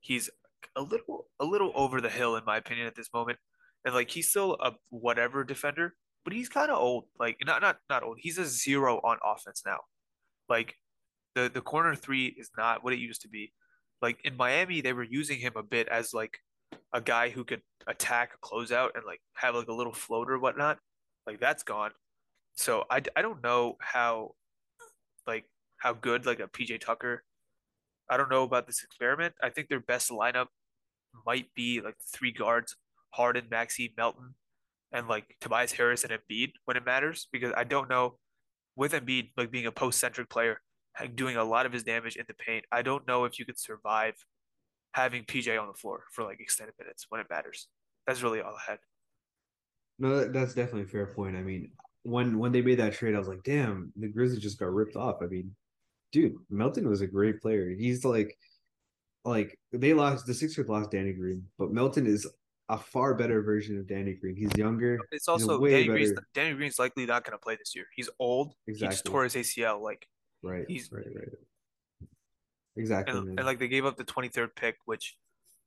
He's 0.00 0.30
a 0.76 0.82
little 0.82 1.26
a 1.38 1.44
little 1.44 1.72
over 1.74 2.00
the 2.00 2.08
hill 2.08 2.36
in 2.36 2.44
my 2.44 2.56
opinion 2.56 2.86
at 2.86 2.94
this 2.94 3.10
moment. 3.12 3.38
And 3.84 3.94
like 3.94 4.10
he's 4.10 4.28
still 4.28 4.56
a 4.60 4.72
whatever 4.90 5.44
defender, 5.44 5.94
but 6.24 6.32
he's 6.32 6.48
kind 6.48 6.70
of 6.70 6.78
old. 6.78 7.04
Like 7.18 7.36
not 7.44 7.62
not 7.62 7.78
not 7.88 8.02
old. 8.02 8.18
He's 8.20 8.38
a 8.38 8.44
zero 8.44 9.00
on 9.02 9.18
offense 9.24 9.62
now. 9.64 9.78
Like 10.48 10.74
the 11.34 11.50
the 11.52 11.60
corner 11.60 11.94
three 11.94 12.26
is 12.26 12.50
not 12.56 12.84
what 12.84 12.92
it 12.92 12.98
used 12.98 13.22
to 13.22 13.28
be. 13.28 13.52
Like 14.02 14.20
in 14.24 14.36
Miami, 14.36 14.80
they 14.80 14.92
were 14.92 15.02
using 15.04 15.38
him 15.38 15.52
a 15.56 15.62
bit 15.62 15.88
as 15.88 16.12
like 16.14 16.38
a 16.92 17.00
guy 17.00 17.30
who 17.30 17.44
could 17.44 17.62
attack 17.86 18.32
a 18.34 18.46
closeout 18.46 18.90
and 18.94 19.04
like 19.06 19.20
have 19.34 19.54
like 19.54 19.68
a 19.68 19.74
little 19.74 19.92
floater 19.92 20.34
or 20.34 20.38
whatnot. 20.38 20.78
Like 21.26 21.40
that's 21.40 21.62
gone. 21.62 21.92
So 22.60 22.84
I, 22.90 23.00
I 23.16 23.22
don't 23.22 23.42
know 23.42 23.76
how 23.80 24.34
like 25.26 25.46
how 25.78 25.94
good 25.94 26.26
like 26.26 26.40
a 26.40 26.46
PJ 26.46 26.82
Tucker. 26.82 27.24
I 28.10 28.18
don't 28.18 28.28
know 28.28 28.42
about 28.42 28.66
this 28.66 28.84
experiment. 28.84 29.32
I 29.42 29.48
think 29.48 29.68
their 29.68 29.80
best 29.80 30.10
lineup 30.10 30.48
might 31.24 31.46
be 31.54 31.80
like 31.80 31.94
three 32.14 32.32
guards, 32.32 32.76
Harden, 33.14 33.46
Maxey, 33.50 33.94
Melton, 33.96 34.34
and 34.92 35.08
like 35.08 35.36
Tobias 35.40 35.72
Harris 35.72 36.04
and 36.04 36.12
Embiid 36.12 36.50
when 36.66 36.76
it 36.76 36.84
matters. 36.84 37.28
Because 37.32 37.54
I 37.56 37.64
don't 37.64 37.88
know 37.88 38.18
with 38.76 38.92
Embiid 38.92 39.30
like 39.38 39.50
being 39.50 39.64
a 39.64 39.72
post 39.72 39.98
centric 39.98 40.28
player, 40.28 40.60
doing 41.14 41.36
a 41.36 41.44
lot 41.44 41.64
of 41.64 41.72
his 41.72 41.82
damage 41.82 42.16
in 42.16 42.26
the 42.28 42.34
paint. 42.34 42.66
I 42.70 42.82
don't 42.82 43.08
know 43.08 43.24
if 43.24 43.38
you 43.38 43.46
could 43.46 43.58
survive 43.58 44.16
having 44.92 45.24
PJ 45.24 45.58
on 45.58 45.66
the 45.66 45.72
floor 45.72 46.04
for 46.12 46.24
like 46.24 46.40
extended 46.40 46.74
minutes 46.78 47.06
when 47.08 47.22
it 47.22 47.26
matters. 47.30 47.68
That's 48.06 48.22
really 48.22 48.42
all 48.42 48.52
I 48.54 48.70
had. 48.72 48.80
No, 49.98 50.28
that's 50.28 50.52
definitely 50.52 50.82
a 50.82 50.86
fair 50.88 51.06
point. 51.06 51.36
I 51.36 51.42
mean, 51.42 51.70
when 52.02 52.38
when 52.38 52.52
they 52.52 52.62
made 52.62 52.78
that 52.78 52.94
trade, 52.94 53.14
I 53.14 53.18
was 53.18 53.28
like, 53.28 53.42
damn, 53.42 53.92
the 53.96 54.08
Grizzlies 54.08 54.42
just 54.42 54.58
got 54.58 54.72
ripped 54.72 54.96
off. 54.96 55.16
I 55.22 55.26
mean, 55.26 55.54
dude, 56.12 56.34
Melton 56.48 56.88
was 56.88 57.00
a 57.00 57.06
great 57.06 57.40
player. 57.40 57.70
He's 57.70 58.04
like 58.04 58.36
like 59.24 59.58
they 59.72 59.92
lost 59.92 60.26
the 60.26 60.34
Sixers 60.34 60.68
lost 60.68 60.90
Danny 60.90 61.12
Green, 61.12 61.44
but 61.58 61.72
Melton 61.72 62.06
is 62.06 62.26
a 62.68 62.78
far 62.78 63.14
better 63.14 63.42
version 63.42 63.78
of 63.78 63.86
Danny 63.86 64.14
Green. 64.14 64.36
He's 64.36 64.56
younger. 64.56 64.98
It's 65.10 65.28
also 65.28 65.58
Danny 65.64 65.86
Green's. 65.86 66.18
Danny 66.34 66.54
Green's 66.54 66.78
likely 66.78 67.04
not 67.04 67.24
going 67.24 67.36
to 67.36 67.42
play 67.42 67.56
this 67.56 67.74
year. 67.74 67.86
He's 67.94 68.08
old. 68.18 68.54
He 68.66 68.72
just 68.72 69.04
tore 69.04 69.24
his 69.24 69.34
ACL. 69.34 69.80
Like 69.80 70.06
Right. 70.42 70.64
he's 70.68 70.90
right. 70.90 71.04
Right. 71.14 72.08
Exactly, 72.76 73.18
and, 73.18 73.38
and 73.38 73.44
like 73.44 73.58
they 73.58 73.68
gave 73.68 73.84
up 73.84 73.96
the 73.96 74.04
23rd 74.04 74.54
pick, 74.54 74.76
which 74.86 75.16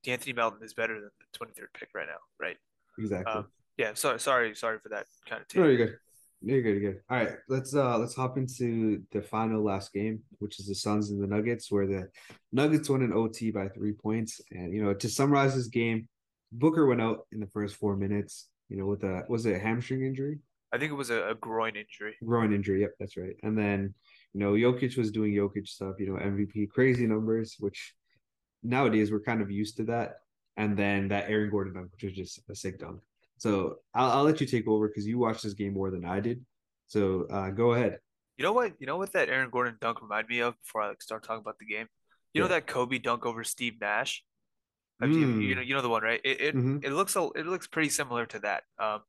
De'Anthony 0.05 0.35
Melton 0.35 0.63
is 0.63 0.73
better 0.73 0.95
than 0.95 1.09
the 1.19 1.45
23rd 1.45 1.67
pick 1.77 1.89
right 1.93 2.07
now, 2.07 2.17
right? 2.39 2.57
exactly. 2.97 3.33
Um, 3.33 3.47
yeah. 3.77 3.93
Sorry, 3.93 4.19
sorry, 4.19 4.55
sorry 4.55 4.79
for 4.79 4.89
that 4.89 5.05
kind 5.27 5.41
of 5.41 5.55
no, 5.55 5.63
take. 5.63 5.77
you're 5.77 5.87
good. 5.87 5.97
You're 6.45 6.61
good. 6.61 6.81
You're 6.81 6.91
good. 6.91 7.01
All 7.09 7.17
right, 7.17 7.35
let's 7.47 7.73
uh 7.73 7.97
let's 7.97 8.15
hop 8.15 8.37
into 8.37 9.01
the 9.11 9.21
final 9.21 9.63
last 9.63 9.93
game, 9.93 10.21
which 10.39 10.59
is 10.59 10.67
the 10.67 10.75
Suns 10.75 11.09
and 11.09 11.23
the 11.23 11.27
Nuggets, 11.27 11.71
where 11.71 11.87
the 11.87 12.09
Nuggets 12.51 12.89
won 12.89 13.01
in 13.01 13.13
OT 13.13 13.49
by 13.51 13.69
three 13.69 13.93
points. 13.93 14.41
And 14.51 14.73
you 14.73 14.83
know, 14.83 14.93
to 14.93 15.09
summarize 15.09 15.55
this 15.55 15.67
game, 15.67 16.07
Booker 16.51 16.85
went 16.85 17.01
out 17.01 17.27
in 17.31 17.39
the 17.39 17.47
first 17.47 17.75
four 17.75 17.95
minutes. 17.95 18.49
You 18.67 18.77
know, 18.77 18.85
with 18.85 19.03
a 19.03 19.23
was 19.29 19.45
it 19.45 19.55
a 19.55 19.59
hamstring 19.59 20.05
injury? 20.05 20.39
I 20.73 20.77
think 20.77 20.91
it 20.91 20.95
was 20.95 21.11
a, 21.11 21.29
a 21.29 21.35
groin 21.35 21.75
injury. 21.77 22.15
Groin 22.25 22.53
injury. 22.53 22.81
Yep, 22.81 22.95
that's 22.99 23.15
right. 23.15 23.35
And 23.43 23.57
then 23.57 23.93
you 24.33 24.39
know, 24.41 24.53
Jokic 24.53 24.97
was 24.97 25.11
doing 25.11 25.33
Jokic 25.33 25.67
stuff. 25.67 25.95
You 25.97 26.07
know, 26.07 26.19
MVP, 26.19 26.69
crazy 26.71 27.07
numbers, 27.07 27.55
which 27.59 27.93
nowadays 28.63 29.13
we're 29.13 29.21
kind 29.21 29.41
of 29.41 29.49
used 29.49 29.77
to 29.77 29.83
that. 29.85 30.15
And 30.57 30.77
then 30.77 31.07
that 31.07 31.29
Aaron 31.29 31.49
Gordon 31.49 31.73
dunk, 31.73 31.91
which 31.93 32.03
was 32.03 32.13
just 32.13 32.41
a 32.49 32.55
sick 32.55 32.79
dunk. 32.79 32.99
So 33.43 33.79
I'll, 33.93 34.11
I'll 34.11 34.23
let 34.23 34.39
you 34.39 34.47
take 34.47 34.69
over 34.69 34.87
because 34.87 35.05
you 35.05 35.19
watched 35.19 35.43
this 35.43 35.53
game 35.53 35.73
more 35.73 35.91
than 35.91 36.05
I 36.05 36.21
did. 36.21 36.45
So 36.87 37.27
uh, 37.29 37.49
go 37.49 37.73
ahead. 37.73 37.99
You 38.37 38.43
know 38.45 38.53
what? 38.53 38.71
You 38.79 38.87
know 38.87 38.95
what 38.95 39.11
that 39.11 39.27
Aaron 39.27 39.49
Gordon 39.49 39.75
dunk 39.81 40.01
reminded 40.01 40.29
me 40.29 40.39
of 40.39 40.55
before 40.63 40.83
I 40.83 40.87
like 40.87 41.01
start 41.01 41.23
talking 41.25 41.41
about 41.41 41.59
the 41.59 41.65
game. 41.65 41.87
You 42.33 42.41
know 42.41 42.47
that 42.47 42.67
Kobe 42.67 42.99
dunk 42.99 43.25
over 43.25 43.43
Steve 43.43 43.73
Nash. 43.81 44.23
Have 45.01 45.11
you, 45.11 45.17
you 45.17 45.25
Mm. 45.27 45.55
know 45.57 45.61
you 45.61 45.73
know 45.75 45.81
the 45.81 45.89
one 45.89 46.03
right? 46.03 46.21
It 46.23 46.39
it, 46.39 46.55
Mhm. 46.55 46.85
it 46.85 46.93
looks 46.93 47.17
a, 47.17 47.27
it 47.35 47.45
looks 47.45 47.67
pretty 47.67 47.89
similar 47.89 48.25
to 48.27 48.39
that. 48.39 48.63
Um, 48.79 49.01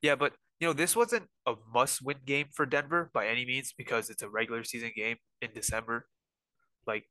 yeah, 0.00 0.14
but 0.14 0.32
you 0.58 0.66
know, 0.66 0.72
this 0.72 0.96
wasn't 0.96 1.28
a 1.44 1.54
must-win 1.70 2.16
game 2.24 2.46
for 2.54 2.64
Denver 2.64 3.10
by 3.12 3.28
any 3.28 3.44
means 3.44 3.74
because 3.76 4.08
it's 4.08 4.22
a 4.22 4.30
regular 4.30 4.64
season 4.64 4.92
game 4.96 5.18
in 5.42 5.50
December. 5.52 6.08
Like, 6.86 7.04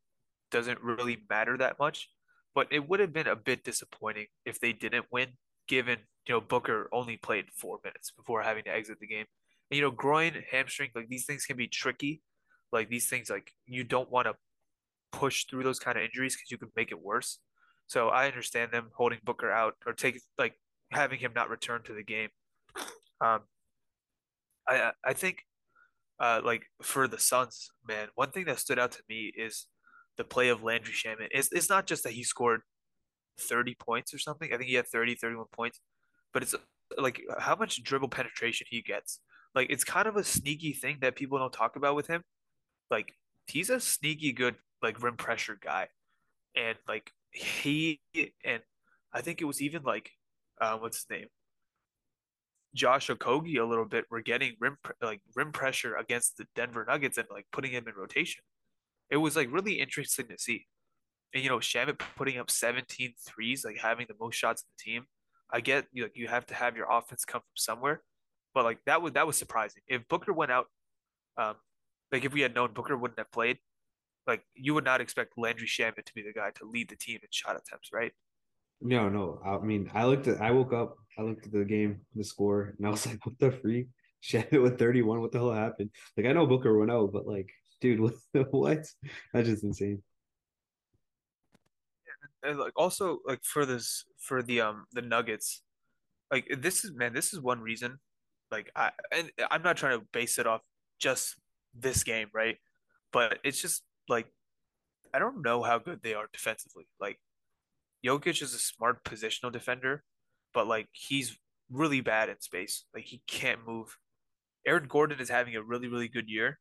doesn't 0.50 0.82
really 0.82 1.20
matter 1.30 1.58
that 1.60 1.78
much. 1.78 2.10
But 2.56 2.70
it 2.72 2.90
would 2.90 3.00
have 3.02 3.14
been 3.14 3.28
a 3.28 3.36
bit 3.36 3.64
disappointing 3.64 4.28
if 4.46 4.60
they 4.60 4.74
didn't 4.74 5.06
win, 5.12 5.38
given, 5.68 6.00
you 6.28 6.34
know, 6.34 6.42
Booker 6.42 6.90
only 6.92 7.18
played 7.18 7.46
four 7.56 7.80
minutes 7.84 8.12
before 8.12 8.42
having 8.42 8.64
to 8.64 8.74
exit 8.74 9.00
the 9.00 9.08
game. 9.08 9.26
And, 9.70 9.78
you 9.78 9.82
know, 9.82 9.92
groin, 9.92 10.44
hamstring, 10.52 10.90
like 10.96 11.08
these 11.08 11.26
things 11.26 11.46
can 11.46 11.58
be 11.58 11.68
tricky. 11.68 12.22
Like 12.72 12.90
these 12.90 13.08
things, 13.08 13.30
like 13.30 13.52
you 13.66 13.84
don't 13.84 14.12
want 14.12 14.28
to 14.28 14.34
push 15.12 15.46
through 15.46 15.64
those 15.64 15.80
kind 15.80 15.98
of 15.98 16.04
injuries 16.04 16.36
because 16.36 16.52
you 16.52 16.58
could 16.58 16.70
make 16.76 16.92
it 16.92 17.02
worse. 17.02 17.40
So 17.88 18.10
I 18.10 18.28
understand 18.28 18.72
them 18.72 18.90
holding 18.96 19.20
Booker 19.24 19.52
out 19.52 19.76
or 19.86 19.94
take 19.94 20.20
like 20.38 20.60
having 20.92 21.20
him 21.20 21.32
not 21.36 21.50
return 21.50 21.84
to 21.84 21.94
the 21.94 22.04
game. 22.04 22.30
Um, 23.22 23.42
I 24.68 24.92
I 25.04 25.14
think 25.14 25.44
uh 26.20 26.42
like 26.44 26.64
for 26.82 27.08
the 27.08 27.20
Suns, 27.20 27.70
man, 27.88 28.10
one 28.16 28.32
thing 28.32 28.46
that 28.46 28.60
stood 28.60 28.80
out 28.80 28.92
to 28.94 29.04
me 29.08 29.32
is 29.38 29.68
the 30.18 30.24
play 30.24 30.50
of 30.50 30.64
Landry 30.64 30.94
Shamet. 30.94 31.28
It's, 31.32 31.52
it's 31.52 31.70
not 31.70 31.88
just 31.88 32.04
that 32.04 32.14
he 32.14 32.24
scored 32.24 32.62
30 33.40 33.76
points 33.76 34.14
or 34.14 34.18
something. 34.18 34.54
I 34.54 34.58
think 34.58 34.70
he 34.70 34.76
had 34.76 34.88
30, 34.88 35.16
31 35.16 35.46
points, 35.52 35.80
but 36.36 36.44
it's 36.44 36.54
like 36.98 37.22
how 37.40 37.56
much 37.56 37.82
dribble 37.82 38.10
penetration 38.10 38.68
he 38.70 38.82
gets. 38.82 39.22
Like 39.56 39.68
it's 39.70 39.86
kind 39.86 40.06
of 40.06 40.18
a 40.18 40.24
sneaky 40.24 40.74
thing 40.74 40.98
that 41.00 41.16
people 41.16 41.40
don't 41.40 41.54
talk 41.54 41.78
about 41.78 41.96
with 41.96 42.08
him. 42.08 42.24
Like 42.92 43.14
he's 43.48 43.70
a 43.70 43.80
sneaky 43.80 44.34
good 44.34 44.56
like 44.84 45.02
rim 45.02 45.16
pressure 45.16 45.58
guy. 45.60 45.88
And 46.54 46.78
like 46.90 47.10
he 47.32 48.02
and 48.44 48.62
I 49.14 49.22
think 49.22 49.40
it 49.40 49.46
was 49.46 49.62
even 49.62 49.84
like 49.84 50.12
uh, 50.60 50.78
what's 50.78 50.98
his 50.98 51.06
name? 51.10 51.28
Josh 52.76 53.08
Okogie 53.08 53.62
a 53.62 53.64
little 53.64 53.86
bit 53.86 54.04
were 54.12 54.22
getting 54.22 54.56
rim 54.60 54.76
like 55.02 55.22
rim 55.36 55.54
pressure 55.54 55.96
against 55.96 56.36
the 56.36 56.48
Denver 56.54 56.86
Nuggets 56.86 57.18
and 57.18 57.28
like 57.32 57.46
putting 57.54 57.72
him 57.72 57.88
in 57.88 57.94
rotation. 57.96 58.44
It 59.10 59.18
was 59.18 59.38
like 59.38 59.54
really 59.54 59.80
interesting 59.80 60.28
to 60.28 60.38
see. 60.38 60.66
And 61.34 61.42
you 61.42 61.50
know, 61.50 61.60
Shamet 61.60 62.02
putting 62.18 62.40
up 62.40 62.52
17 62.52 63.14
threes, 63.26 63.64
like 63.64 63.78
having 63.78 64.08
the 64.10 64.16
most 64.20 64.36
shots 64.36 64.64
in 64.64 64.68
the 64.78 64.92
team. 64.92 65.06
I 65.52 65.62
get 65.62 65.86
you 65.92 66.04
like 66.04 66.14
you 66.16 66.28
have 66.28 66.46
to 66.48 66.54
have 66.54 66.76
your 66.76 66.88
offense 66.90 67.26
come 67.26 67.42
from 67.42 67.56
somewhere, 67.56 68.02
but 68.54 68.64
like 68.64 68.80
that 68.86 69.02
was 69.02 69.14
that 69.14 69.28
was 69.28 69.38
surprising. 69.38 69.84
If 69.88 70.08
Booker 70.08 70.34
went 70.34 70.52
out, 70.52 70.68
um, 71.38 71.56
like 72.12 72.26
if 72.26 72.34
we 72.34 72.42
had 72.42 72.56
known 72.56 72.74
Booker 72.74 72.98
wouldn't 72.98 73.20
have 73.20 73.32
played, 73.32 73.60
like 74.28 74.44
you 74.54 74.74
would 74.74 74.86
not 74.86 75.02
expect 75.02 75.34
Landry 75.38 75.68
Shamet 75.68 76.06
to 76.06 76.14
be 76.14 76.24
the 76.24 76.34
guy 76.34 76.52
to 76.56 76.66
lead 76.66 76.90
the 76.90 76.96
team 76.96 77.20
in 77.22 77.28
shot 77.32 77.56
attempts, 77.56 77.90
right? 77.94 78.12
No, 78.82 79.10
no. 79.10 79.40
I 79.46 79.58
mean, 79.60 79.90
I 79.94 80.06
looked 80.06 80.28
at, 80.28 80.42
I 80.42 80.52
woke 80.52 80.74
up, 80.74 80.96
I 81.18 81.22
looked 81.22 81.46
at 81.46 81.52
the 81.52 81.64
game, 81.64 82.02
the 82.14 82.24
score, 82.24 82.74
and 82.78 82.86
I 82.86 82.90
was 82.90 83.06
like, 83.06 83.20
what 83.26 83.40
the 83.40 83.52
freak? 83.52 83.88
Shamet 84.24 84.62
with 84.62 84.80
31. 84.80 85.22
What 85.22 85.32
the 85.32 85.38
hell 85.38 85.52
happened? 85.52 85.92
Like, 86.18 86.26
I 86.26 86.34
know 86.34 86.48
Booker 86.48 86.78
went 86.78 86.92
out, 86.92 87.12
but 87.14 87.28
like, 87.28 87.50
dude, 87.80 88.00
what? 88.00 88.14
what? 88.52 88.86
That's 89.34 89.48
just 89.48 89.64
insane. 89.64 90.02
And 92.46 92.60
like 92.60 92.74
also 92.76 93.20
like 93.26 93.44
for 93.44 93.66
this 93.66 94.06
for 94.20 94.42
the 94.44 94.62
um 94.62 94.86
the 94.94 95.02
Nuggets, 95.02 95.62
like 96.32 96.48
this 96.60 96.86
is 96.86 96.94
man, 96.94 97.14
this 97.14 97.34
is 97.34 97.40
one 97.40 97.62
reason. 97.62 98.00
Like 98.52 98.72
I 98.76 98.92
and 99.12 99.32
I'm 99.52 99.64
not 99.64 99.78
trying 99.78 100.00
to 100.00 100.06
base 100.14 100.38
it 100.40 100.48
off 100.48 100.62
just 101.00 101.36
this 101.74 102.04
game, 102.04 102.28
right? 102.34 102.58
But 103.12 103.40
it's 103.44 103.62
just 103.62 103.84
like 104.08 104.28
I 105.14 105.20
don't 105.20 105.42
know 105.42 105.64
how 105.64 105.80
good 105.80 106.02
they 106.04 106.14
are 106.14 106.28
defensively. 106.32 106.88
Like 107.00 107.20
Jokic 108.06 108.42
is 108.42 108.54
a 108.54 108.60
smart 108.60 109.04
positional 109.04 109.52
defender, 109.52 110.04
but 110.54 110.68
like 110.68 110.88
he's 110.92 111.38
really 111.72 112.02
bad 112.02 112.30
in 112.30 112.40
space. 112.42 112.86
Like 112.94 113.06
he 113.06 113.22
can't 113.28 113.66
move. 113.66 113.98
Aaron 114.68 114.88
Gordon 114.88 115.20
is 115.20 115.30
having 115.30 115.56
a 115.56 115.64
really, 115.64 115.88
really 115.88 116.08
good 116.08 116.30
year. 116.30 116.60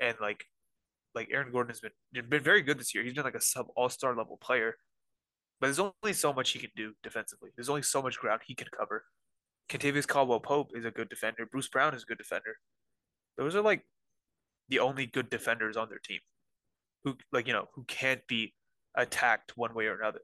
And 0.00 0.16
like 0.20 0.44
like 1.16 1.28
Aaron 1.32 1.50
Gordon 1.50 1.70
has 1.70 1.80
been 1.80 2.28
been 2.28 2.42
very 2.42 2.62
good 2.62 2.78
this 2.78 2.94
year. 2.94 3.02
He's 3.02 3.14
been 3.14 3.24
like 3.24 3.34
a 3.34 3.40
sub 3.40 3.66
all-star 3.74 4.14
level 4.14 4.38
player. 4.40 4.76
But 5.60 5.68
there's 5.68 5.78
only 5.78 6.12
so 6.12 6.32
much 6.34 6.50
he 6.50 6.58
can 6.58 6.70
do 6.76 6.92
defensively. 7.02 7.50
There's 7.56 7.70
only 7.70 7.82
so 7.82 8.02
much 8.02 8.18
ground 8.18 8.42
he 8.46 8.54
can 8.54 8.68
cover. 8.76 9.04
Kentavious 9.70 10.06
Caldwell 10.06 10.40
Pope 10.40 10.72
is 10.74 10.84
a 10.84 10.90
good 10.90 11.08
defender. 11.08 11.46
Bruce 11.46 11.68
Brown 11.68 11.94
is 11.94 12.02
a 12.02 12.06
good 12.06 12.18
defender. 12.18 12.58
Those 13.38 13.56
are 13.56 13.62
like 13.62 13.86
the 14.68 14.80
only 14.80 15.06
good 15.06 15.30
defenders 15.30 15.76
on 15.76 15.88
their 15.88 15.98
team 15.98 16.20
who 17.04 17.16
like 17.32 17.46
you 17.46 17.52
know 17.52 17.68
who 17.74 17.84
can't 17.84 18.26
be 18.26 18.52
attacked 18.94 19.56
one 19.56 19.74
way 19.74 19.86
or 19.86 19.98
another. 19.98 20.20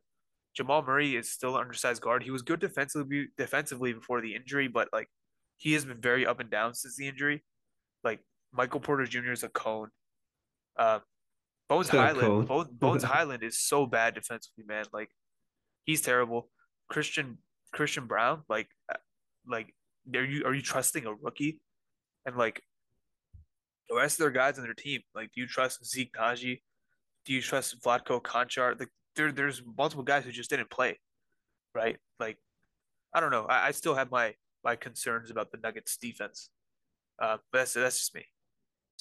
Jamal 0.54 0.82
Murray 0.82 1.16
is 1.16 1.30
still 1.30 1.56
an 1.56 1.62
undersized 1.62 2.02
guard. 2.02 2.22
He 2.22 2.30
was 2.30 2.42
good 2.42 2.60
defensively 2.60 3.28
defensively 3.38 3.94
before 3.94 4.20
the 4.20 4.34
injury, 4.34 4.68
but 4.68 4.88
like 4.92 5.08
he 5.56 5.72
has 5.72 5.84
been 5.84 6.00
very 6.00 6.26
up 6.26 6.40
and 6.40 6.50
down 6.50 6.74
since 6.74 6.96
the 6.96 7.08
injury. 7.08 7.42
Like 8.04 8.20
Michael 8.52 8.80
Porter 8.80 9.06
Jr. 9.06 9.32
is 9.32 9.44
a 9.44 9.48
cone. 9.48 9.88
Uh, 10.76 11.00
Bones 11.68 11.88
Hyland, 11.88 12.48
Bones, 12.48 12.68
Bones 12.72 13.02
Hyland 13.02 13.42
is 13.42 13.58
so 13.58 13.86
bad 13.86 14.14
defensively, 14.14 14.64
man. 14.66 14.84
Like 14.92 15.10
he's 15.84 16.02
terrible. 16.02 16.48
Christian 16.88 17.38
Christian 17.72 18.06
Braun, 18.06 18.42
like 18.48 18.68
like 19.46 19.74
are 20.14 20.24
you 20.24 20.44
are 20.44 20.54
you 20.54 20.62
trusting 20.62 21.06
a 21.06 21.14
rookie? 21.14 21.60
And 22.26 22.36
like 22.36 22.62
the 23.88 23.96
rest 23.96 24.20
of 24.20 24.24
their 24.24 24.30
guys 24.30 24.58
on 24.58 24.64
their 24.64 24.74
team, 24.74 25.00
like 25.14 25.30
do 25.34 25.40
you 25.40 25.46
trust 25.46 25.84
Zeke 25.84 26.12
Nnaji? 26.12 26.60
Do 27.24 27.32
you 27.32 27.40
trust 27.40 27.80
Vlatko 27.82 28.20
Čančar? 28.22 28.78
Like 28.78 28.90
there 29.16 29.32
there's 29.32 29.62
multiple 29.78 30.04
guys 30.04 30.24
who 30.24 30.32
just 30.32 30.50
didn't 30.50 30.70
play, 30.70 30.98
right? 31.74 31.96
Like 32.20 32.38
I 33.14 33.20
don't 33.20 33.30
know. 33.30 33.46
I, 33.46 33.68
I 33.68 33.70
still 33.70 33.94
have 33.94 34.10
my 34.10 34.34
my 34.64 34.76
concerns 34.76 35.30
about 35.30 35.50
the 35.50 35.58
Nuggets 35.62 35.96
defense. 35.96 36.50
Uh, 37.20 37.38
but 37.50 37.58
that's 37.58 37.74
that's 37.74 37.98
just 37.98 38.14
me. 38.14 38.24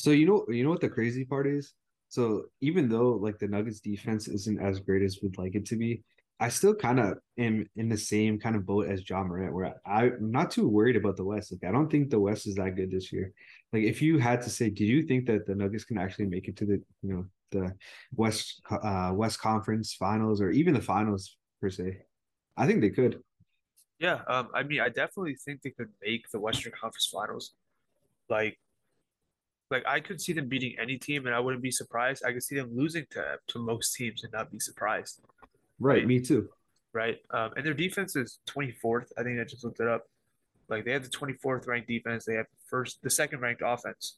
So 0.02 0.12
you 0.12 0.26
know 0.26 0.46
you 0.50 0.64
know 0.64 0.72
what 0.72 0.82
the 0.82 0.90
crazy 0.90 1.26
part 1.26 1.48
is? 1.48 1.74
So 2.10 2.46
even 2.60 2.90
though 2.90 3.12
like 3.12 3.38
the 3.40 3.48
Nuggets 3.48 3.80
defense 3.80 4.28
isn't 4.28 4.60
as 4.60 4.80
great 4.80 5.04
as 5.04 5.20
we'd 5.22 5.38
like 5.38 5.56
it 5.56 5.66
to 5.68 5.76
be, 5.76 6.04
I 6.40 6.50
still 6.50 6.74
kind 6.74 7.00
of 7.00 7.20
am 7.38 7.68
in 7.76 7.88
the 7.88 7.98
same 7.98 8.40
kind 8.40 8.56
of 8.56 8.66
boat 8.66 8.88
as 8.88 9.08
Ja 9.08 9.24
Morant, 9.24 9.54
where 9.54 9.76
I, 9.86 10.06
I'm 10.06 10.32
not 10.32 10.50
too 10.50 10.68
worried 10.68 10.96
about 10.96 11.18
the 11.18 11.24
West. 11.24 11.52
Like 11.52 11.70
I 11.70 11.72
don't 11.72 11.90
think 11.90 12.10
the 12.10 12.20
West 12.20 12.48
is 12.48 12.56
that 12.56 12.76
good 12.76 12.90
this 12.90 13.14
year. 13.14 13.32
Like 13.72 13.84
if 13.84 14.02
you 14.02 14.18
had 14.18 14.42
to 14.42 14.50
say, 14.50 14.70
do 14.70 14.84
you 14.84 15.04
think 15.04 15.28
that 15.28 15.46
the 15.46 15.56
Nuggets 15.56 15.86
can 15.86 16.00
actually 16.00 16.26
make 16.26 16.48
it 16.48 16.58
to 16.58 16.66
the 16.66 16.82
you 17.04 17.14
know 17.14 17.26
the 17.52 17.74
West 18.16 18.62
uh, 18.72 19.12
West 19.14 19.40
Conference 19.40 19.94
Finals 19.94 20.42
or 20.42 20.50
even 20.50 20.74
the 20.74 20.82
finals 20.82 21.38
per 21.62 21.70
se. 21.70 22.00
I 22.58 22.66
think 22.66 22.82
they 22.82 22.90
could. 22.90 23.22
Yeah, 24.00 24.22
um, 24.28 24.50
I 24.56 24.64
mean, 24.64 24.82
I 24.82 24.90
definitely 24.90 25.36
think 25.36 25.62
they 25.62 25.70
could 25.70 25.90
make 26.02 26.30
the 26.32 26.40
Western 26.40 26.72
Conference 26.72 27.08
Finals. 27.14 27.54
Like, 28.30 28.58
like 29.72 29.84
I 29.88 30.00
could 30.00 30.22
see 30.22 30.34
them 30.34 30.48
beating 30.48 30.76
any 30.80 30.98
team, 30.98 31.26
and 31.26 31.36
I 31.36 31.40
wouldn't 31.40 31.64
be 31.64 31.72
surprised. 31.72 32.24
I 32.26 32.34
could 32.34 32.44
see 32.44 32.56
them 32.56 32.70
losing 32.76 33.06
to 33.12 33.38
to 33.48 33.60
most 33.60 33.96
teams 33.96 34.24
and 34.24 34.34
not 34.34 34.52
be 34.52 34.60
surprised. 34.60 35.22
Right, 35.80 36.06
me 36.06 36.20
too. 36.20 36.50
Right, 36.94 37.20
um, 37.32 37.52
and 37.56 37.66
their 37.66 37.74
defense 37.74 38.16
is 38.16 38.40
twenty 38.46 38.72
fourth. 38.72 39.12
I 39.18 39.24
think 39.24 39.40
I 39.40 39.46
just 39.46 39.64
looked 39.64 39.80
it 39.80 39.88
up. 39.88 40.04
Like 40.68 40.86
they 40.86 40.92
have 40.92 41.04
the 41.04 41.10
twenty 41.10 41.34
fourth 41.34 41.68
ranked 41.68 41.88
defense. 41.88 42.26
They 42.26 42.36
have 42.36 42.46
the 42.46 42.68
first, 42.68 43.02
the 43.02 43.10
second 43.10 43.40
ranked 43.40 43.62
offense. 43.66 44.18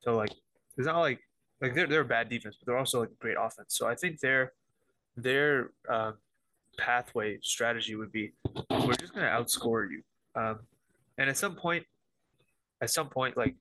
So 0.00 0.14
like, 0.16 0.32
it's 0.76 0.86
not 0.86 1.00
like 1.00 1.20
like 1.60 1.74
they're 1.74 1.86
they're 1.86 2.00
a 2.00 2.04
bad 2.04 2.28
defense, 2.28 2.56
but 2.58 2.66
they're 2.66 2.78
also 2.78 3.00
like 3.00 3.10
a 3.10 3.20
great 3.20 3.36
offense. 3.38 3.76
So 3.76 3.86
I 3.86 3.94
think 3.94 4.20
their 4.20 4.52
their 5.16 5.70
uh, 5.88 6.12
pathway 6.78 7.38
strategy 7.42 7.96
would 7.96 8.12
be 8.12 8.32
we're 8.70 8.94
just 8.94 9.14
gonna 9.14 9.26
outscore 9.26 9.86
you. 9.90 10.02
Um, 10.34 10.60
and 11.18 11.30
at 11.30 11.36
some 11.36 11.54
point, 11.54 11.84
at 12.80 12.90
some 12.90 13.08
point, 13.08 13.36
like 13.36 13.54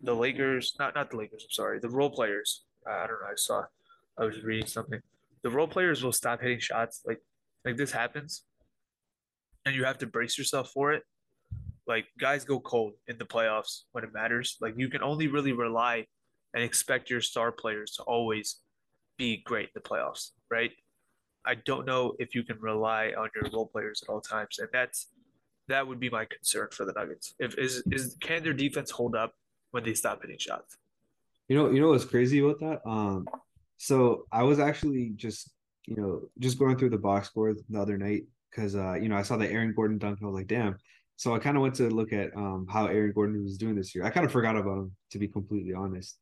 the 0.00 0.14
Lakers, 0.14 0.74
not 0.78 0.94
not 0.94 1.10
the 1.10 1.16
Lakers. 1.16 1.44
I'm 1.44 1.50
sorry, 1.50 1.78
the 1.80 1.88
role 1.88 2.10
players. 2.10 2.64
I 2.86 3.06
don't 3.06 3.20
know. 3.20 3.28
I 3.30 3.36
saw. 3.36 3.64
I 4.18 4.24
was 4.24 4.42
reading 4.42 4.66
something. 4.66 5.00
The 5.42 5.50
role 5.50 5.68
players 5.68 6.02
will 6.02 6.12
stop 6.12 6.40
hitting 6.40 6.60
shots. 6.60 7.02
Like 7.06 7.22
like 7.64 7.76
this 7.76 7.92
happens, 7.92 8.44
and 9.64 9.74
you 9.74 9.84
have 9.84 9.98
to 9.98 10.06
brace 10.06 10.38
yourself 10.38 10.70
for 10.70 10.92
it. 10.92 11.02
Like 11.86 12.06
guys 12.18 12.44
go 12.44 12.60
cold 12.60 12.94
in 13.08 13.18
the 13.18 13.24
playoffs 13.24 13.82
when 13.92 14.04
it 14.04 14.12
matters. 14.12 14.56
Like 14.60 14.74
you 14.76 14.88
can 14.88 15.02
only 15.02 15.28
really 15.28 15.52
rely 15.52 16.06
and 16.54 16.62
expect 16.62 17.10
your 17.10 17.20
star 17.20 17.50
players 17.50 17.92
to 17.96 18.02
always 18.02 18.60
be 19.16 19.42
great 19.44 19.66
in 19.66 19.70
the 19.74 19.80
playoffs, 19.80 20.30
right? 20.50 20.72
I 21.44 21.56
don't 21.56 21.86
know 21.86 22.14
if 22.18 22.34
you 22.34 22.44
can 22.44 22.58
rely 22.60 23.12
on 23.18 23.28
your 23.34 23.50
role 23.52 23.66
players 23.66 24.02
at 24.02 24.12
all 24.12 24.20
times, 24.20 24.58
and 24.58 24.68
that's 24.72 25.08
that 25.68 25.86
would 25.86 26.00
be 26.00 26.10
my 26.10 26.24
concern 26.24 26.68
for 26.72 26.84
the 26.84 26.92
Nuggets. 26.92 27.34
If 27.38 27.58
is 27.58 27.82
is 27.90 28.16
can 28.20 28.42
their 28.42 28.52
defense 28.52 28.90
hold 28.90 29.16
up 29.16 29.34
when 29.72 29.84
they 29.84 29.94
stop 29.94 30.22
hitting 30.22 30.38
shots? 30.38 30.78
You 31.48 31.56
know, 31.56 31.70
you 31.70 31.80
know 31.80 31.88
what's 31.88 32.04
crazy 32.04 32.38
about 32.38 32.60
that? 32.60 32.88
Um, 32.88 33.26
so 33.76 34.26
I 34.32 34.44
was 34.44 34.58
actually 34.58 35.10
just 35.16 35.50
you 35.86 35.96
know 35.96 36.22
just 36.38 36.58
going 36.58 36.78
through 36.78 36.90
the 36.90 36.98
box 36.98 37.26
score 37.26 37.54
the 37.68 37.80
other 37.80 37.98
night 37.98 38.22
because 38.50 38.76
uh, 38.76 38.94
you 38.94 39.08
know 39.08 39.16
I 39.16 39.22
saw 39.22 39.36
the 39.36 39.50
Aaron 39.50 39.74
Gordon 39.74 39.98
dunk 39.98 40.20
and 40.20 40.26
I 40.26 40.30
was 40.30 40.38
like, 40.38 40.46
damn. 40.46 40.78
So 41.16 41.34
I 41.34 41.38
kind 41.38 41.56
of 41.56 41.62
went 41.62 41.74
to 41.76 41.88
look 41.88 42.12
at 42.12 42.34
um, 42.36 42.66
how 42.70 42.86
Aaron 42.86 43.12
Gordon 43.12 43.42
was 43.44 43.58
doing 43.58 43.74
this 43.74 43.94
year. 43.94 44.04
I 44.04 44.10
kind 44.10 44.24
of 44.24 44.32
forgot 44.32 44.56
about 44.56 44.78
him 44.78 44.96
to 45.10 45.18
be 45.18 45.28
completely 45.28 45.74
honest 45.74 46.16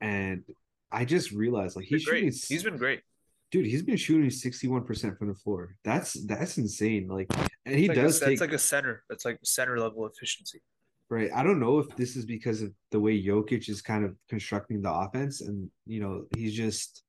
and 0.00 0.44
I 0.90 1.04
just 1.04 1.32
realized 1.32 1.76
like 1.76 1.86
he's, 1.86 2.02
he's 2.02 2.02
shooting. 2.02 2.24
He's 2.24 2.62
been 2.62 2.76
great, 2.76 3.02
dude. 3.50 3.66
He's 3.66 3.82
been 3.82 3.96
shooting 3.96 4.30
sixty 4.30 4.68
one 4.68 4.84
percent 4.84 5.18
from 5.18 5.28
the 5.28 5.34
floor. 5.34 5.76
That's 5.84 6.14
that's 6.26 6.58
insane. 6.58 7.08
Like, 7.08 7.28
and 7.66 7.78
he 7.78 7.88
like 7.88 7.96
does. 7.96 8.16
A, 8.18 8.20
take, 8.20 8.28
that's 8.30 8.40
like 8.40 8.52
a 8.52 8.58
center. 8.58 9.02
That's 9.08 9.24
like 9.24 9.38
center 9.44 9.78
level 9.78 10.06
efficiency. 10.06 10.62
Right. 11.10 11.30
I 11.34 11.42
don't 11.42 11.58
know 11.58 11.78
if 11.78 11.96
this 11.96 12.16
is 12.16 12.26
because 12.26 12.60
of 12.60 12.72
the 12.90 13.00
way 13.00 13.22
Jokic 13.22 13.70
is 13.70 13.80
kind 13.80 14.04
of 14.04 14.14
constructing 14.28 14.82
the 14.82 14.92
offense, 14.92 15.40
and 15.40 15.70
you 15.86 16.00
know 16.00 16.24
he's 16.36 16.54
just 16.54 17.02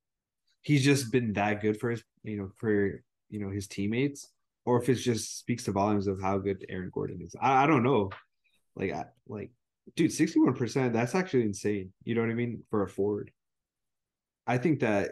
he's 0.61 0.85
just 0.85 1.11
been 1.11 1.33
that 1.33 1.61
good 1.61 1.79
for 1.79 1.91
his 1.91 2.03
you 2.23 2.37
know 2.37 2.49
for 2.55 3.03
you 3.29 3.39
know 3.39 3.49
his 3.49 3.67
teammates, 3.67 4.31
or 4.65 4.81
if 4.81 4.87
it 4.87 4.95
just 4.95 5.39
speaks 5.39 5.65
to 5.65 5.73
volumes 5.73 6.07
of 6.07 6.21
how 6.21 6.37
good 6.37 6.65
Aaron 6.69 6.91
Gordon 6.93 7.21
is. 7.21 7.35
I, 7.41 7.63
I 7.63 7.67
don't 7.67 7.83
know. 7.83 8.09
Like 8.75 8.93
I, 8.93 9.05
like 9.27 9.51
dude, 9.95 10.13
sixty 10.13 10.39
one 10.39 10.53
percent. 10.53 10.93
That's 10.93 11.15
actually 11.15 11.43
insane. 11.43 11.91
You 12.03 12.15
know 12.15 12.21
what 12.21 12.29
I 12.29 12.35
mean 12.35 12.63
for 12.69 12.83
a 12.83 12.87
forward. 12.87 13.31
I 14.47 14.57
think 14.57 14.79
that, 14.79 15.11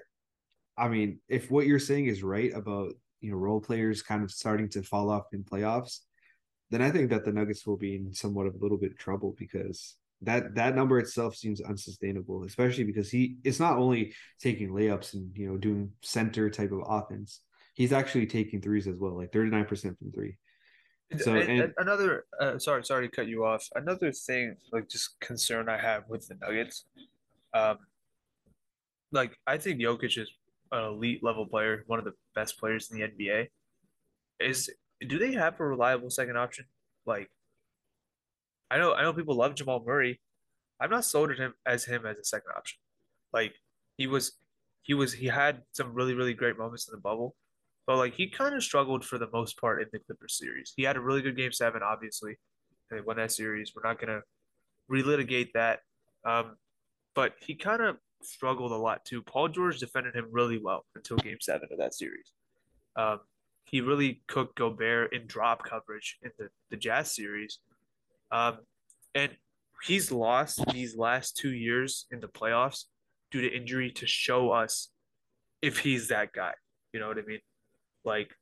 I 0.77 0.87
mean, 0.87 1.19
if 1.27 1.51
what 1.51 1.67
you're 1.67 1.79
saying 1.79 2.07
is 2.07 2.23
right 2.23 2.53
about 2.55 2.93
you 3.19 3.31
know 3.31 3.37
role 3.37 3.61
players 3.61 4.01
kind 4.01 4.23
of 4.23 4.31
starting 4.31 4.69
to 4.69 4.81
fall 4.81 5.09
off 5.09 5.25
in 5.33 5.43
playoffs, 5.43 5.99
then 6.69 6.81
I 6.81 6.91
think 6.91 7.09
that 7.09 7.25
the 7.25 7.31
Nuggets 7.31 7.65
will 7.65 7.77
be 7.77 7.95
in 7.95 8.13
somewhat 8.13 8.47
of 8.47 8.55
a 8.55 8.57
little 8.57 8.77
bit 8.77 8.91
of 8.91 8.97
trouble 8.97 9.35
because 9.37 9.95
that 10.21 10.55
that 10.55 10.75
number 10.75 10.99
itself 10.99 11.35
seems 11.35 11.61
unsustainable, 11.61 12.43
especially 12.43 12.83
because 12.83 13.09
he 13.09 13.37
it's 13.43 13.59
not 13.59 13.77
only 13.77 14.13
taking 14.39 14.69
layups 14.69 15.13
and 15.13 15.31
you 15.35 15.47
know 15.47 15.57
doing 15.57 15.91
center 16.01 16.49
type 16.49 16.71
of 16.71 16.81
offense, 16.87 17.41
he's 17.75 17.93
actually 17.93 18.25
taking 18.25 18.61
threes 18.61 18.87
as 18.87 18.97
well, 18.97 19.15
like 19.15 19.31
39% 19.31 19.97
from 19.97 20.11
three. 20.11 20.37
So 21.19 21.35
and, 21.35 21.61
and, 21.61 21.73
another 21.77 22.25
uh, 22.39 22.57
sorry, 22.57 22.83
sorry 22.83 23.07
to 23.07 23.15
cut 23.15 23.27
you 23.27 23.45
off. 23.45 23.65
Another 23.75 24.11
thing, 24.11 24.57
like 24.73 24.89
just 24.89 25.17
concern 25.21 25.69
I 25.69 25.77
have 25.77 26.03
with 26.09 26.27
the 26.27 26.35
Nuggets, 26.35 26.85
um, 27.53 27.77
like 29.11 29.37
I 29.47 29.57
think 29.57 29.79
Jokic 29.79 30.17
is 30.17 30.29
an 30.71 30.83
elite 30.83 31.23
level 31.23 31.45
player, 31.45 31.83
one 31.87 31.99
of 31.99 32.05
the 32.05 32.13
best 32.35 32.59
players 32.59 32.91
in 32.91 32.99
the 32.99 33.07
NBA. 33.07 33.47
Is 34.39 34.69
do 35.05 35.19
they 35.19 35.33
have 35.33 35.59
a 35.59 35.65
reliable 35.65 36.09
second 36.09 36.37
option? 36.37 36.65
Like, 37.05 37.29
I 38.69 38.77
know 38.77 38.93
I 38.93 39.01
know 39.03 39.13
people 39.13 39.35
love 39.35 39.55
Jamal 39.55 39.83
Murray. 39.85 40.19
I'm 40.79 40.89
not 40.89 41.05
sold 41.05 41.31
at 41.31 41.37
him 41.37 41.53
as 41.65 41.85
him 41.85 42.05
as 42.05 42.17
a 42.17 42.23
second 42.25 42.51
option. 42.55 42.79
Like 43.33 43.55
he 43.97 44.07
was, 44.07 44.33
he 44.83 44.93
was 44.93 45.13
he 45.13 45.27
had 45.27 45.63
some 45.71 45.93
really 45.93 46.13
really 46.13 46.33
great 46.33 46.57
moments 46.57 46.87
in 46.87 46.91
the 46.91 47.01
bubble, 47.01 47.35
but 47.85 47.97
like 47.97 48.13
he 48.13 48.29
kind 48.29 48.55
of 48.55 48.63
struggled 48.63 49.05
for 49.05 49.17
the 49.17 49.29
most 49.31 49.59
part 49.59 49.81
in 49.81 49.87
the 49.91 49.99
Clippers 49.99 50.37
series. 50.37 50.73
He 50.75 50.83
had 50.83 50.97
a 50.97 51.01
really 51.01 51.21
good 51.21 51.37
game 51.37 51.51
seven, 51.51 51.81
obviously. 51.83 52.37
They 52.91 53.01
won 53.01 53.17
that 53.17 53.31
series. 53.31 53.73
We're 53.75 53.87
not 53.87 53.99
gonna 53.99 54.21
relitigate 54.91 55.51
that, 55.53 55.79
um, 56.25 56.57
but 57.15 57.33
he 57.39 57.55
kind 57.55 57.81
of 57.81 57.97
struggled 58.21 58.71
a 58.71 58.77
lot 58.77 59.05
too. 59.05 59.21
Paul 59.21 59.49
George 59.49 59.79
defended 59.79 60.15
him 60.15 60.27
really 60.31 60.59
well 60.61 60.85
until 60.95 61.17
game 61.17 61.37
seven 61.39 61.69
of 61.71 61.77
that 61.77 61.93
series. 61.93 62.31
Um, 62.95 63.19
he 63.69 63.81
really 63.81 64.21
cooked 64.27 64.57
Gobert 64.57 65.13
in 65.13 65.27
drop 65.27 65.63
coverage 65.63 66.17
in 66.23 66.31
the, 66.39 66.49
the 66.71 66.77
Jazz 66.77 67.13
series. 67.13 67.59
Um, 68.31 68.59
and 69.13 69.31
he's 69.83 70.11
lost 70.11 70.63
these 70.71 70.95
last 70.95 71.35
two 71.35 71.51
years 71.51 72.05
in 72.09 72.21
the 72.21 72.27
playoffs 72.27 72.85
due 73.29 73.41
to 73.41 73.55
injury 73.55 73.91
to 73.91 74.07
show 74.07 74.51
us 74.51 74.89
if 75.61 75.79
he's 75.79 76.07
that 76.07 76.31
guy. 76.31 76.53
You 76.93 77.01
know 77.01 77.09
what 77.09 77.17
I 77.17 77.23
mean? 77.27 77.41
Like, 78.05 78.33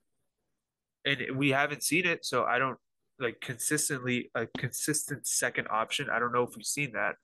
and 1.06 1.36
we 1.36 1.50
haven't 1.50 1.84
seen 1.84 2.06
it, 2.06 2.24
so 2.24 2.44
I 2.44 2.60
don't 2.60 2.78
like 3.20 3.42
consistently 3.42 4.30
a 4.36 4.46
consistent 4.58 5.26
second 5.26 5.68
option. 5.72 6.08
I 6.12 6.20
don't 6.20 6.34
know 6.34 6.44
if 6.44 6.56
we've 6.56 6.66
seen 6.66 6.92
that. 6.94 7.16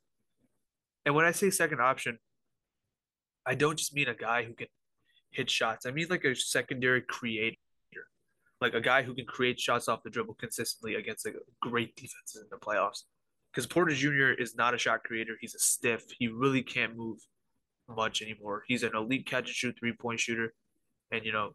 And 1.05 1.13
when 1.13 1.25
I 1.25 1.31
say 1.31 1.51
second 1.51 1.81
option, 1.81 2.17
I 3.45 3.55
don't 3.55 3.77
just 3.77 3.93
mean 3.93 4.07
a 4.07 4.15
guy 4.15 4.43
who 4.43 4.53
can 4.53 4.67
hit 5.31 5.49
shots. 5.49 5.85
I 5.85 5.91
mean 5.91 6.07
like 6.09 6.25
a 6.25 6.35
secondary 6.35 7.01
creator 7.01 7.57
like 8.61 8.73
a 8.73 8.81
guy 8.81 9.01
who 9.01 9.13
can 9.13 9.25
create 9.25 9.59
shots 9.59 9.87
off 9.87 10.03
the 10.03 10.09
dribble 10.09 10.35
consistently 10.35 10.95
against 10.95 11.25
like 11.25 11.35
great 11.61 11.95
defenses 11.95 12.43
in 12.43 12.47
the 12.49 12.57
playoffs. 12.57 13.03
Because 13.51 13.67
Porter 13.67 13.93
Jr. 13.93 14.31
is 14.41 14.55
not 14.55 14.73
a 14.73 14.77
shot 14.77 15.03
creator; 15.03 15.33
he's 15.41 15.55
a 15.55 15.59
stiff. 15.59 16.03
He 16.17 16.27
really 16.27 16.63
can't 16.63 16.95
move 16.95 17.17
much 17.89 18.21
anymore. 18.21 18.63
He's 18.67 18.83
an 18.83 18.95
elite 18.95 19.25
catch 19.25 19.47
and 19.47 19.55
shoot 19.55 19.75
three 19.77 19.93
point 19.93 20.19
shooter, 20.19 20.53
and 21.11 21.25
you 21.25 21.33
know, 21.33 21.51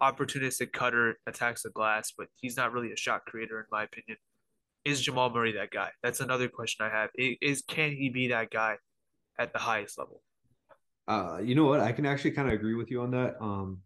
opportunistic 0.00 0.72
cutter 0.72 1.18
attacks 1.26 1.62
the 1.62 1.70
glass, 1.70 2.12
but 2.16 2.26
he's 2.40 2.56
not 2.56 2.72
really 2.72 2.92
a 2.92 2.96
shot 2.96 3.24
creator 3.26 3.60
in 3.60 3.66
my 3.70 3.84
opinion. 3.84 4.16
Is 4.84 5.00
Jamal 5.00 5.30
Murray 5.30 5.52
that 5.52 5.70
guy? 5.70 5.90
That's 6.02 6.18
another 6.18 6.48
question 6.48 6.84
I 6.84 6.90
have. 6.90 7.10
Is 7.14 7.62
can 7.68 7.92
he 7.92 8.10
be 8.10 8.28
that 8.28 8.50
guy 8.50 8.76
at 9.38 9.52
the 9.52 9.60
highest 9.60 9.96
level? 9.96 10.22
Uh, 11.06 11.38
you 11.42 11.54
know 11.54 11.66
what? 11.66 11.80
I 11.80 11.92
can 11.92 12.04
actually 12.04 12.32
kind 12.32 12.48
of 12.48 12.54
agree 12.54 12.74
with 12.74 12.90
you 12.90 13.02
on 13.02 13.12
that. 13.12 13.36
Um, 13.40 13.78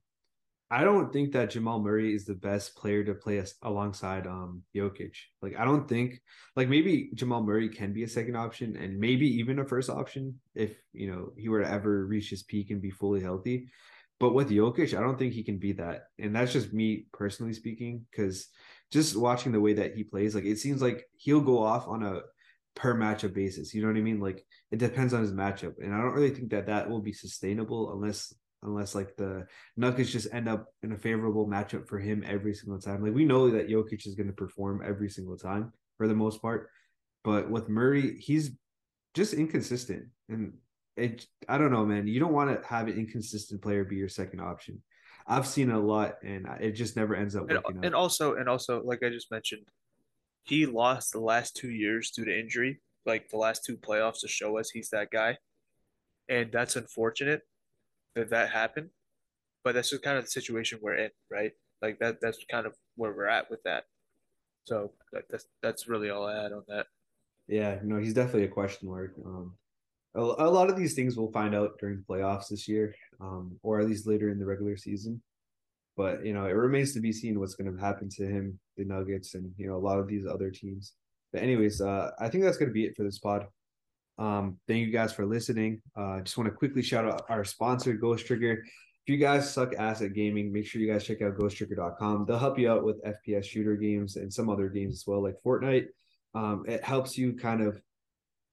I 0.71 0.83
don't 0.83 1.13
think 1.13 1.33
that 1.33 1.51
Jamal 1.51 1.81
Murray 1.81 2.13
is 2.13 2.25
the 2.25 2.35
best 2.35 2.77
player 2.77 3.05
to 3.05 3.15
play 3.15 3.39
us 3.39 3.55
alongside 3.63 4.27
um 4.27 4.63
Jokic. 4.75 5.15
Like 5.41 5.57
I 5.57 5.65
don't 5.65 5.89
think 5.89 6.21
like 6.57 6.69
maybe 6.69 7.11
Jamal 7.15 7.43
Murray 7.43 7.69
can 7.69 7.93
be 7.93 8.03
a 8.03 8.09
second 8.09 8.37
option 8.37 8.77
and 8.77 8.99
maybe 8.99 9.29
even 9.39 9.61
a 9.61 9.65
first 9.65 9.89
option 9.89 10.41
if 10.55 10.77
you 10.93 11.11
know 11.11 11.33
he 11.37 11.49
were 11.49 11.63
to 11.63 11.71
ever 11.71 12.07
reach 12.07 12.31
his 12.31 12.43
peak 12.43 12.71
and 12.71 12.83
be 12.83 12.91
fully 12.91 13.21
healthy. 13.21 13.69
But 14.19 14.35
with 14.35 14.51
Jokic, 14.51 14.97
I 14.97 15.03
don't 15.03 15.19
think 15.19 15.35
he 15.35 15.45
can 15.45 15.59
be 15.59 15.73
that. 15.75 16.05
And 16.19 16.35
that's 16.35 16.53
just 16.53 16.73
me 16.73 17.07
personally 17.13 17.53
speaking, 17.53 18.07
because 18.11 18.49
just 18.91 19.17
watching 19.17 19.53
the 19.53 19.61
way 19.61 19.75
that 19.75 19.95
he 19.95 20.05
plays, 20.05 20.35
like 20.35 20.45
it 20.45 20.59
seems 20.59 20.81
like 20.81 21.05
he'll 21.17 21.41
go 21.41 21.63
off 21.63 21.87
on 21.87 22.03
a 22.03 22.21
per 22.75 22.95
matchup 22.95 23.35
basis. 23.35 23.75
You 23.75 23.83
know 23.83 23.89
what 23.89 23.99
I 23.99 24.01
mean? 24.01 24.21
Like 24.21 24.45
it 24.71 24.79
depends 24.79 25.15
on 25.15 25.21
his 25.21 25.33
matchup, 25.33 25.75
and 25.79 25.95
I 25.95 25.99
don't 25.99 26.15
really 26.15 26.31
think 26.31 26.51
that 26.51 26.67
that 26.67 26.89
will 26.89 27.03
be 27.03 27.13
sustainable 27.13 27.93
unless 27.93 28.33
unless 28.63 28.95
like 28.95 29.17
the 29.17 29.47
Nuggets 29.77 30.11
just 30.11 30.33
end 30.33 30.49
up 30.49 30.67
in 30.83 30.93
a 30.93 30.99
favorable 30.99 31.47
matchup 31.47 31.87
for 31.87 31.99
him 31.99 32.25
every 32.27 32.55
single 32.55 32.81
time. 32.81 33.03
Like 33.03 33.15
we 33.15 33.25
know 33.25 33.51
that 33.51 33.69
Jokic 33.69 34.07
is 34.07 34.15
going 34.15 34.29
to 34.29 34.33
perform 34.33 34.83
every 34.85 35.09
single 35.09 35.37
time 35.37 35.73
for 35.97 36.09
the 36.09 36.15
most 36.15 36.43
part, 36.43 36.71
but 37.25 37.51
with 37.51 37.69
Murray, 37.69 38.19
he's 38.19 38.51
just 39.15 39.35
inconsistent, 39.35 40.05
and 40.29 40.53
it 40.97 41.27
I 41.49 41.59
don't 41.59 41.73
know, 41.73 41.87
man. 41.87 42.07
You 42.07 42.21
don't 42.21 42.33
want 42.33 42.51
to 42.51 42.69
have 42.69 42.89
an 42.89 42.99
inconsistent 42.99 43.63
player 43.63 43.85
be 43.85 43.97
your 43.97 44.09
second 44.09 44.41
option. 44.41 44.83
I've 45.27 45.47
seen 45.47 45.71
a 45.71 45.81
lot, 45.81 46.17
and 46.23 46.47
it 46.61 46.73
just 46.73 46.97
never 46.97 47.17
ends 47.17 47.35
up 47.35 47.51
working. 47.51 47.77
And, 47.77 47.87
and 47.87 47.95
also, 47.95 48.37
and 48.37 48.49
also, 48.49 48.83
like 48.85 49.03
I 49.03 49.09
just 49.09 49.31
mentioned, 49.31 49.63
he 50.45 50.67
lost 50.67 51.13
the 51.13 51.21
last 51.21 51.57
two 51.57 51.71
years 51.71 52.11
due 52.13 52.25
to 52.25 52.39
injury, 52.39 52.81
like 53.05 53.29
the 53.29 53.39
last 53.39 53.65
two 53.65 53.77
playoffs 53.77 54.21
to 54.21 54.29
show 54.29 54.59
us 54.59 54.71
he's 54.71 54.91
that 54.91 55.11
guy, 55.11 55.37
and 56.29 56.53
that's 56.53 56.77
unfortunate 56.77 57.43
that 58.17 58.31
that 58.31 58.51
happened. 58.51 58.91
But 59.63 59.75
that's 59.75 59.91
just 59.91 60.03
kind 60.03 60.19
of 60.19 60.25
the 60.25 60.31
situation 60.31 60.81
we're 60.83 60.97
in, 60.97 61.11
right? 61.31 61.53
Like 61.83 61.99
that. 62.01 62.21
That's 62.21 62.39
kind 62.51 62.67
of 62.67 62.75
where 62.97 63.13
we're 63.13 63.29
at 63.29 63.51
with 63.51 63.63
that. 63.65 63.85
So 64.65 64.93
that's 65.31 65.47
that's 65.63 65.89
really 65.89 66.11
all 66.11 66.27
I 66.27 66.43
had 66.43 66.53
on 66.53 66.65
that. 66.69 66.87
Yeah, 67.47 67.79
no, 67.85 67.99
he's 67.99 68.15
definitely 68.15 68.45
a 68.45 68.49
question 68.49 68.89
mark. 68.89 69.15
Um, 69.25 69.55
a, 70.17 70.21
a 70.21 70.51
lot 70.51 70.71
of 70.71 70.77
these 70.77 70.95
things 70.95 71.17
we'll 71.17 71.31
find 71.31 71.55
out 71.55 71.79
during 71.79 71.99
the 71.99 72.15
playoffs 72.15 72.49
this 72.49 72.67
year, 72.67 72.95
um, 73.21 73.57
or 73.63 73.81
at 73.81 73.87
least 73.87 74.07
later 74.07 74.31
in 74.31 74.39
the 74.39 74.47
regular 74.47 74.77
season. 74.77 75.23
But 75.97 76.25
you 76.25 76.33
know, 76.33 76.47
it 76.47 76.53
remains 76.53 76.93
to 76.95 77.01
be 77.01 77.13
seen 77.13 77.39
what's 77.39 77.55
going 77.55 77.73
to 77.73 77.81
happen 77.81 78.09
to 78.11 78.25
him, 78.25 78.59
the 78.77 78.85
Nuggets, 78.85 79.35
and 79.35 79.53
you 79.57 79.69
know 79.69 79.77
a 79.77 79.79
lot 79.79 79.99
of 79.99 80.09
these 80.09 80.27
other 80.27 80.51
teams. 80.51 80.95
But 81.33 81.43
anyways, 81.43 81.81
uh, 81.81 82.11
I 82.19 82.29
think 82.29 82.45
that's 82.45 82.57
going 82.57 82.69
to 82.69 82.75
be 82.75 82.85
it 82.85 82.97
for 82.97 83.05
this 83.05 83.19
pod. 83.19 83.47
Um, 84.19 84.59
thank 84.67 84.87
you 84.87 84.93
guys 84.93 85.13
for 85.13 85.27
listening. 85.27 85.83
Uh, 85.95 86.21
just 86.21 86.37
want 86.39 86.51
to 86.51 86.57
quickly 86.57 86.83
shout 86.83 87.05
out 87.05 87.27
our 87.29 87.45
sponsor, 87.45 87.93
Ghost 87.95 88.27
Trigger. 88.27 88.63
If 88.63 89.13
you 89.13 89.19
guys 89.19 89.53
suck 89.53 89.75
ass 89.75 90.03
at 90.03 90.15
gaming, 90.15 90.53
make 90.53 90.67
sure 90.67 90.81
you 90.81 90.91
guys 90.91 91.05
check 91.05 91.23
out 91.23 91.37
ghosttrigger.com. 91.37 92.25
They'll 92.27 92.39
help 92.39 92.59
you 92.59 92.71
out 92.71 92.85
with 92.85 93.03
FPS 93.05 93.45
shooter 93.45 93.77
games 93.77 94.17
and 94.17 94.33
some 94.33 94.49
other 94.49 94.69
games 94.69 94.95
as 94.95 95.07
well, 95.07 95.23
like 95.23 95.37
Fortnite. 95.45 95.87
Um, 96.35 96.65
it 96.67 96.83
helps 96.83 97.17
you 97.17 97.35
kind 97.35 97.63
of 97.63 97.81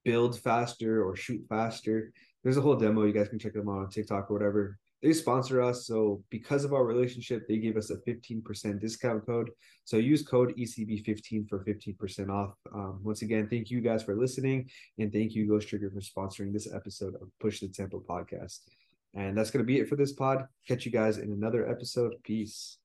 build 0.04 0.38
faster 0.38 1.04
or 1.04 1.16
shoot 1.16 1.44
faster. 1.48 2.12
There's 2.42 2.56
a 2.56 2.60
whole 2.60 2.76
demo. 2.76 3.04
You 3.04 3.12
guys 3.12 3.28
can 3.28 3.38
check 3.38 3.54
them 3.54 3.68
out 3.68 3.78
on 3.78 3.90
TikTok 3.90 4.30
or 4.30 4.34
whatever 4.34 4.78
they 5.04 5.12
sponsor 5.12 5.60
us. 5.60 5.86
So 5.86 6.24
because 6.30 6.64
of 6.64 6.72
our 6.72 6.84
relationship, 6.84 7.46
they 7.46 7.58
gave 7.58 7.76
us 7.76 7.90
a 7.90 7.96
15% 8.08 8.80
discount 8.80 9.26
code. 9.26 9.50
So 9.84 9.98
use 9.98 10.22
code 10.22 10.54
ECB15 10.58 11.46
for 11.46 11.62
15% 11.62 12.30
off. 12.30 12.54
Um, 12.74 13.00
once 13.02 13.20
again, 13.20 13.46
thank 13.50 13.70
you 13.70 13.82
guys 13.82 14.02
for 14.02 14.16
listening. 14.16 14.70
And 14.98 15.12
thank 15.12 15.34
you, 15.34 15.46
Ghost 15.46 15.68
Trigger, 15.68 15.90
for 15.90 16.00
sponsoring 16.00 16.54
this 16.54 16.72
episode 16.72 17.16
of 17.16 17.28
Push 17.38 17.60
the 17.60 17.68
Tempo 17.68 18.02
podcast. 18.08 18.60
And 19.12 19.36
that's 19.36 19.50
going 19.50 19.62
to 19.62 19.66
be 19.66 19.78
it 19.78 19.90
for 19.90 19.96
this 19.96 20.14
pod. 20.14 20.46
Catch 20.66 20.86
you 20.86 20.90
guys 20.90 21.18
in 21.18 21.30
another 21.30 21.68
episode. 21.68 22.14
Peace. 22.24 22.78